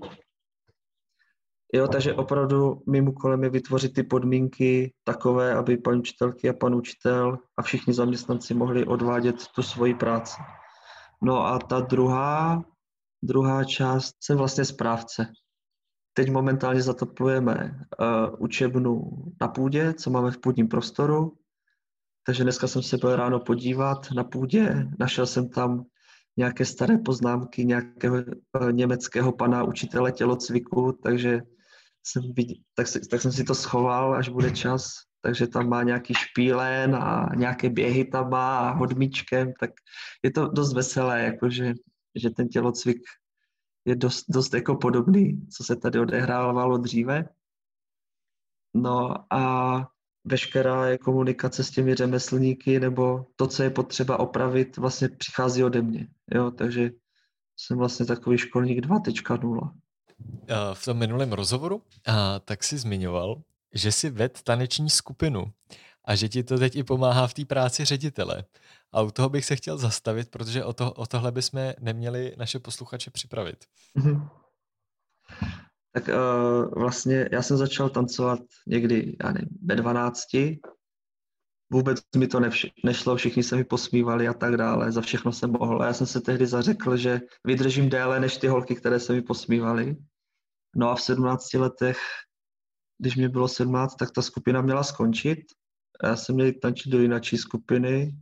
Jo, 1.74 1.88
takže 1.88 2.14
opravdu 2.14 2.82
mým 2.86 3.08
úkolem 3.08 3.42
je 3.42 3.50
vytvořit 3.50 3.94
ty 3.94 4.02
podmínky 4.02 4.92
takové, 5.04 5.54
aby 5.54 5.76
paní 5.76 5.98
učitelky 5.98 6.48
a 6.48 6.52
pan 6.52 6.74
učitel 6.74 7.38
a 7.56 7.62
všichni 7.62 7.94
zaměstnanci 7.94 8.54
mohli 8.54 8.86
odvádět 8.86 9.46
tu 9.54 9.62
svoji 9.62 9.94
práci. 9.94 10.42
No 11.22 11.46
a 11.46 11.58
ta 11.58 11.80
druhá, 11.80 12.64
druhá 13.22 13.64
část 13.64 14.14
jsem 14.20 14.38
vlastně 14.38 14.64
správce. 14.64 15.26
Teď 16.16 16.30
momentálně 16.30 16.82
zatoplujeme 16.82 17.54
uh, 18.00 18.36
učebnu 18.38 19.10
na 19.40 19.48
půdě, 19.48 19.94
co 19.94 20.10
máme 20.10 20.30
v 20.30 20.38
půdním 20.38 20.68
prostoru. 20.68 21.36
Takže 22.26 22.42
dneska 22.42 22.66
jsem 22.66 22.82
se 22.82 22.96
byl 22.96 23.16
ráno 23.16 23.40
podívat 23.40 24.10
na 24.16 24.24
půdě, 24.24 24.88
našel 24.98 25.26
jsem 25.26 25.48
tam 25.48 25.84
nějaké 26.36 26.64
staré 26.64 26.98
poznámky 26.98 27.64
nějakého 27.64 28.16
eh, 28.16 28.72
německého 28.72 29.32
pana 29.32 29.64
učitele 29.64 30.12
tělocviku, 30.12 30.98
takže 31.02 31.40
jsem, 32.06 32.22
viděl, 32.36 32.56
tak, 32.74 32.86
tak 33.10 33.22
jsem 33.22 33.32
si 33.32 33.44
to 33.44 33.54
schoval, 33.54 34.14
až 34.14 34.28
bude 34.28 34.50
čas. 34.50 34.88
Takže 35.20 35.46
tam 35.46 35.68
má 35.68 35.82
nějaký 35.82 36.14
špílen 36.14 36.94
a 36.94 37.28
nějaké 37.36 37.70
běhy 37.70 38.04
tam 38.04 38.30
má 38.30 38.58
a 38.58 38.72
hodmičkem, 38.72 39.52
tak 39.60 39.70
je 40.22 40.30
to 40.30 40.48
dost 40.48 40.74
veselé, 40.74 41.22
jakože, 41.22 41.74
že 42.14 42.30
ten 42.30 42.48
tělocvik 42.48 42.96
je 43.86 43.96
dost, 43.96 44.24
dost 44.28 44.54
jako 44.54 44.76
podobný, 44.76 45.46
co 45.56 45.64
se 45.64 45.76
tady 45.76 45.98
odehrávalo 45.98 46.78
dříve. 46.78 47.28
No 48.74 49.14
a 49.32 49.88
veškerá 50.24 50.86
je 50.86 50.98
komunikace 50.98 51.64
s 51.64 51.70
těmi 51.70 51.94
řemeslníky 51.94 52.80
nebo 52.80 53.26
to, 53.36 53.46
co 53.46 53.62
je 53.62 53.70
potřeba 53.70 54.20
opravit, 54.20 54.76
vlastně 54.76 55.08
přichází 55.08 55.64
ode 55.64 55.82
mě. 55.82 56.08
Jo? 56.34 56.50
Takže 56.50 56.90
jsem 57.56 57.78
vlastně 57.78 58.06
takový 58.06 58.38
školník 58.38 58.86
2.0. 58.86 59.72
V 60.74 60.84
tom 60.84 60.98
minulém 60.98 61.32
rozhovoru 61.32 61.82
a, 62.06 62.38
tak 62.38 62.64
si 62.64 62.78
zmiňoval, 62.78 63.42
že 63.74 63.92
si 63.92 64.10
ved 64.10 64.42
taneční 64.42 64.90
skupinu 64.90 65.44
a 66.04 66.14
že 66.14 66.28
ti 66.28 66.42
to 66.42 66.58
teď 66.58 66.76
i 66.76 66.82
pomáhá 66.82 67.26
v 67.26 67.34
té 67.34 67.44
práci 67.44 67.84
ředitele. 67.84 68.44
A 68.92 69.02
u 69.02 69.10
toho 69.10 69.28
bych 69.28 69.44
se 69.44 69.56
chtěl 69.56 69.78
zastavit, 69.78 70.30
protože 70.30 70.64
o, 70.64 70.72
to, 70.72 70.92
o 70.92 71.06
tohle 71.06 71.32
bychom 71.32 71.72
neměli 71.80 72.34
naše 72.38 72.58
posluchače 72.58 73.10
připravit. 73.10 73.64
Mm-hmm. 73.98 74.28
Tak 75.92 76.08
uh, 76.08 76.74
vlastně 76.74 77.28
já 77.32 77.42
jsem 77.42 77.56
začal 77.56 77.90
tancovat 77.90 78.40
někdy, 78.66 79.16
já 79.24 79.32
nevím, 79.32 79.48
ve 79.62 79.76
12. 79.76 80.20
Vůbec 81.72 82.00
mi 82.16 82.26
to 82.26 82.40
nevš- 82.40 82.72
nešlo, 82.84 83.16
všichni 83.16 83.42
se 83.42 83.56
mi 83.56 83.64
posmívali 83.64 84.28
a 84.28 84.34
tak 84.34 84.56
dále, 84.56 84.92
za 84.92 85.00
všechno 85.00 85.32
jsem 85.32 85.50
mohl. 85.50 85.82
A 85.82 85.86
já 85.86 85.92
jsem 85.92 86.06
se 86.06 86.20
tehdy 86.20 86.46
zařekl, 86.46 86.96
že 86.96 87.20
vydržím 87.44 87.88
déle 87.88 88.20
než 88.20 88.36
ty 88.36 88.48
holky, 88.48 88.74
které 88.74 89.00
se 89.00 89.12
mi 89.12 89.22
posmívaly. 89.22 89.96
No 90.76 90.90
a 90.90 90.94
v 90.94 91.02
17 91.02 91.54
letech, 91.54 91.98
když 92.98 93.16
mě 93.16 93.28
bylo 93.28 93.48
17, 93.48 93.94
tak 93.94 94.10
ta 94.10 94.22
skupina 94.22 94.62
měla 94.62 94.82
skončit. 94.82 95.38
Já 96.02 96.16
jsem 96.16 96.34
měl 96.34 96.52
tančit 96.62 96.92
do 96.92 97.00
jináčí 97.00 97.38
skupiny 97.38 98.16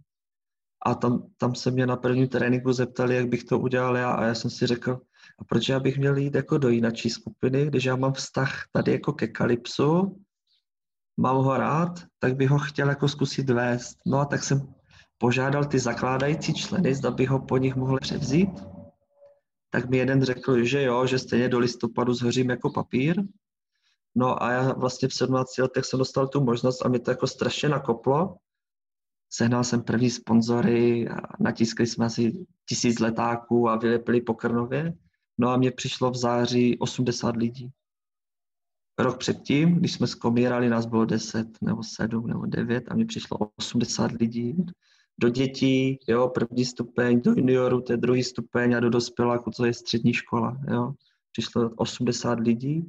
a 0.85 0.95
tam, 0.95 1.27
tam 1.37 1.55
se 1.55 1.71
mě 1.71 1.87
na 1.87 1.97
prvním 1.97 2.29
tréninku 2.29 2.73
zeptali, 2.73 3.17
jak 3.17 3.29
bych 3.29 3.45
to 3.45 3.59
udělal 3.59 3.97
já 3.97 4.13
a 4.13 4.25
já 4.25 4.35
jsem 4.35 4.51
si 4.51 4.67
řekl, 4.67 5.01
a 5.39 5.45
proč 5.45 5.69
já 5.69 5.81
bych 5.81 5.99
měl 5.99 6.17
jít 6.17 6.35
jako 6.35 6.59
do 6.59 6.69
jináčí 6.69 7.11
skupiny, 7.11 7.67
když 7.67 7.85
já 7.85 7.97
mám 7.97 8.13
vztah 8.13 8.65
tady 8.73 8.93
jako 8.93 9.13
ke 9.13 9.29
Kalypsu, 9.29 10.21
mám 11.17 11.37
ho 11.37 11.57
rád, 11.57 12.01
tak 12.19 12.37
bych 12.37 12.51
ho 12.51 12.59
chtěl 12.59 12.89
jako 12.89 13.09
zkusit 13.09 13.51
vést. 13.51 13.97
No 14.07 14.21
a 14.21 14.25
tak 14.25 14.45
jsem 14.45 14.75
požádal 15.19 15.65
ty 15.65 15.79
zakládající 15.79 16.55
členy, 16.55 16.95
zda 16.95 17.11
bych 17.11 17.29
ho 17.29 17.39
po 17.41 17.57
nich 17.57 17.77
mohl 17.77 17.99
převzít. 18.01 18.51
Tak 19.71 19.89
mi 19.91 19.97
jeden 19.97 20.23
řekl, 20.25 20.65
že 20.65 20.83
jo, 20.83 21.07
že 21.07 21.19
stejně 21.19 21.49
do 21.49 21.59
listopadu 21.59 22.15
zhořím 22.15 22.51
jako 22.51 22.71
papír. 22.71 23.23
No 24.15 24.43
a 24.43 24.53
já 24.53 24.73
vlastně 24.73 25.09
v 25.09 25.15
17 25.15 25.59
letech 25.59 25.85
jsem 25.85 25.99
dostal 25.99 26.29
tu 26.29 26.45
možnost 26.45 26.83
a 26.83 26.89
mi 26.89 26.99
to 26.99 27.11
jako 27.11 27.27
strašně 27.27 27.69
nakoplo. 27.69 28.37
Sehnal 29.37 29.65
jsem 29.65 29.83
první 29.83 30.11
sponzory 30.11 31.09
natiskli 31.41 31.87
jsme 31.87 32.07
asi 32.07 32.47
tisíc 32.69 32.99
letáků 32.99 33.69
a 33.69 33.77
vylepili 33.77 34.21
po 34.21 34.35
Krnově. 34.35 34.95
No 35.39 35.51
a 35.51 35.57
mně 35.57 35.71
přišlo 35.71 36.11
v 36.11 36.17
září 36.17 36.79
80 36.79 37.37
lidí. 37.37 37.71
Rok 38.99 39.19
předtím, 39.19 39.75
když 39.75 39.93
jsme 39.93 40.07
zkomírali, 40.07 40.69
nás 40.69 40.87
bylo 40.87 41.05
10 41.05 41.47
nebo 41.63 41.83
7 41.83 42.27
nebo 42.27 42.47
9 42.47 42.85
a 42.89 42.95
mně 42.95 43.07
přišlo 43.07 43.39
80 43.57 44.13
lidí. 44.13 44.57
Do 45.19 45.29
dětí, 45.29 45.99
jo, 46.09 46.29
první 46.29 46.65
stupeň, 46.65 47.21
do 47.21 47.31
juniorů, 47.31 47.81
to 47.81 47.93
je 47.93 47.97
druhý 47.97 48.25
stupeň 48.25 48.77
a 48.77 48.81
do 48.81 48.91
dospěláku, 48.91 49.51
co 49.51 49.65
je 49.65 49.75
střední 49.75 50.13
škola, 50.13 50.57
jo. 50.71 50.93
Přišlo 51.33 51.71
80 51.77 52.41
lidí. 52.41 52.81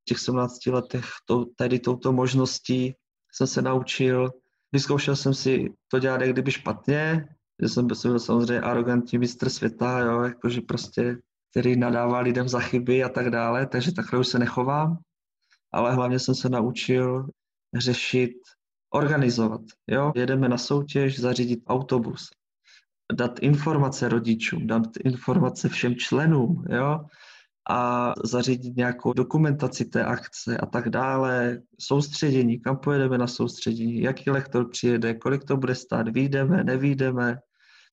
V 0.00 0.04
těch 0.04 0.18
17 0.18 0.66
letech 0.66 1.04
to, 1.26 1.44
tady 1.56 1.78
touto 1.78 2.12
možností 2.12 2.94
jsem 3.32 3.46
se 3.46 3.62
naučil, 3.62 4.30
vyzkoušel 4.74 5.16
jsem 5.16 5.34
si 5.34 5.72
to 5.88 5.98
dělat 5.98 6.20
jak 6.20 6.30
kdyby 6.32 6.50
špatně, 6.50 7.28
že 7.62 7.68
jsem 7.68 7.86
byl 7.86 8.18
samozřejmě 8.18 8.60
arrogantní 8.60 9.18
mistr 9.18 9.48
světa, 9.48 9.98
jo, 9.98 10.22
jakože 10.22 10.60
prostě 10.60 11.18
který 11.50 11.76
nadává 11.76 12.20
lidem 12.20 12.48
za 12.48 12.60
chyby 12.60 13.04
a 13.04 13.08
tak 13.08 13.30
dále, 13.30 13.66
takže 13.66 13.94
takhle 13.94 14.18
už 14.18 14.28
se 14.28 14.38
nechovám, 14.38 14.98
ale 15.72 15.94
hlavně 15.94 16.18
jsem 16.18 16.34
se 16.34 16.48
naučil 16.48 17.28
řešit, 17.74 18.34
organizovat. 18.90 19.60
Jo? 19.86 20.12
Jedeme 20.16 20.48
na 20.48 20.58
soutěž, 20.58 21.20
zařídit 21.20 21.62
autobus, 21.66 22.30
dát 23.12 23.38
informace 23.38 24.08
rodičům, 24.08 24.66
dát 24.66 24.96
informace 25.04 25.68
všem 25.68 25.94
členům, 25.94 26.64
jo? 26.70 27.06
A 27.70 28.12
zařídit 28.24 28.76
nějakou 28.76 29.12
dokumentaci 29.12 29.84
té 29.84 30.04
akce 30.04 30.56
a 30.56 30.66
tak 30.66 30.88
dále, 30.88 31.60
soustředění, 31.80 32.60
kam 32.60 32.76
pojedeme 32.76 33.18
na 33.18 33.26
soustředění, 33.26 34.00
jaký 34.00 34.30
lektor 34.30 34.70
přijede, 34.70 35.14
kolik 35.14 35.44
to 35.44 35.56
bude 35.56 35.74
stát, 35.74 36.08
výjdeme, 36.08 36.64
nevídeme. 36.64 37.38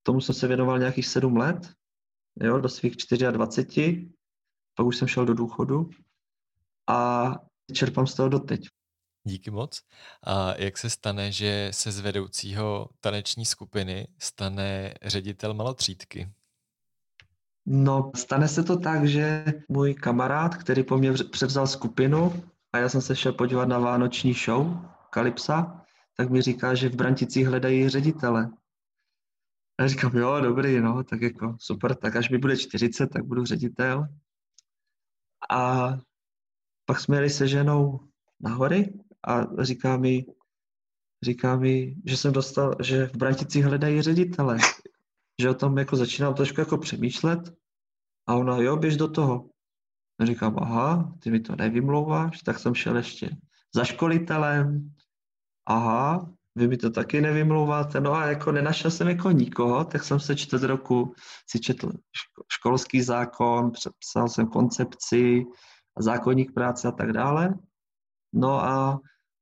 Tomu 0.03 0.21
jsem 0.21 0.35
se 0.35 0.47
věnoval 0.47 0.79
nějakých 0.79 1.07
sedm 1.07 1.37
let 1.37 1.73
jo, 2.41 2.59
do 2.59 2.69
svých 2.69 2.95
24, 3.31 4.09
pak 4.75 4.85
už 4.85 4.97
jsem 4.97 5.07
šel 5.07 5.25
do 5.25 5.33
důchodu 5.33 5.89
a 6.87 7.31
čerpám 7.73 8.07
z 8.07 8.13
toho 8.15 8.29
doteď. 8.29 8.67
Díky 9.23 9.51
moc. 9.51 9.81
A 10.23 10.53
jak 10.57 10.77
se 10.77 10.89
stane, 10.89 11.31
že 11.31 11.69
se 11.71 11.91
z 11.91 11.99
vedoucího 11.99 12.89
taneční 12.99 13.45
skupiny 13.45 14.07
stane 14.19 14.93
ředitel 15.03 15.53
malotřídky? 15.53 16.29
No, 17.65 18.11
stane 18.15 18.47
se 18.47 18.63
to 18.63 18.79
tak, 18.79 19.07
že 19.07 19.45
můj 19.69 19.93
kamarád, 19.93 20.55
který 20.55 20.83
po 20.83 20.97
mně 20.97 21.13
převzal 21.31 21.67
skupinu 21.67 22.43
a 22.73 22.77
já 22.77 22.89
jsem 22.89 23.01
se 23.01 23.15
šel 23.15 23.33
podívat 23.33 23.67
na 23.67 23.79
vánoční 23.79 24.33
show 24.33 24.85
Kalypsa, 25.09 25.85
tak 26.17 26.29
mi 26.29 26.41
říká, 26.41 26.75
že 26.75 26.89
v 26.89 26.95
Branticích 26.95 27.47
hledají 27.47 27.89
ředitele. 27.89 28.51
A 29.79 29.87
říkám, 29.87 30.17
jo, 30.17 30.39
dobrý, 30.41 30.79
no, 30.79 31.03
tak 31.03 31.21
jako 31.21 31.55
super, 31.59 31.95
tak 31.95 32.15
až 32.15 32.29
mi 32.29 32.37
bude 32.37 32.57
40, 32.57 33.07
tak 33.07 33.25
budu 33.25 33.45
ředitel. 33.45 34.07
A 35.49 35.89
pak 36.85 36.99
jsme 36.99 37.17
jeli 37.17 37.29
se 37.29 37.47
ženou 37.47 37.99
na 38.39 38.53
hory 38.53 38.93
a 39.27 39.63
říká 39.63 39.97
mi, 39.97 40.25
říká 41.23 41.55
mi, 41.55 41.95
že 42.05 42.17
jsem 42.17 42.33
dostal, 42.33 42.75
že 42.81 43.07
v 43.07 43.15
Branticích 43.15 43.65
hledají 43.65 44.01
ředitele, 44.01 44.57
že 45.41 45.49
o 45.49 45.53
tom 45.53 45.77
jako 45.77 45.95
začínám 45.95 46.33
trošku 46.33 46.61
jako 46.61 46.77
přemýšlet 46.77 47.53
a 48.27 48.35
ona, 48.35 48.57
jo, 48.57 48.77
běž 48.77 48.97
do 48.97 49.07
toho. 49.07 49.49
A 50.19 50.25
říkám, 50.25 50.55
aha, 50.59 51.13
ty 51.19 51.31
mi 51.31 51.39
to 51.39 51.55
nevymlouváš, 51.55 52.41
tak 52.41 52.59
jsem 52.59 52.75
šel 52.75 52.97
ještě 52.97 53.29
za 53.75 53.83
školitelem, 53.83 54.93
aha, 55.65 56.29
vy 56.55 56.67
mi 56.67 56.77
to 56.77 56.89
taky 56.89 57.21
nevymlouváte, 57.21 58.01
no 58.01 58.13
a 58.13 58.25
jako 58.25 58.51
nenašel 58.51 58.91
jsem 58.91 59.07
jako 59.07 59.31
nikoho, 59.31 59.85
tak 59.85 60.03
jsem 60.03 60.19
se 60.19 60.35
čtvrt 60.35 60.63
roku 60.63 61.13
si 61.49 61.59
četl 61.59 61.91
školský 62.51 63.01
zákon, 63.01 63.71
přepsal 63.71 64.29
jsem 64.29 64.47
koncepci, 64.47 65.45
zákonník 65.99 66.53
práce 66.53 66.87
a 66.87 66.91
tak 66.91 67.11
dále. 67.11 67.53
No 68.33 68.63
a 68.63 68.99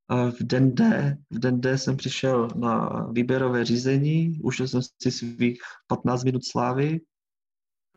v 0.09 0.43
den 0.43 0.75
D, 0.75 1.17
v 1.29 1.39
den 1.39 1.61
D 1.61 1.77
jsem 1.77 1.97
přišel 1.97 2.47
na 2.55 3.03
výběrové 3.11 3.65
řízení, 3.65 4.39
užil 4.43 4.67
jsem 4.67 4.81
si 5.01 5.11
svých 5.11 5.61
15 5.87 6.23
minut 6.23 6.45
slávy 6.45 7.01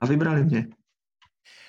a 0.00 0.06
vybrali 0.06 0.44
mě. 0.44 0.68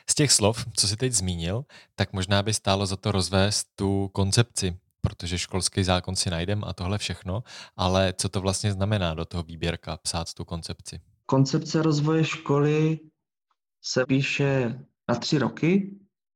Z 0.09 0.15
těch 0.15 0.31
slov, 0.31 0.65
co 0.75 0.87
jsi 0.87 0.97
teď 0.97 1.13
zmínil, 1.13 1.65
tak 1.95 2.13
možná 2.13 2.43
by 2.43 2.53
stálo 2.53 2.85
za 2.85 2.95
to 2.95 3.11
rozvést 3.11 3.67
tu 3.75 4.09
koncepci 4.13 4.77
protože 5.03 5.37
školský 5.37 5.83
zákon 5.83 6.15
si 6.15 6.29
najdem 6.29 6.63
a 6.63 6.73
tohle 6.73 6.97
všechno, 6.97 7.43
ale 7.75 8.13
co 8.17 8.29
to 8.29 8.41
vlastně 8.41 8.71
znamená 8.71 9.13
do 9.13 9.25
toho 9.25 9.43
výběrka 9.43 9.97
psát 9.97 10.33
tu 10.33 10.45
koncepci? 10.45 10.99
Koncepce 11.25 11.81
rozvoje 11.81 12.23
školy 12.23 12.99
se 13.81 14.05
píše 14.05 14.79
na 15.09 15.15
tři 15.15 15.37
roky 15.37 15.95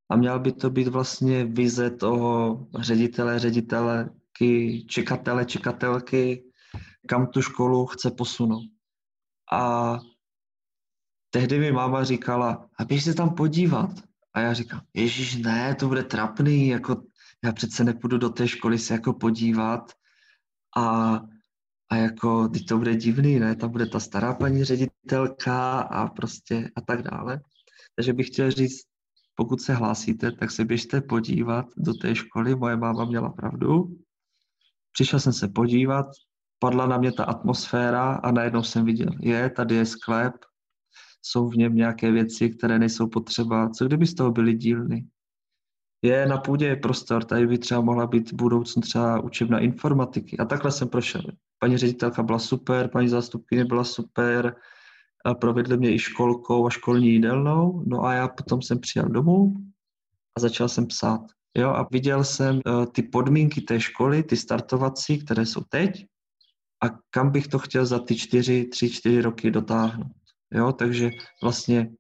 a 0.10 0.16
měla 0.16 0.40
by 0.40 0.52
to 0.52 0.70
být 0.70 0.88
vlastně 0.88 1.46
vize 1.46 1.90
toho 1.90 2.68
ředitele, 2.80 3.40
ředitelky, 3.40 4.86
čekatele, 4.88 5.46
čekatelky, 5.46 6.44
kam 7.08 7.28
tu 7.28 7.42
školu 7.42 7.86
chce 7.86 8.12
posunout. 8.12 8.64
A 9.52 10.00
tehdy 11.30 11.60
mi 11.60 11.72
máma 11.72 12.04
říkala, 12.04 12.70
a 12.80 12.86
běž 12.86 13.04
se 13.04 13.14
tam 13.14 13.36
podívat. 13.36 13.90
A 14.34 14.40
já 14.40 14.54
říkám, 14.54 14.82
ježíš, 14.94 15.36
ne, 15.36 15.76
to 15.76 15.88
bude 15.88 16.04
trapný, 16.04 16.68
jako 16.68 17.04
já 17.44 17.52
přece 17.52 17.84
nepůjdu 17.84 18.18
do 18.18 18.30
té 18.30 18.48
školy 18.48 18.80
se 18.80 18.94
jako 18.94 19.14
podívat 19.14 19.92
a, 20.78 21.16
a 21.90 21.96
jako, 21.96 22.48
teď 22.48 22.66
to 22.66 22.78
bude 22.78 22.96
divný, 22.96 23.40
ne, 23.40 23.56
tam 23.56 23.72
bude 23.72 23.86
ta 23.86 24.00
stará 24.00 24.34
paní 24.34 24.64
ředitelka 24.64 25.80
a 25.80 26.08
prostě 26.08 26.70
a 26.76 26.82
tak 26.82 27.02
dále. 27.02 27.42
Takže 27.96 28.14
bych 28.14 28.28
chtěl 28.28 28.52
říct, 28.52 28.87
pokud 29.38 29.62
se 29.62 29.74
hlásíte, 29.74 30.32
tak 30.32 30.52
se 30.52 30.66
běžte 30.66 31.02
podívat 31.02 31.66
do 31.78 31.94
té 31.94 32.16
školy, 32.16 32.56
moje 32.56 32.78
máma 32.78 33.06
měla 33.06 33.30
pravdu. 33.30 33.98
Přišel 34.92 35.20
jsem 35.20 35.34
se 35.34 35.48
podívat, 35.48 36.06
padla 36.60 36.88
na 36.88 36.98
mě 36.98 37.12
ta 37.12 37.24
atmosféra 37.24 38.14
a 38.14 38.32
najednou 38.32 38.64
jsem 38.64 38.86
viděl, 38.86 39.10
je, 39.20 39.50
tady 39.50 39.76
je 39.76 39.86
sklep, 39.86 40.34
jsou 41.22 41.50
v 41.50 41.56
něm 41.56 41.76
nějaké 41.76 42.12
věci, 42.12 42.50
které 42.50 42.80
nejsou 42.80 43.08
potřeba. 43.08 43.70
Co 43.70 43.86
kdyby 43.86 44.08
z 44.08 44.16
toho 44.16 44.32
byly 44.32 44.54
dílny? 44.54 45.08
Je 46.02 46.26
na 46.26 46.38
půdě 46.38 46.66
je 46.66 46.76
prostor, 46.76 47.24
tady 47.24 47.48
by 47.48 47.58
třeba 47.58 47.82
mohla 47.82 48.08
být 48.08 48.32
v 48.32 48.82
třeba 48.82 49.20
učebna 49.20 49.60
informatiky. 49.60 50.38
A 50.38 50.46
takhle 50.46 50.72
jsem 50.72 50.90
prošel. 50.90 51.22
Paní 51.60 51.78
ředitelka 51.78 52.24
byla 52.24 52.40
super, 52.40 52.88
paní 52.88 53.10
zástupkyně 53.10 53.66
byla 53.66 53.84
super, 53.84 54.56
provedli 55.40 55.78
mě 55.78 55.94
i 55.94 56.00
školkou 56.00 56.68
a 56.68 56.70
školní 56.70 57.10
jídelnou. 57.10 57.84
No 57.86 58.04
a 58.04 58.14
já 58.14 58.28
potom 58.28 58.62
jsem 58.62 58.80
přijel 58.80 59.10
domů 59.10 59.54
a 60.38 60.40
začal 60.40 60.70
jsem 60.70 60.88
psát. 60.88 61.22
Jo, 61.58 61.70
a 61.70 61.88
viděl 61.92 62.24
jsem 62.24 62.56
uh, 62.66 62.86
ty 62.86 63.04
podmínky 63.04 63.62
té 63.62 63.80
školy, 63.80 64.24
ty 64.24 64.38
startovací, 64.38 65.26
které 65.26 65.46
jsou 65.46 65.62
teď, 65.70 66.06
a 66.84 66.90
kam 67.10 67.32
bych 67.32 67.48
to 67.48 67.60
chtěl 67.60 67.86
za 67.86 68.00
ty 68.00 68.16
čtyři, 68.16 68.66
tři, 68.66 68.90
čtyři 68.90 69.22
roky 69.22 69.52
dotáhnout. 69.52 70.12
Jo, 70.54 70.72
takže 70.72 71.10
vlastně 71.44 71.92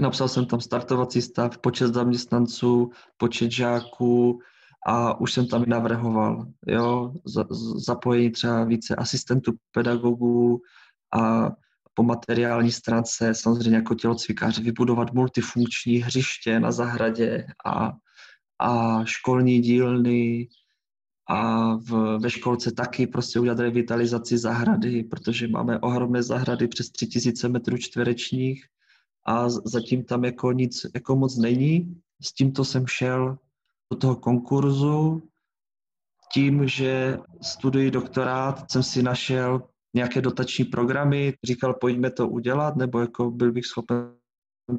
napsal 0.00 0.28
jsem 0.28 0.46
tam 0.46 0.60
startovací 0.60 1.22
stav, 1.22 1.58
počet 1.58 1.94
zaměstnanců, 1.94 2.90
počet 3.16 3.50
žáků 3.50 4.40
a 4.86 5.20
už 5.20 5.32
jsem 5.32 5.46
tam 5.46 5.64
navrhoval, 5.66 6.46
jo, 6.66 7.12
zapojení 7.76 8.30
třeba 8.30 8.64
více 8.64 8.96
asistentů 8.96 9.52
pedagogů 9.72 10.60
a 11.20 11.50
po 11.98 12.02
materiální 12.02 12.72
stránce 12.72 13.34
samozřejmě 13.34 13.76
jako 13.76 13.94
tělocvikář 13.94 14.58
vybudovat 14.58 15.12
multifunkční 15.12 15.96
hřiště 15.96 16.60
na 16.60 16.72
zahradě 16.72 17.46
a, 17.66 17.92
a 18.58 19.04
školní 19.04 19.60
dílny, 19.60 20.48
a 21.28 21.74
v, 21.74 22.18
ve 22.18 22.30
školce 22.30 22.72
taky 22.72 23.06
prostě 23.06 23.40
udělat 23.40 23.58
revitalizaci 23.58 24.38
zahrady, 24.38 25.04
protože 25.04 25.48
máme 25.48 25.80
ohromné 25.80 26.22
zahrady 26.22 26.68
přes 26.68 26.90
3000 26.90 27.48
metrů 27.48 27.76
čtverečních 27.78 28.64
a 29.26 29.48
zatím 29.48 30.04
tam 30.04 30.24
jako 30.24 30.52
nic 30.52 30.86
jako 30.94 31.16
moc 31.16 31.36
není. 31.36 32.00
S 32.22 32.32
tímto 32.32 32.64
jsem 32.64 32.86
šel 32.86 33.38
do 33.92 33.98
toho 33.98 34.16
konkurzu, 34.16 35.22
tím, 36.32 36.68
že 36.68 37.18
studuji 37.42 37.90
doktorát, 37.90 38.70
jsem 38.70 38.82
si 38.82 39.02
našel 39.02 39.62
nějaké 39.98 40.20
dotační 40.20 40.64
programy, 40.64 41.34
říkal, 41.44 41.74
pojďme 41.74 42.10
to 42.10 42.28
udělat, 42.28 42.76
nebo 42.76 43.00
jako 43.00 43.30
byl 43.30 43.52
bych 43.52 43.66
schopen 43.66 44.14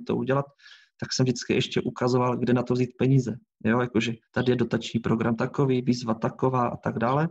to 0.08 0.16
udělat 0.16 0.46
tak 1.00 1.14
jsem 1.14 1.24
vždycky 1.24 1.54
ještě 1.54 1.82
ukazoval, 1.82 2.38
kde 2.38 2.54
na 2.54 2.64
to 2.64 2.74
vzít 2.74 2.98
peníze. 2.98 3.38
Jo, 3.64 3.82
jakože 3.82 4.14
tady 4.32 4.52
je 4.52 4.56
dotační 4.56 5.00
program 5.00 5.36
takový, 5.36 5.82
výzva 5.82 6.14
taková 6.14 6.68
a 6.68 6.78
tak 6.78 7.00
dále. 7.00 7.30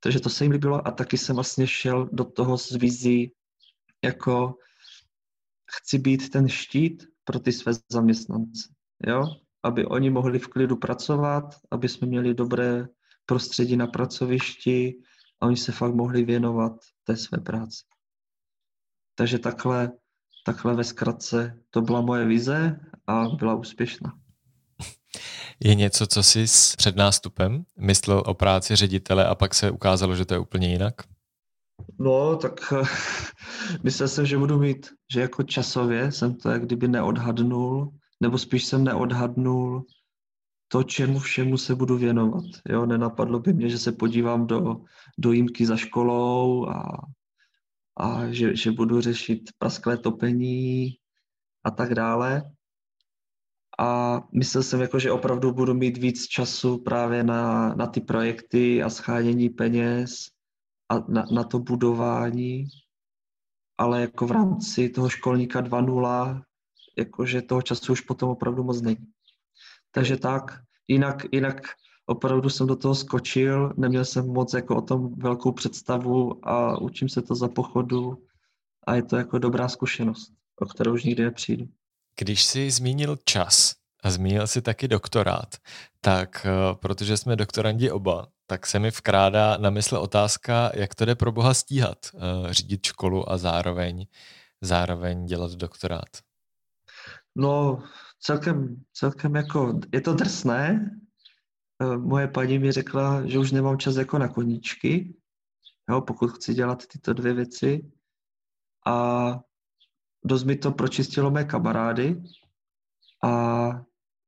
Takže 0.00 0.20
to 0.20 0.30
se 0.30 0.44
jim 0.44 0.52
líbilo 0.52 0.88
a 0.88 0.90
taky 0.90 1.18
jsem 1.18 1.34
vlastně 1.34 1.66
šel 1.66 2.08
do 2.12 2.24
toho 2.24 2.58
s 2.58 2.70
vizí, 2.70 3.32
jako 4.04 4.54
chci 5.76 5.98
být 5.98 6.30
ten 6.30 6.48
štít 6.48 7.06
pro 7.24 7.38
ty 7.38 7.52
své 7.52 7.72
zaměstnance, 7.92 8.68
jo? 9.06 9.24
aby 9.62 9.86
oni 9.86 10.10
mohli 10.10 10.38
v 10.38 10.48
klidu 10.48 10.76
pracovat, 10.76 11.44
aby 11.70 11.88
jsme 11.88 12.06
měli 12.06 12.34
dobré 12.34 12.86
prostředí 13.26 13.76
na 13.76 13.86
pracovišti 13.86 14.94
a 15.44 15.46
oni 15.46 15.56
se 15.56 15.72
fakt 15.72 15.94
mohli 15.94 16.24
věnovat 16.24 16.72
té 17.04 17.16
své 17.16 17.38
práci. 17.38 17.84
Takže 19.14 19.38
takhle 19.38 19.92
takhle 20.46 20.74
ve 20.74 20.84
zkratce 20.84 21.58
to 21.70 21.80
byla 21.80 22.00
moje 22.00 22.24
vize 22.24 22.80
a 23.06 23.28
byla 23.28 23.54
úspěšná. 23.54 24.12
Je 25.64 25.74
něco, 25.74 26.06
co 26.06 26.22
jsi 26.22 26.48
s 26.48 26.76
před 26.76 26.96
nástupem 26.96 27.64
myslel 27.78 28.22
o 28.26 28.34
práci 28.34 28.76
ředitele 28.76 29.26
a 29.26 29.34
pak 29.34 29.54
se 29.54 29.70
ukázalo, 29.70 30.16
že 30.16 30.24
to 30.24 30.34
je 30.34 30.40
úplně 30.40 30.68
jinak? 30.72 30.94
No, 31.98 32.36
tak 32.36 32.52
myslel 33.82 34.08
jsem, 34.08 34.26
že 34.26 34.38
budu 34.38 34.58
mít, 34.58 34.88
že 35.12 35.20
jako 35.20 35.42
časově 35.42 36.12
jsem 36.12 36.34
to 36.34 36.50
jak 36.50 36.64
kdyby 36.64 36.88
neodhadnul, 36.88 37.92
nebo 38.20 38.38
spíš 38.38 38.64
jsem 38.64 38.84
neodhadnul 38.84 39.84
to, 40.68 40.82
čemu 40.82 41.18
všemu 41.18 41.58
se 41.58 41.74
budu 41.74 41.98
věnovat. 41.98 42.44
Jo, 42.68 42.86
nenapadlo 42.86 43.40
by 43.40 43.52
mě, 43.52 43.68
že 43.68 43.78
se 43.78 43.92
podívám 43.92 44.46
do, 44.46 44.76
do 45.18 45.32
jímky 45.32 45.66
za 45.66 45.76
školou 45.76 46.68
a 46.68 47.06
a 47.96 48.32
že, 48.32 48.56
že 48.56 48.72
budu 48.72 49.00
řešit 49.00 49.50
prasklé 49.58 49.98
topení 49.98 50.96
a 51.64 51.70
tak 51.70 51.94
dále. 51.94 52.42
A 53.78 54.20
myslel 54.32 54.62
jsem, 54.62 54.80
jako, 54.80 54.98
že 54.98 55.12
opravdu 55.12 55.52
budu 55.52 55.74
mít 55.74 55.98
víc 55.98 56.26
času 56.26 56.78
právě 56.78 57.24
na, 57.24 57.74
na 57.74 57.86
ty 57.86 58.00
projekty 58.00 58.82
a 58.82 58.90
schánění 58.90 59.48
peněz 59.48 60.28
a 60.88 60.98
na, 60.98 61.24
na 61.32 61.44
to 61.44 61.58
budování, 61.58 62.66
ale 63.78 64.00
jako 64.00 64.26
v 64.26 64.30
rámci 64.30 64.88
toho 64.88 65.08
školníka 65.08 65.62
2.0, 65.62 66.42
jakože 66.98 67.42
toho 67.42 67.62
času 67.62 67.92
už 67.92 68.00
potom 68.00 68.30
opravdu 68.30 68.64
moc 68.64 68.82
není. 68.82 69.13
Takže 69.94 70.16
tak, 70.16 70.60
jinak, 70.88 71.26
jinak 71.32 71.62
opravdu 72.06 72.50
jsem 72.50 72.66
do 72.66 72.76
toho 72.76 72.94
skočil, 72.94 73.72
neměl 73.76 74.04
jsem 74.04 74.26
moc 74.26 74.54
jako 74.54 74.76
o 74.76 74.80
tom 74.80 75.14
velkou 75.18 75.52
představu 75.52 76.48
a 76.48 76.80
učím 76.80 77.08
se 77.08 77.22
to 77.22 77.34
za 77.34 77.48
pochodu 77.48 78.24
a 78.86 78.94
je 78.94 79.02
to 79.02 79.16
jako 79.16 79.38
dobrá 79.38 79.68
zkušenost, 79.68 80.32
o 80.60 80.66
kterou 80.66 80.94
už 80.94 81.04
nikdy 81.04 81.24
nepřijdu. 81.24 81.66
Když 82.18 82.44
jsi 82.44 82.70
zmínil 82.70 83.18
čas 83.24 83.74
a 84.02 84.10
zmínil 84.10 84.46
si 84.46 84.62
taky 84.62 84.88
doktorát, 84.88 85.56
tak 86.00 86.46
eh, 86.46 86.74
protože 86.74 87.16
jsme 87.16 87.36
doktorandi 87.36 87.90
oba, 87.90 88.26
tak 88.46 88.66
se 88.66 88.78
mi 88.78 88.90
vkrádá 88.90 89.56
na 89.56 89.70
mysl 89.70 89.96
otázka, 89.96 90.70
jak 90.74 90.94
to 90.94 91.04
jde 91.04 91.14
pro 91.14 91.32
boha 91.32 91.54
stíhat, 91.54 91.98
eh, 92.14 92.18
řídit 92.54 92.86
školu 92.86 93.32
a 93.32 93.38
zároveň, 93.38 94.06
zároveň 94.60 95.26
dělat 95.26 95.52
doktorát. 95.52 96.08
No, 97.36 97.82
celkem, 98.24 98.82
celkem 98.92 99.34
jako, 99.34 99.80
je 99.92 100.00
to 100.00 100.14
drsné, 100.14 100.90
Eh, 101.82 101.96
moje 101.96 102.28
paní 102.28 102.58
mi 102.58 102.72
řekla, 102.72 103.26
že 103.26 103.38
už 103.38 103.52
nemám 103.52 103.78
čas 103.78 103.96
jako 103.96 104.18
na 104.18 104.28
koníčky, 104.28 105.14
jo, 105.90 106.00
pokud 106.00 106.28
chci 106.28 106.54
dělat 106.54 106.86
tyto 106.86 107.12
dvě 107.12 107.34
věci. 107.34 107.90
A 108.86 109.40
dost 110.24 110.44
mi 110.44 110.56
to 110.56 110.72
pročistilo 110.72 111.30
mé 111.30 111.44
kamarády 111.44 112.22
a 113.24 113.70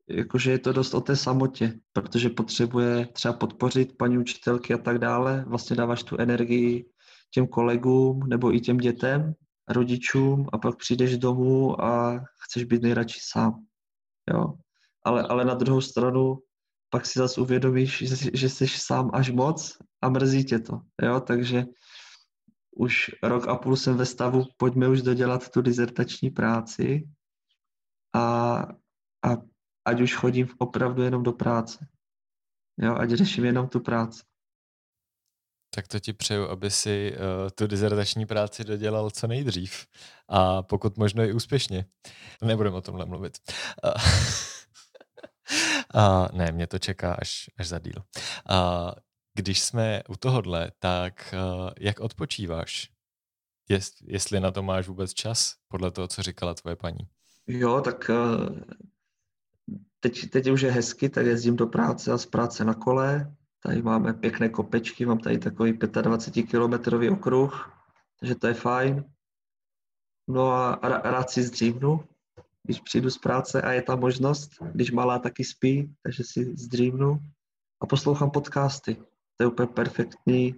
jakože 0.09 0.51
je 0.51 0.59
to 0.59 0.73
dost 0.73 0.95
o 0.95 1.01
té 1.01 1.17
samotě, 1.17 1.81
protože 1.93 2.29
potřebuje 2.29 3.07
třeba 3.07 3.35
podpořit 3.35 3.97
paní 3.97 4.19
učitelky 4.19 4.75
a 4.75 4.79
tak 4.79 4.99
dále. 4.99 5.45
Vlastně 5.49 5.77
dáváš 5.77 6.03
tu 6.03 6.17
energii 6.17 6.91
těm 7.31 7.47
kolegům 7.47 8.29
nebo 8.29 8.55
i 8.55 8.61
těm 8.61 8.77
dětem, 8.77 9.35
rodičům 9.69 10.47
a 10.53 10.59
pak 10.59 10.77
přijdeš 10.77 11.19
domů 11.19 11.85
a 11.85 12.25
chceš 12.39 12.65
být 12.65 12.83
nejradši 12.83 13.21
sám. 13.23 13.67
Jo. 14.33 14.59
Ale, 15.05 15.23
ale 15.23 15.45
na 15.45 15.55
druhou 15.55 15.81
stranu 15.81 16.39
pak 16.91 17.07
si 17.07 17.19
zase 17.19 17.41
uvědomíš, 17.41 17.99
že, 17.99 18.31
že 18.35 18.49
jsi 18.49 18.69
sám 18.69 19.11
až 19.15 19.31
moc 19.31 19.79
a 20.03 20.09
mrzí 20.09 20.45
tě 20.45 20.59
to, 20.59 20.81
jo, 21.03 21.21
takže 21.21 21.65
už 22.77 23.11
rok 23.23 23.49
a 23.49 23.57
půl 23.57 23.77
jsem 23.77 23.97
ve 23.97 24.07
stavu, 24.07 24.45
pojďme 24.57 24.89
už 24.89 25.03
dodělat 25.03 25.49
tu 25.49 25.63
dizertační 25.63 26.31
práci 26.31 27.09
a, 28.15 28.57
a 29.25 29.37
ať 29.85 30.01
už 30.01 30.15
chodím 30.15 30.49
opravdu 30.59 31.03
jenom 31.03 31.23
do 31.23 31.33
práce, 31.33 31.87
jo, 32.79 32.95
ať 32.95 33.11
řeším 33.11 33.45
jenom 33.45 33.69
tu 33.69 33.81
práci. 33.81 34.23
Tak 35.77 35.89
to 35.89 36.01
ti 36.01 36.13
přeju, 36.13 36.49
aby 36.49 36.71
si 36.71 37.13
uh, 37.13 37.51
tu 37.55 37.67
dizertační 37.67 38.27
práci 38.27 38.65
dodělal 38.65 39.11
co 39.11 39.27
nejdřív 39.27 39.87
a 40.29 40.63
pokud 40.63 40.97
možno 40.97 41.25
i 41.25 41.33
úspěšně. 41.33 41.85
Nebudeme 42.43 42.77
o 42.77 42.81
tomhle 42.81 43.07
mluvit. 43.07 43.39
Uh, 43.85 43.93
Uh, 45.95 46.39
ne, 46.39 46.53
mě 46.53 46.67
to 46.67 46.79
čeká 46.79 47.15
až, 47.15 47.51
až 47.59 47.69
za 47.69 47.79
díl. 47.79 48.05
Uh, 48.51 48.91
když 49.35 49.63
jsme 49.63 50.03
u 50.09 50.17
tohohle, 50.17 50.73
tak 50.79 51.35
uh, 51.35 51.71
jak 51.81 52.01
odpočíváš? 52.01 52.91
Jest, 53.69 53.95
jestli 54.03 54.41
na 54.41 54.51
to 54.51 54.63
máš 54.63 54.89
vůbec 54.89 55.15
čas, 55.15 55.55
podle 55.69 55.91
toho, 55.91 56.09
co 56.09 56.23
říkala 56.23 56.55
tvoje 56.55 56.77
paní? 56.77 57.09
Jo, 57.47 57.81
tak 57.81 58.11
uh, 58.11 58.59
teď, 60.01 60.31
teď 60.31 60.51
už 60.51 60.61
je 60.61 60.71
hezky, 60.71 61.09
tak 61.09 61.27
jezdím 61.27 61.57
do 61.57 61.67
práce 61.67 62.13
a 62.13 62.19
z 62.19 62.27
práce 62.27 62.65
na 62.65 62.75
kole. 62.75 63.37
Tady 63.67 63.83
máme 63.83 64.15
pěkné 64.15 64.49
kopečky, 64.49 65.07
mám 65.07 65.19
tady 65.19 65.39
takový 65.39 65.73
25-kilometrový 65.73 67.13
okruh, 67.13 67.73
takže 68.21 68.35
to 68.35 68.47
je 68.47 68.55
fajn. 68.55 69.05
No 70.29 70.51
a 70.51 70.79
rád 70.83 71.31
si 71.31 71.43
zdřímnu, 71.43 72.05
když 72.63 72.81
přijdu 72.81 73.11
z 73.11 73.19
práce 73.19 73.63
a 73.63 73.73
je 73.73 73.83
ta 73.83 73.97
možnost, 73.97 74.51
když 74.73 74.91
malá 74.91 75.19
taky 75.19 75.45
spí, 75.45 75.95
takže 76.03 76.25
si 76.25 76.45
zdřímnu 76.45 77.19
a 77.81 77.87
poslouchám 77.87 78.31
podcasty. 78.31 78.95
To 79.37 79.45
je 79.45 79.47
úplně 79.47 79.69
perfektní. 79.69 80.55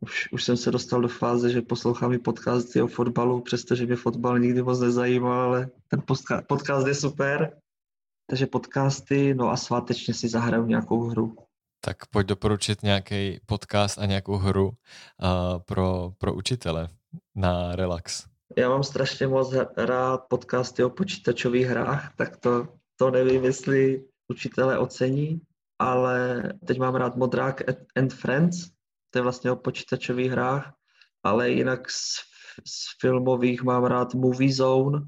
Už, 0.00 0.32
už 0.32 0.44
jsem 0.44 0.56
se 0.56 0.70
dostal 0.70 1.00
do 1.00 1.08
fáze, 1.08 1.50
že 1.50 1.62
poslouchám 1.62 2.12
i 2.12 2.18
podcasty 2.18 2.82
o 2.82 2.86
fotbalu, 2.86 3.40
přestože 3.40 3.86
mě 3.86 3.96
fotbal 3.96 4.38
nikdy 4.38 4.62
moc 4.62 4.80
nezajímal, 4.80 5.40
ale 5.40 5.70
ten 5.88 6.02
podcast 6.46 6.86
je 6.86 6.94
super. 6.94 7.60
Takže 8.26 8.46
podcasty, 8.46 9.34
no 9.34 9.50
a 9.50 9.56
svátečně 9.56 10.14
si 10.14 10.28
zahraju 10.28 10.66
nějakou 10.66 11.00
hru. 11.00 11.36
Tak 11.84 12.06
pojď 12.06 12.26
doporučit 12.26 12.82
nějaký 12.82 13.40
podcast 13.46 13.98
a 13.98 14.06
nějakou 14.06 14.36
hru 14.36 14.68
uh, 14.68 14.74
pro, 15.58 16.10
pro 16.18 16.34
učitele 16.34 16.88
na 17.34 17.76
relax. 17.76 18.26
Já 18.56 18.68
mám 18.68 18.82
strašně 18.82 19.26
moc 19.26 19.54
rád 19.76 20.20
podcasty 20.28 20.84
o 20.84 20.90
počítačových 20.90 21.66
hrách, 21.66 22.14
tak 22.16 22.36
to, 22.36 22.68
to 22.96 23.10
nevím, 23.10 23.44
jestli 23.44 24.04
učitele 24.28 24.78
ocení, 24.78 25.40
ale 25.78 26.42
teď 26.66 26.78
mám 26.78 26.94
rád 26.94 27.16
Modrák 27.16 27.62
and 27.96 28.12
Friends, 28.12 28.68
to 29.10 29.18
je 29.18 29.22
vlastně 29.22 29.50
o 29.50 29.56
počítačových 29.56 30.30
hrách, 30.30 30.72
ale 31.22 31.50
jinak 31.50 31.90
z, 31.90 32.16
z 32.66 33.00
filmových 33.00 33.62
mám 33.62 33.84
rád 33.84 34.14
Movie 34.14 34.54
Zone, 34.54 35.00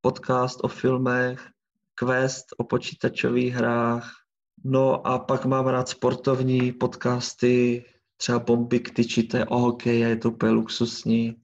podcast 0.00 0.58
o 0.62 0.68
filmech, 0.68 1.48
Quest 1.94 2.46
o 2.58 2.64
počítačových 2.64 3.54
hrách, 3.54 4.19
no 4.64 5.06
a 5.06 5.18
pak 5.18 5.44
mám 5.44 5.66
rád 5.66 5.88
sportovní 5.88 6.72
podcasty, 6.72 7.84
třeba 8.16 8.38
Bomby 8.38 8.80
tyčíte 8.80 9.44
o 9.44 9.58
hokeji, 9.58 10.00
je 10.00 10.16
to 10.16 10.30
úplně 10.30 10.52
luxusní. 10.52 11.36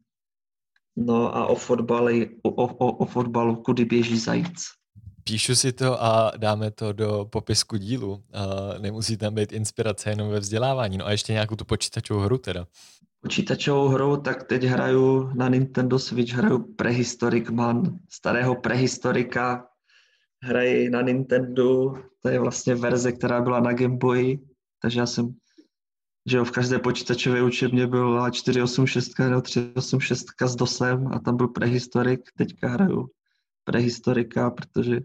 No 0.97 1.37
a 1.37 1.47
o 1.47 1.55
fotbali, 1.55 2.31
o, 2.43 2.51
o, 2.51 2.93
o 2.93 3.05
fotbalu, 3.05 3.57
kudy 3.57 3.85
běží 3.85 4.19
zajíc. 4.19 4.65
Píšu 5.25 5.55
si 5.55 5.73
to 5.73 6.03
a 6.03 6.33
dáme 6.37 6.71
to 6.71 6.93
do 6.93 7.25
popisku 7.33 7.77
dílu. 7.77 8.13
Uh, 8.13 8.21
nemusí 8.79 9.17
tam 9.17 9.35
být 9.35 9.53
inspirace 9.53 10.11
jenom 10.11 10.29
ve 10.29 10.41
vzdělávání. 10.41 10.99
No 10.99 11.07
a 11.07 11.11
ještě 11.11 11.33
nějakou 11.33 11.57
tu 11.57 11.65
počítačovou 11.65 12.21
hru 12.21 12.39
teda. 12.39 12.67
Počítačovou 13.21 13.89
hru, 13.89 14.17
tak 14.17 14.45
teď 14.45 14.63
hraju 14.63 15.31
na 15.35 15.49
Nintendo 15.49 15.99
Switch, 15.99 16.33
hraju 16.33 16.75
Prehistoric 16.75 17.51
Man, 17.51 17.99
starého 18.11 18.55
prehistorika. 18.55 19.67
Hraji 20.47 20.91
na 20.91 21.03
Nintendo, 21.03 21.95
to 22.23 22.29
je 22.29 22.41
vlastně 22.41 22.75
verze, 22.75 23.13
která 23.13 23.41
byla 23.41 23.61
na 23.61 23.73
Game 23.73 23.97
Boy, 23.97 24.39
takže 24.83 25.01
já 25.01 25.07
jsem 25.07 25.35
že 26.29 26.37
jo, 26.37 26.45
v 26.45 26.51
každé 26.51 26.79
počítačové 26.79 27.43
učebně 27.43 27.87
byla 27.87 28.31
486 28.31 29.19
nebo 29.19 29.41
386 29.41 30.27
s 30.41 30.57
DOSem 30.57 31.07
a 31.13 31.19
tam 31.19 31.37
byl 31.37 31.49
prehistorik, 31.49 32.21
teďka 32.37 32.69
hraju 32.69 33.09
prehistorika, 33.65 34.51
protože 34.51 35.01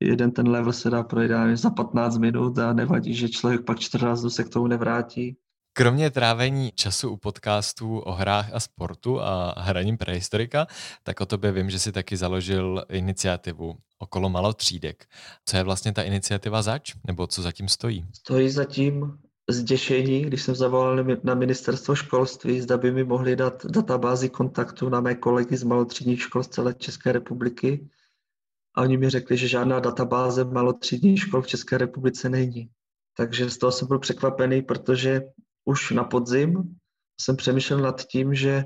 jeden 0.00 0.30
ten 0.30 0.48
level 0.48 0.72
se 0.72 0.90
dá 0.90 1.02
projít 1.02 1.30
za 1.54 1.70
15 1.70 2.18
minut 2.18 2.58
a 2.58 2.72
nevadí, 2.72 3.14
že 3.14 3.28
člověk 3.28 3.64
pak 3.64 3.78
14 3.78 4.20
dnů 4.20 4.30
se 4.30 4.44
k 4.44 4.48
tomu 4.48 4.66
nevrátí. 4.66 5.36
Kromě 5.76 6.10
trávení 6.10 6.72
času 6.74 7.10
u 7.10 7.16
podcastů 7.16 7.98
o 7.98 8.12
hrách 8.12 8.52
a 8.52 8.60
sportu 8.60 9.20
a 9.20 9.54
hraním 9.56 9.98
prehistorika, 9.98 10.66
tak 11.02 11.20
o 11.20 11.26
tobě 11.26 11.52
vím, 11.52 11.70
že 11.70 11.78
si 11.78 11.92
taky 11.92 12.16
založil 12.16 12.84
iniciativu 12.88 13.74
okolo 13.98 14.30
malotřídek. 14.30 15.06
Co 15.46 15.56
je 15.56 15.62
vlastně 15.62 15.92
ta 15.92 16.02
iniciativa 16.02 16.62
zač, 16.62 16.94
nebo 17.06 17.26
co 17.26 17.42
zatím 17.42 17.68
stojí? 17.68 18.06
Stojí 18.12 18.50
zatím 18.50 19.18
zděšení, 19.50 20.22
když 20.22 20.42
jsem 20.42 20.54
zavolal 20.54 21.04
na 21.24 21.34
ministerstvo 21.34 21.94
školství, 21.94 22.60
zda 22.60 22.78
by 22.78 22.92
mi 22.92 23.04
mohli 23.04 23.36
dát 23.36 23.66
databázi 23.66 24.28
kontaktu 24.28 24.88
na 24.88 25.00
mé 25.00 25.14
kolegy 25.14 25.56
z 25.56 25.62
malotřídních 25.62 26.22
škol 26.22 26.42
z 26.42 26.48
celé 26.48 26.74
České 26.74 27.12
republiky. 27.12 27.88
A 28.74 28.80
oni 28.80 28.96
mi 28.96 29.10
řekli, 29.10 29.36
že 29.36 29.48
žádná 29.48 29.80
databáze 29.80 30.44
malotřídních 30.44 31.20
škol 31.20 31.42
v 31.42 31.46
České 31.46 31.78
republice 31.78 32.28
není. 32.28 32.70
Takže 33.16 33.50
z 33.50 33.58
toho 33.58 33.72
jsem 33.72 33.88
byl 33.88 33.98
překvapený, 33.98 34.62
protože 34.62 35.22
už 35.64 35.90
na 35.90 36.04
podzim 36.04 36.76
jsem 37.20 37.36
přemýšlel 37.36 37.78
nad 37.78 38.04
tím, 38.04 38.34
že 38.34 38.64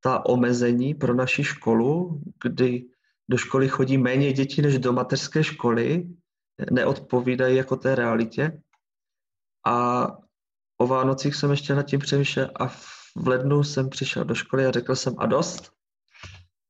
ta 0.00 0.26
omezení 0.26 0.94
pro 0.94 1.14
naši 1.14 1.44
školu, 1.44 2.20
kdy 2.44 2.86
do 3.30 3.36
školy 3.36 3.68
chodí 3.68 3.98
méně 3.98 4.32
dětí 4.32 4.62
než 4.62 4.78
do 4.78 4.92
mateřské 4.92 5.44
školy, 5.44 6.08
neodpovídají 6.70 7.56
jako 7.56 7.76
té 7.76 7.94
realitě. 7.94 8.62
A 9.66 10.06
o 10.78 10.86
Vánocích 10.86 11.34
jsem 11.34 11.50
ještě 11.50 11.74
nad 11.74 11.82
tím 11.82 12.00
přemýšlel 12.00 12.50
a 12.60 12.68
v 13.18 13.28
lednu 13.28 13.64
jsem 13.64 13.88
přišel 13.88 14.24
do 14.24 14.34
školy 14.34 14.66
a 14.66 14.70
řekl 14.70 14.96
jsem 14.96 15.14
a 15.18 15.26
dost. 15.26 15.72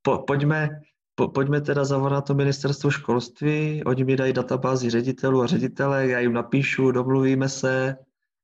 Po, 0.02 0.18
pojďme, 0.18 0.68
po, 1.14 1.28
pojďme 1.28 1.60
teda 1.60 1.84
zavolat 1.84 2.26
to 2.26 2.34
ministerstvo 2.34 2.90
školství, 2.90 3.84
oni 3.84 4.04
mi 4.04 4.16
dají 4.16 4.32
databázi 4.32 4.90
ředitelů 4.90 5.42
a 5.42 5.46
ředitele, 5.46 6.08
já 6.08 6.18
jim 6.18 6.32
napíšu, 6.32 6.90
domluvíme 6.90 7.48
se, 7.48 7.96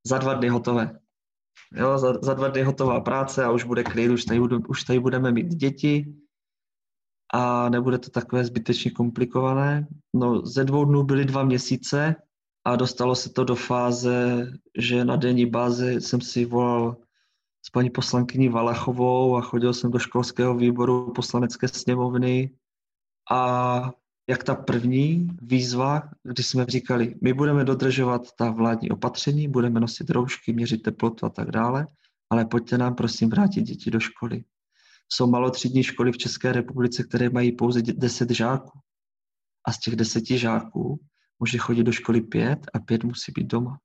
za 0.07 0.19
dva 0.19 0.35
dny 0.35 0.49
hotové. 0.49 1.02
Jo, 1.75 1.99
za, 1.99 2.13
za 2.23 2.35
dva 2.35 2.49
dny 2.49 2.63
hotová 2.63 3.01
práce 3.01 3.45
a 3.45 3.51
už 3.51 3.65
bude 3.65 3.85
klid, 3.85 4.11
už 4.11 4.25
tady, 4.25 4.41
už 4.41 4.85
tady 4.85 5.01
budeme 5.01 5.33
mít 5.33 5.49
děti 5.49 6.15
a 7.35 7.69
nebude 7.69 7.99
to 7.99 8.11
takové 8.11 8.45
zbytečně 8.45 8.91
komplikované. 8.91 9.87
No, 10.15 10.47
ze 10.47 10.65
dvou 10.65 10.85
dnů 10.85 11.03
byly 11.03 11.25
dva 11.25 11.45
měsíce 11.45 12.15
a 12.65 12.77
dostalo 12.77 13.15
se 13.15 13.31
to 13.31 13.45
do 13.45 13.55
fáze, 13.55 14.47
že 14.79 15.05
na 15.05 15.17
denní 15.17 15.47
bázi 15.47 16.01
jsem 16.01 16.21
si 16.21 16.45
volal 16.45 16.97
s 17.67 17.71
paní 17.71 17.91
poslankyní 17.91 18.49
Valachovou 18.49 19.37
a 19.37 19.41
chodil 19.41 19.75
jsem 19.75 19.91
do 19.91 19.99
školského 19.99 20.55
výboru 20.55 21.13
poslanecké 21.13 21.69
sněmovny 21.69 22.51
a 23.31 23.93
jak 24.29 24.45
ta 24.45 24.55
první 24.55 25.29
výzva, 25.43 26.03
kdy 26.23 26.43
jsme 26.43 26.67
říkali, 26.69 27.15
my 27.23 27.33
budeme 27.33 27.65
dodržovat 27.65 28.23
ta 28.39 28.51
vládní 28.51 28.91
opatření, 28.91 29.49
budeme 29.49 29.81
nosit 29.81 30.11
roušky, 30.11 30.53
měřit 30.53 30.83
teplotu 30.83 31.27
a 31.27 31.31
tak 31.31 31.51
dále, 31.51 31.87
ale 32.31 32.45
pojďte 32.45 32.79
nám 32.79 32.95
prosím 32.95 33.31
vrátit 33.31 33.63
děti 33.63 33.91
do 33.91 34.01
školy. 34.01 34.45
Jsou 35.13 35.31
malotřídní 35.31 35.83
školy 35.83 36.13
v 36.13 36.19
České 36.19 36.53
republice, 36.53 37.05
které 37.05 37.31
mají 37.31 37.53
pouze 37.53 37.83
10 37.83 38.31
žáků. 38.31 38.79
A 39.67 39.73
z 39.73 39.79
těch 39.79 39.97
deseti 39.97 40.39
žáků 40.39 41.01
může 41.39 41.59
chodit 41.59 41.85
do 41.85 41.93
školy 41.93 42.21
pět 42.21 42.59
a 42.75 42.79
pět 42.79 43.05
musí 43.05 43.33
být 43.33 43.47
doma. 43.47 43.79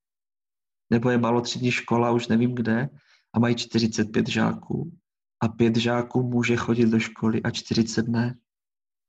Nebo 0.90 1.10
je 1.10 1.18
malotřídní 1.18 1.72
škola, 1.72 2.12
už 2.12 2.28
nevím 2.28 2.56
kde, 2.56 2.90
a 3.34 3.40
mají 3.40 3.56
45 3.56 4.28
žáků 4.28 4.98
a 5.44 5.48
pět 5.48 5.76
žáků 5.76 6.24
může 6.24 6.56
chodit 6.56 6.86
do 6.86 7.00
školy 7.00 7.44
a 7.44 7.52
40 7.52 8.08
ne 8.08 8.36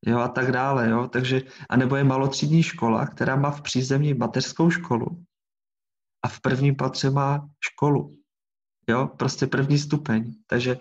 jo, 0.07 0.18
a 0.18 0.28
tak 0.28 0.53
dále, 0.53 0.90
jo, 0.90 1.09
takže, 1.12 1.42
a 1.68 1.76
nebo 1.76 1.96
je 1.96 2.05
malotřídní 2.05 2.62
škola, 2.62 3.07
která 3.07 3.36
má 3.36 3.51
v 3.51 3.62
přízemí 3.62 4.14
mateřskou 4.14 4.70
školu 4.70 5.24
a 6.24 6.28
v 6.28 6.40
prvním 6.40 6.76
patře 6.76 7.11
má 7.11 7.49
školu, 7.64 8.16
jo, 8.88 9.07
prostě 9.18 9.46
první 9.46 9.78
stupeň, 9.78 10.34
takže 10.46 10.76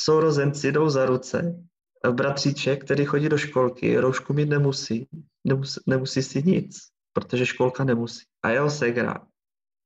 sourozenci 0.00 0.72
jdou 0.72 0.88
za 0.88 1.06
ruce, 1.06 1.64
bratříček, 2.12 2.84
který 2.84 3.04
chodí 3.04 3.28
do 3.28 3.38
školky, 3.38 3.98
roušku 3.98 4.32
mít 4.32 4.48
nemusí, 4.48 5.08
nemusí, 5.44 5.80
nemusí 5.86 6.22
si 6.22 6.42
nic, 6.42 6.78
protože 7.12 7.46
školka 7.46 7.84
nemusí. 7.84 8.24
A 8.42 8.50
jeho 8.50 8.70
segra 8.70 9.14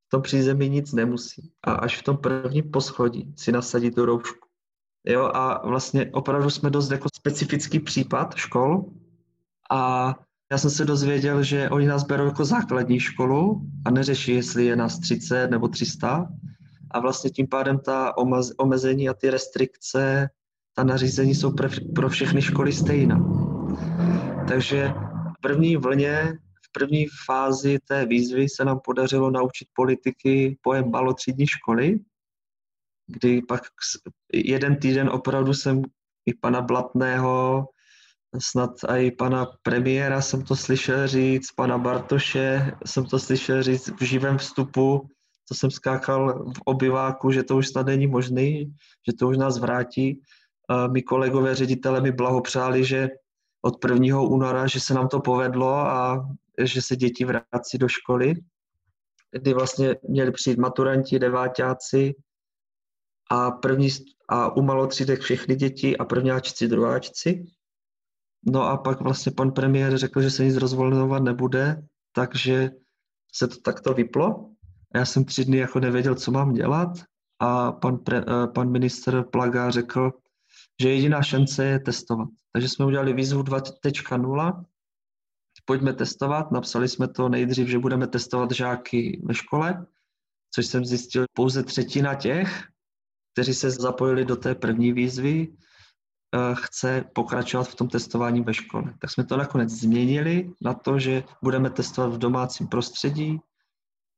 v 0.06 0.10
tom 0.10 0.22
přízemí 0.22 0.68
nic 0.68 0.92
nemusí. 0.92 1.52
A 1.62 1.72
až 1.72 2.00
v 2.00 2.02
tom 2.02 2.16
prvním 2.16 2.70
poschodí 2.70 3.34
si 3.38 3.52
nasadí 3.52 3.90
tu 3.90 4.04
roušku. 4.04 4.43
Jo, 5.06 5.30
a 5.34 5.68
vlastně 5.68 6.10
opravdu 6.12 6.50
jsme 6.50 6.70
dost 6.70 6.90
jako 6.90 7.08
specifický 7.16 7.80
případ 7.80 8.34
škol. 8.34 8.84
A 9.70 10.14
já 10.52 10.58
jsem 10.58 10.70
se 10.70 10.84
dozvěděl, 10.84 11.42
že 11.42 11.70
oni 11.70 11.86
nás 11.86 12.04
berou 12.04 12.24
jako 12.24 12.44
základní 12.44 13.00
školu 13.00 13.60
a 13.84 13.90
neřeší, 13.90 14.34
jestli 14.34 14.64
je 14.64 14.76
nás 14.76 14.98
30 14.98 15.50
nebo 15.50 15.68
300 15.68 16.28
a 16.90 17.00
vlastně 17.00 17.30
tím 17.30 17.46
pádem 17.46 17.78
ta 17.78 18.12
omezení 18.58 19.08
a 19.08 19.14
ty 19.14 19.30
restrikce, 19.30 20.30
ta 20.74 20.84
nařízení 20.84 21.34
jsou 21.34 21.54
pro 21.94 22.08
všechny 22.08 22.42
školy 22.42 22.72
stejná. 22.72 23.18
Takže 24.48 24.88
v 25.38 25.40
první 25.40 25.76
vlně, 25.76 26.38
v 26.68 26.72
první 26.72 27.06
fázi 27.26 27.78
té 27.88 28.06
výzvy 28.06 28.48
se 28.48 28.64
nám 28.64 28.80
podařilo 28.84 29.30
naučit 29.30 29.68
politiky 29.74 30.58
pojem 30.62 30.90
malotřídní 30.90 31.46
školy, 31.46 31.98
kdy 33.06 33.42
pak 33.42 33.62
jeden 34.32 34.76
týden 34.76 35.08
opravdu 35.08 35.54
jsem 35.54 35.82
i 36.26 36.34
pana 36.34 36.60
Blatného, 36.60 37.66
snad 38.38 38.70
i 38.96 39.10
pana 39.10 39.46
premiéra 39.62 40.20
jsem 40.20 40.42
to 40.42 40.56
slyšel 40.56 41.08
říct, 41.08 41.52
pana 41.52 41.78
Bartoše 41.78 42.72
jsem 42.86 43.04
to 43.04 43.18
slyšel 43.18 43.62
říct 43.62 43.88
v 44.00 44.02
živém 44.02 44.38
vstupu, 44.38 45.08
to 45.48 45.54
jsem 45.54 45.70
skákal 45.70 46.52
v 46.52 46.60
obyváku, 46.64 47.30
že 47.30 47.42
to 47.42 47.56
už 47.56 47.68
snad 47.68 47.86
není 47.86 48.06
možný, 48.06 48.74
že 49.06 49.16
to 49.18 49.28
už 49.28 49.36
nás 49.36 49.58
vrátí. 49.58 50.20
My 50.92 51.02
kolegové 51.02 51.54
ředitele 51.54 52.00
mi 52.00 52.12
blahopřáli, 52.12 52.84
že 52.84 53.08
od 53.62 53.84
1. 53.84 54.20
února, 54.20 54.66
že 54.66 54.80
se 54.80 54.94
nám 54.94 55.08
to 55.08 55.20
povedlo 55.20 55.74
a 55.74 56.28
že 56.60 56.82
se 56.82 56.96
děti 56.96 57.24
vrací 57.24 57.78
do 57.78 57.88
školy, 57.88 58.34
kdy 59.30 59.54
vlastně 59.54 59.96
měli 60.08 60.30
přijít 60.32 60.58
maturanti, 60.58 61.18
devátáci, 61.18 62.14
a, 63.30 63.50
první, 63.50 63.88
a 64.28 64.56
u 64.56 64.62
malotřídek 64.62 65.20
všechny 65.20 65.56
děti 65.56 65.96
a 65.96 66.04
prvňáčci, 66.04 66.68
druháčci. 66.68 67.44
No 68.46 68.62
a 68.62 68.76
pak 68.76 69.00
vlastně 69.00 69.32
pan 69.32 69.52
premiér 69.52 69.98
řekl, 69.98 70.22
že 70.22 70.30
se 70.30 70.44
nic 70.44 70.56
rozvolňovat 70.56 71.22
nebude, 71.22 71.82
takže 72.12 72.70
se 73.34 73.48
to 73.48 73.56
takto 73.60 73.94
vyplo. 73.94 74.50
Já 74.94 75.04
jsem 75.04 75.24
tři 75.24 75.44
dny 75.44 75.56
jako 75.56 75.80
nevěděl, 75.80 76.14
co 76.14 76.30
mám 76.30 76.52
dělat 76.52 76.88
a 77.40 77.72
pan, 77.72 77.98
pre, 77.98 78.18
eh, 78.18 78.46
pan 78.54 78.70
minister 78.70 79.24
Plaga 79.32 79.70
řekl, 79.70 80.12
že 80.80 80.90
jediná 80.90 81.22
šance 81.22 81.64
je 81.64 81.78
testovat. 81.80 82.28
Takže 82.52 82.68
jsme 82.68 82.86
udělali 82.86 83.12
výzvu 83.12 83.42
2.0, 83.42 84.64
pojďme 85.64 85.92
testovat, 85.92 86.50
napsali 86.50 86.88
jsme 86.88 87.08
to 87.08 87.28
nejdřív, 87.28 87.68
že 87.68 87.78
budeme 87.78 88.06
testovat 88.06 88.50
žáky 88.50 89.22
ve 89.24 89.34
škole, 89.34 89.86
což 90.54 90.66
jsem 90.66 90.84
zjistil 90.84 91.24
pouze 91.32 91.62
třetina 91.62 92.14
těch, 92.14 92.68
kteří 93.34 93.54
se 93.54 93.70
zapojili 93.70 94.24
do 94.24 94.36
té 94.36 94.54
první 94.54 94.92
výzvy, 94.92 95.48
eh, 95.50 96.54
chce 96.54 97.04
pokračovat 97.14 97.64
v 97.64 97.74
tom 97.74 97.88
testování 97.88 98.40
ve 98.40 98.54
škole. 98.54 98.94
Tak 98.98 99.10
jsme 99.10 99.24
to 99.24 99.36
nakonec 99.36 99.70
změnili 99.70 100.54
na 100.62 100.74
to, 100.74 100.98
že 100.98 101.22
budeme 101.42 101.70
testovat 101.70 102.12
v 102.12 102.18
domácím 102.18 102.68
prostředí. 102.68 103.38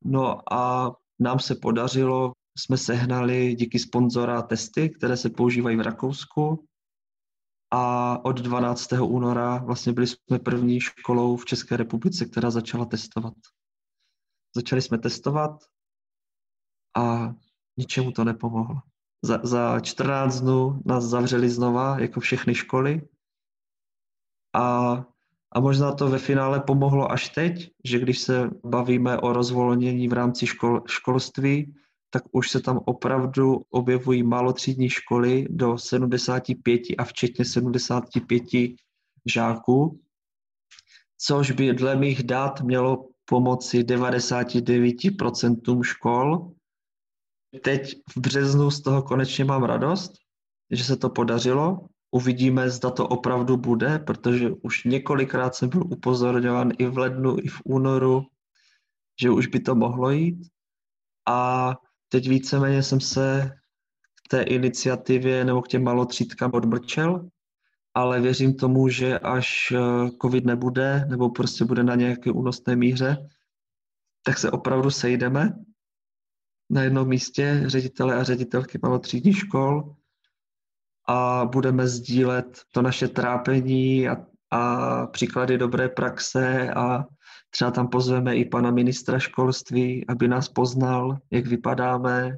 No 0.04 0.52
a 0.52 0.92
nám 1.20 1.38
se 1.38 1.54
podařilo, 1.54 2.32
jsme 2.58 2.76
sehnali 2.76 3.54
díky 3.54 3.78
sponzora 3.78 4.42
testy, 4.42 4.90
které 4.90 5.16
se 5.16 5.30
používají 5.30 5.76
v 5.76 5.80
Rakousku. 5.80 6.64
A 7.72 8.24
od 8.24 8.40
12. 8.40 8.92
února 8.92 9.58
vlastně 9.58 9.92
byli 9.92 10.06
jsme 10.06 10.38
první 10.38 10.80
školou 10.80 11.36
v 11.36 11.44
České 11.44 11.76
republice, 11.76 12.24
která 12.24 12.50
začala 12.50 12.84
testovat. 12.84 13.34
Začali 14.56 14.82
jsme 14.82 14.98
testovat 14.98 15.64
a 16.96 17.34
ničemu 17.76 18.12
to 18.12 18.24
nepomohlo. 18.24 18.80
Za, 19.22 19.40
za 19.42 19.80
14 19.80 20.40
dnů 20.40 20.82
nás 20.86 21.04
zavřeli 21.04 21.50
znova, 21.50 22.00
jako 22.00 22.20
všechny 22.20 22.54
školy. 22.54 23.02
A, 24.54 25.04
a 25.52 25.60
možná 25.60 25.92
to 25.92 26.08
ve 26.08 26.18
finále 26.18 26.60
pomohlo 26.60 27.12
až 27.12 27.28
teď, 27.28 27.70
že 27.84 27.98
když 27.98 28.18
se 28.18 28.50
bavíme 28.64 29.18
o 29.18 29.32
rozvolnění 29.32 30.08
v 30.08 30.12
rámci 30.12 30.46
škol, 30.46 30.82
školství, 30.86 31.74
tak 32.10 32.22
už 32.32 32.50
se 32.50 32.60
tam 32.60 32.80
opravdu 32.84 33.62
objevují 33.70 34.22
malotřídní 34.22 34.88
školy 34.88 35.46
do 35.50 35.78
75 35.78 36.80
a 36.98 37.04
včetně 37.04 37.44
75 37.44 38.42
žáků, 39.26 40.00
což 41.18 41.50
by 41.50 41.74
dle 41.74 41.96
mých 41.96 42.22
dat 42.22 42.60
mělo 42.60 43.08
pomoci 43.24 43.82
99% 43.82 45.82
škol. 45.82 46.52
Teď 47.62 47.94
v 48.16 48.20
březnu 48.20 48.70
z 48.70 48.82
toho 48.82 49.02
konečně 49.02 49.44
mám 49.44 49.64
radost, 49.64 50.12
že 50.70 50.84
se 50.84 50.96
to 50.96 51.11
podařilo. 51.11 51.80
Uvidíme, 52.11 52.70
zda 52.70 52.90
to 52.90 53.09
opravdu 53.09 53.57
bude, 53.57 53.98
protože 53.98 54.50
už 54.62 54.84
několikrát 54.84 55.54
jsem 55.54 55.68
byl 55.68 55.82
upozorňován 55.82 56.72
i 56.78 56.86
v 56.86 56.98
lednu, 56.98 57.36
i 57.38 57.48
v 57.48 57.61
únoru, 57.64 58.22
že 59.20 59.30
už 59.30 59.46
by 59.46 59.61
to 59.61 59.74
mohlo 59.74 60.11
jít. 60.11 60.48
A 61.28 61.72
teď 62.09 62.28
víceméně 62.28 62.82
jsem 62.82 63.00
se 63.00 63.52
k 64.24 64.28
té 64.28 64.42
iniciativě 64.42 65.44
nebo 65.44 65.62
k 65.62 65.68
těm 65.68 65.84
malotřídkám 65.84 66.50
odmlčel, 66.54 67.28
ale 67.94 68.20
věřím 68.20 68.54
tomu, 68.54 68.88
že 68.88 69.18
až 69.18 69.72
eh, 69.72 70.11
covid 70.22 70.44
nebude, 70.44 71.07
nebo 71.09 71.30
prostě 71.30 71.64
bude 71.64 71.82
na 71.82 71.94
nějaké 71.94 72.30
únosné 72.30 72.76
míře, 72.76 73.28
tak 74.22 74.38
se 74.38 74.50
opravdu 74.50 74.90
sejdeme 74.90 75.52
na 76.70 76.82
jednom 76.82 77.08
místě, 77.08 77.62
ředitele 77.66 78.14
a 78.14 78.22
ředitelky 78.22 78.78
malotřídních 78.82 79.38
škol 79.38 79.94
a 81.08 81.44
budeme 81.44 81.88
sdílet 81.88 82.60
to 82.72 82.82
naše 82.82 83.08
trápení 83.08 84.08
a, 84.08 84.16
a 84.50 85.06
příklady 85.06 85.58
dobré 85.58 85.88
praxe 85.88 86.70
a 86.70 87.04
třeba 87.50 87.70
tam 87.70 87.88
pozveme 87.88 88.36
i 88.36 88.44
pana 88.44 88.70
ministra 88.70 89.18
školství, 89.18 90.06
aby 90.08 90.28
nás 90.28 90.48
poznal, 90.48 91.18
jak 91.30 91.46
vypadáme 91.46 92.36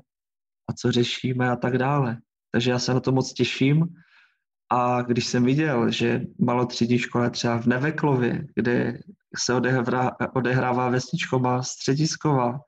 a 0.69 0.73
co 0.73 0.93
řešíme 0.93 1.51
a 1.51 1.57
tak 1.57 1.79
dále. 1.79 2.17
Takže 2.51 2.71
já 2.71 2.79
se 2.79 2.95
na 2.95 3.01
to 3.01 3.13
moc 3.13 3.33
těším 3.33 3.87
a 4.71 5.03
když 5.03 5.27
jsem 5.27 5.45
viděl, 5.45 5.91
že 5.91 6.21
malotřídní 6.39 6.99
škola 6.99 7.31
třeba 7.31 7.59
v 7.59 7.67
Neveklově, 7.67 8.47
kde 8.55 8.99
se 9.39 9.55
odehrává, 9.55 10.17
odehrává 10.35 10.89
vesničková 10.89 11.63
středisková, 11.63 12.61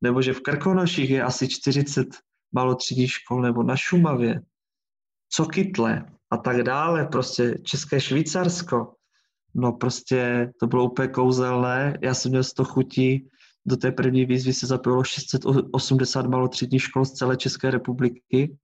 nebo 0.00 0.22
že 0.22 0.32
v 0.32 0.40
Krkonoších 0.40 1.10
je 1.10 1.22
asi 1.22 1.48
40 1.48 2.08
malotřídních 2.52 3.12
škol, 3.12 3.42
nebo 3.42 3.62
na 3.62 3.76
Šumavě, 3.76 4.40
co 5.28 5.46
kytle 5.46 6.04
a 6.30 6.36
tak 6.36 6.62
dále, 6.62 7.06
prostě 7.06 7.58
České 7.62 8.00
Švýcarsko, 8.00 8.94
no 9.54 9.72
prostě 9.72 10.50
to 10.60 10.66
bylo 10.66 10.84
úplně 10.84 11.08
kouzelné, 11.08 11.98
já 12.02 12.14
jsem 12.14 12.30
měl 12.30 12.44
z 12.44 12.52
toho 12.52 12.68
chutí, 12.68 13.28
do 13.66 13.76
té 13.76 13.92
první 13.92 14.24
výzvy 14.24 14.52
se 14.52 14.66
zapojilo 14.66 15.04
680 15.04 16.26
malotřídních 16.26 16.82
škol 16.82 17.04
z 17.04 17.12
celé 17.12 17.36
České 17.36 17.70
republiky. 17.70 18.58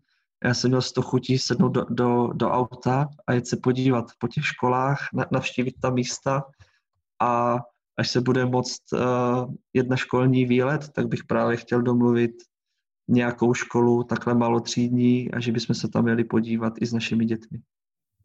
Já 0.44 0.54
jsem 0.54 0.70
měl 0.70 0.82
z 0.82 0.92
toho 0.92 1.08
chutí 1.08 1.38
sednout 1.38 1.68
do, 1.68 1.84
do, 1.90 2.30
do 2.32 2.50
auta 2.50 3.08
a 3.26 3.32
jet 3.32 3.46
se 3.46 3.56
podívat 3.56 4.04
po 4.18 4.28
těch 4.28 4.46
školách, 4.46 4.98
navštívit 5.32 5.74
ta 5.80 5.90
místa. 5.90 6.44
A 7.20 7.58
až 7.96 8.10
se 8.10 8.20
bude 8.20 8.46
moct 8.46 8.92
uh, 8.92 9.00
jet 9.74 9.88
na 9.88 9.96
školní 9.96 10.46
výlet, 10.46 10.88
tak 10.88 11.08
bych 11.08 11.24
právě 11.24 11.56
chtěl 11.56 11.82
domluvit 11.82 12.30
nějakou 13.08 13.54
školu 13.54 14.04
takhle 14.04 14.34
malotřídní 14.34 15.30
a 15.30 15.40
že 15.40 15.52
bychom 15.52 15.74
se 15.74 15.88
tam 15.88 16.04
měli 16.04 16.24
podívat 16.24 16.72
i 16.80 16.86
s 16.86 16.92
našimi 16.92 17.24
dětmi. 17.24 17.58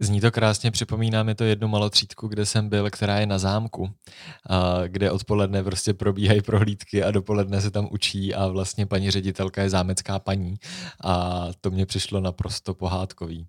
Zní 0.01 0.22
to 0.22 0.32
krásně, 0.32 0.72
připomíná 0.72 1.24
mi 1.24 1.36
to 1.36 1.43
jednu 1.43 1.67
malotřídku, 1.67 2.28
kde 2.28 2.45
jsem 2.45 2.70
byl, 2.70 2.89
která 2.89 3.20
je 3.20 3.26
na 3.26 3.39
zámku, 3.39 3.89
a 4.49 4.88
kde 4.88 5.11
odpoledne 5.11 5.63
prostě 5.63 5.93
probíhají 5.93 6.41
prohlídky 6.41 7.03
a 7.03 7.11
dopoledne 7.11 7.61
se 7.61 7.72
tam 7.72 7.88
učí 7.91 8.36
a 8.36 8.47
vlastně 8.47 8.86
paní 8.86 9.11
ředitelka 9.11 9.61
je 9.63 9.70
zámecká 9.70 10.20
paní 10.20 10.55
a 11.03 11.45
to 11.61 11.72
mě 11.72 11.86
přišlo 11.86 12.20
naprosto 12.20 12.74
pohádkový. 12.74 13.47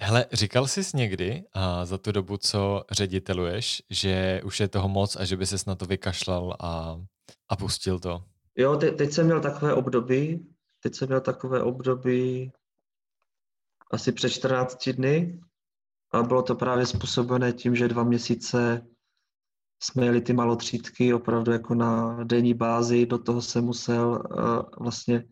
Hele, 0.00 0.26
říkal 0.32 0.66
jsi 0.66 0.96
někdy 0.96 1.44
a 1.52 1.84
za 1.84 1.98
tu 1.98 2.12
dobu, 2.12 2.36
co 2.36 2.84
řediteluješ, 2.90 3.82
že 3.90 4.40
už 4.44 4.60
je 4.60 4.68
toho 4.68 4.88
moc 4.88 5.16
a 5.16 5.24
že 5.24 5.36
by 5.36 5.46
ses 5.46 5.66
na 5.66 5.74
to 5.74 5.86
vykašlal 5.86 6.56
a, 6.60 7.00
a 7.48 7.56
pustil 7.56 7.98
to? 7.98 8.24
Jo, 8.56 8.76
te, 8.76 8.90
teď 8.90 9.12
jsem 9.12 9.26
měl 9.26 9.40
takové 9.40 9.74
období, 9.74 10.46
teď 10.82 10.94
jsem 10.94 11.08
měl 11.08 11.20
takové 11.20 11.62
období, 11.62 12.52
asi 13.90 14.12
před 14.12 14.30
14 14.30 14.88
dny 14.88 15.40
a 16.12 16.22
bylo 16.22 16.42
to 16.42 16.54
právě 16.54 16.86
způsobené 16.86 17.52
tím, 17.52 17.76
že 17.76 17.88
dva 17.88 18.04
měsíce 18.04 18.86
jsme 19.82 20.04
jeli 20.04 20.20
ty 20.20 20.32
malotřídky 20.32 21.14
opravdu 21.14 21.52
jako 21.52 21.74
na 21.74 22.24
denní 22.24 22.54
bázi, 22.54 23.06
do 23.06 23.18
toho 23.18 23.42
jsem 23.42 23.64
musel 23.64 24.22
uh, 24.30 24.84
vlastně, 24.84 25.24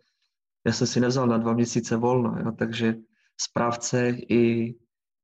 já 0.67 0.73
jsem 0.73 0.87
si 0.87 1.01
nevzal 1.01 1.27
na 1.27 1.39
dva 1.39 1.53
měsíce 1.53 1.97
volno, 1.97 2.39
jo, 2.45 2.53
takže 2.53 2.95
správce 3.41 4.09
i, 4.11 4.75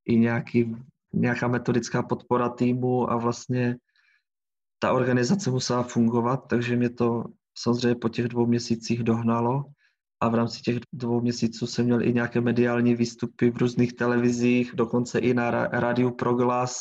i 0.04 0.16
nějaký, 0.16 0.76
nějaká 1.12 1.48
metodická 1.48 2.02
podpora 2.02 2.48
týmu 2.48 3.10
a 3.10 3.16
vlastně 3.16 3.76
ta 4.78 4.92
organizace 4.92 5.50
musela 5.50 5.82
fungovat, 5.82 6.36
takže 6.36 6.76
mě 6.76 6.90
to 6.90 7.24
samozřejmě 7.58 7.94
po 7.94 8.08
těch 8.08 8.28
dvou 8.28 8.46
měsících 8.46 9.02
dohnalo 9.02 9.64
a 10.20 10.28
v 10.28 10.34
rámci 10.34 10.62
těch 10.62 10.78
dvou 10.92 11.20
měsíců 11.20 11.66
jsem 11.66 11.84
měl 11.84 12.02
i 12.02 12.12
nějaké 12.12 12.40
mediální 12.40 12.94
výstupy 12.94 13.50
v 13.50 13.56
různých 13.56 13.92
televizích, 13.92 14.74
dokonce 14.74 15.18
i 15.18 15.34
na 15.34 15.50
rádiu 15.50 16.10
Proglas 16.10 16.76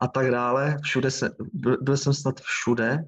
a 0.00 0.08
tak 0.08 0.30
dále. 0.30 0.76
Všude 0.82 1.10
se, 1.10 1.30
byl, 1.82 1.96
jsem 1.96 2.14
snad 2.14 2.40
všude, 2.40 3.04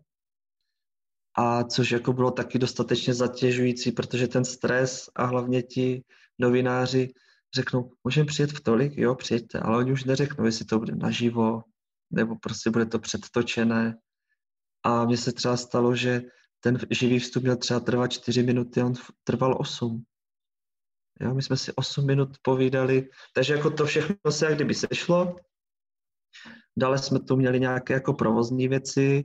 a 1.36 1.64
což 1.64 1.90
jako 1.90 2.12
bylo 2.12 2.30
taky 2.30 2.58
dostatečně 2.58 3.14
zatěžující, 3.14 3.92
protože 3.92 4.28
ten 4.28 4.44
stres 4.44 5.10
a 5.14 5.24
hlavně 5.24 5.62
ti 5.62 6.02
novináři 6.38 7.08
řeknou, 7.54 7.92
můžeme 8.04 8.26
přijet 8.26 8.52
v 8.52 8.60
tolik, 8.60 8.96
jo, 8.96 9.14
přijďte, 9.14 9.60
ale 9.60 9.78
oni 9.78 9.92
už 9.92 10.04
neřeknou, 10.04 10.44
jestli 10.44 10.64
to 10.64 10.78
bude 10.78 10.94
naživo, 10.94 11.62
nebo 12.10 12.36
prostě 12.36 12.70
bude 12.70 12.86
to 12.86 12.98
předtočené. 12.98 13.98
A 14.84 15.04
mně 15.04 15.16
se 15.16 15.32
třeba 15.32 15.56
stalo, 15.56 15.96
že 15.96 16.22
ten 16.60 16.78
živý 16.90 17.18
vstup 17.18 17.42
měl 17.42 17.56
třeba 17.56 17.80
trvat 17.80 18.12
4 18.12 18.42
minuty, 18.42 18.82
on 18.82 18.92
trval 19.24 19.56
8. 19.60 20.04
Jo, 21.20 21.34
my 21.34 21.42
jsme 21.42 21.56
si 21.56 21.72
8 21.74 22.06
minut 22.06 22.28
povídali, 22.42 23.08
takže 23.34 23.54
jako 23.54 23.70
to 23.70 23.86
všechno 23.86 24.32
se 24.32 24.46
jak 24.46 24.54
kdyby 24.54 24.74
sešlo. 24.74 25.36
Dále 26.78 26.98
jsme 26.98 27.20
tu 27.20 27.36
měli 27.36 27.60
nějaké 27.60 27.94
jako 27.94 28.14
provozní 28.14 28.68
věci, 28.68 29.24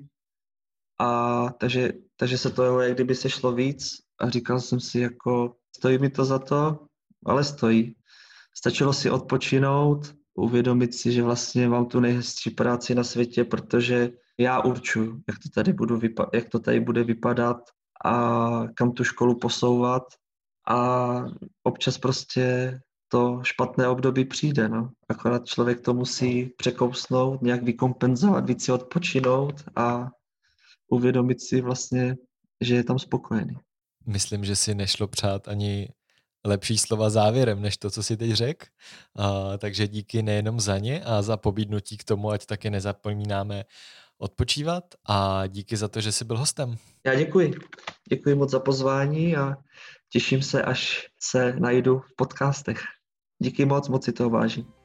a 0.99 1.49
takže, 1.49 1.93
takže 2.15 2.37
se 2.37 2.49
to 2.49 2.81
jak 2.81 2.93
kdyby 2.93 3.15
sešlo 3.15 3.51
víc 3.51 4.01
a 4.19 4.29
říkal 4.29 4.59
jsem 4.59 4.79
si 4.79 4.99
jako, 4.99 5.55
stojí 5.77 5.97
mi 5.97 6.09
to 6.09 6.25
za 6.25 6.39
to, 6.39 6.87
ale 7.25 7.43
stojí. 7.43 7.95
Stačilo 8.57 8.93
si 8.93 9.09
odpočinout, 9.09 10.15
uvědomit 10.37 10.93
si, 10.93 11.11
že 11.11 11.23
vlastně 11.23 11.69
mám 11.69 11.85
tu 11.85 11.99
nejhezčí 11.99 12.49
práci 12.49 12.95
na 12.95 13.03
světě, 13.03 13.43
protože 13.43 14.09
já 14.39 14.61
určuju, 14.61 15.21
jak 15.27 15.39
to 15.39 15.49
tady, 15.49 15.73
budu 15.73 15.97
vypa- 15.97 16.29
jak 16.33 16.49
to 16.49 16.59
tady 16.59 16.79
bude 16.79 17.03
vypadat 17.03 17.57
a 18.05 18.61
kam 18.73 18.91
tu 18.91 19.03
školu 19.03 19.39
posouvat 19.39 20.03
a 20.67 21.23
občas 21.63 21.97
prostě 21.97 22.79
to 23.07 23.39
špatné 23.43 23.87
období 23.87 24.25
přijde, 24.25 24.69
no. 24.69 24.89
Akorát 25.09 25.45
člověk 25.45 25.81
to 25.81 25.93
musí 25.93 26.45
překousnout, 26.57 27.41
nějak 27.41 27.63
vykompenzovat, 27.63 28.45
víc 28.45 28.65
si 28.65 28.71
odpočinout 28.71 29.63
a 29.75 30.09
uvědomit 30.89 31.41
si 31.41 31.61
vlastně, 31.61 32.15
že 32.61 32.75
je 32.75 32.83
tam 32.83 32.99
spokojený. 32.99 33.55
Myslím, 34.05 34.45
že 34.45 34.55
si 34.55 34.75
nešlo 34.75 35.07
přát 35.07 35.47
ani 35.47 35.89
lepší 36.47 36.77
slova 36.77 37.09
závěrem, 37.09 37.61
než 37.61 37.77
to, 37.77 37.89
co 37.89 38.03
si 38.03 38.17
teď 38.17 38.31
řekl. 38.31 38.65
Takže 39.57 39.87
díky 39.87 40.21
nejenom 40.21 40.59
za 40.59 40.77
ně 40.77 41.03
a 41.03 41.21
za 41.21 41.37
pobídnutí 41.37 41.97
k 41.97 42.03
tomu, 42.03 42.31
ať 42.31 42.45
taky 42.45 42.69
nezapomínáme 42.69 43.63
odpočívat 44.17 44.83
a 45.05 45.47
díky 45.47 45.77
za 45.77 45.87
to, 45.87 46.01
že 46.01 46.11
jsi 46.11 46.25
byl 46.25 46.37
hostem. 46.37 46.77
Já 47.05 47.15
děkuji. 47.15 47.53
Děkuji 48.09 48.35
moc 48.35 48.51
za 48.51 48.59
pozvání 48.59 49.35
a 49.35 49.55
těším 50.09 50.41
se, 50.41 50.61
až 50.61 51.07
se 51.19 51.53
najdu 51.59 51.99
v 51.99 52.15
podcastech. 52.15 52.83
Díky 53.39 53.65
moc, 53.65 53.89
moc 53.89 54.05
si 54.05 54.11
toho 54.11 54.29
vážím. 54.29 54.76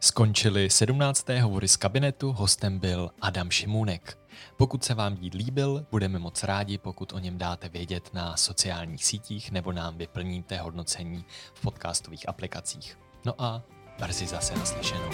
Skončili 0.00 0.70
17. 0.70 1.28
hovory 1.28 1.68
z 1.68 1.76
kabinetu, 1.76 2.32
hostem 2.32 2.78
byl 2.78 3.10
Adam 3.20 3.50
Šimůnek. 3.50 4.18
Pokud 4.56 4.84
se 4.84 4.94
vám 4.94 5.16
díl 5.16 5.30
líbil, 5.34 5.86
budeme 5.90 6.18
moc 6.18 6.42
rádi, 6.42 6.78
pokud 6.78 7.12
o 7.12 7.18
něm 7.18 7.38
dáte 7.38 7.68
vědět 7.68 8.14
na 8.14 8.36
sociálních 8.36 9.04
sítích 9.04 9.50
nebo 9.50 9.72
nám 9.72 9.98
vyplníte 9.98 10.58
hodnocení 10.58 11.24
v 11.54 11.60
podcastových 11.60 12.28
aplikacích. 12.28 12.98
No 13.24 13.42
a 13.42 13.62
brzy 13.98 14.26
zase 14.26 14.54
naslyšenou. 14.54 15.10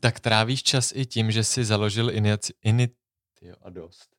tak 0.00 0.20
trávíš 0.20 0.62
čas 0.62 0.92
i 0.94 1.06
tím, 1.06 1.30
že 1.30 1.44
si 1.44 1.64
založil 1.64 2.10
inici... 2.10 2.52
Ini... 2.62 2.88
Tyjo, 3.38 3.54
a 3.62 3.70
dost. 3.70 4.15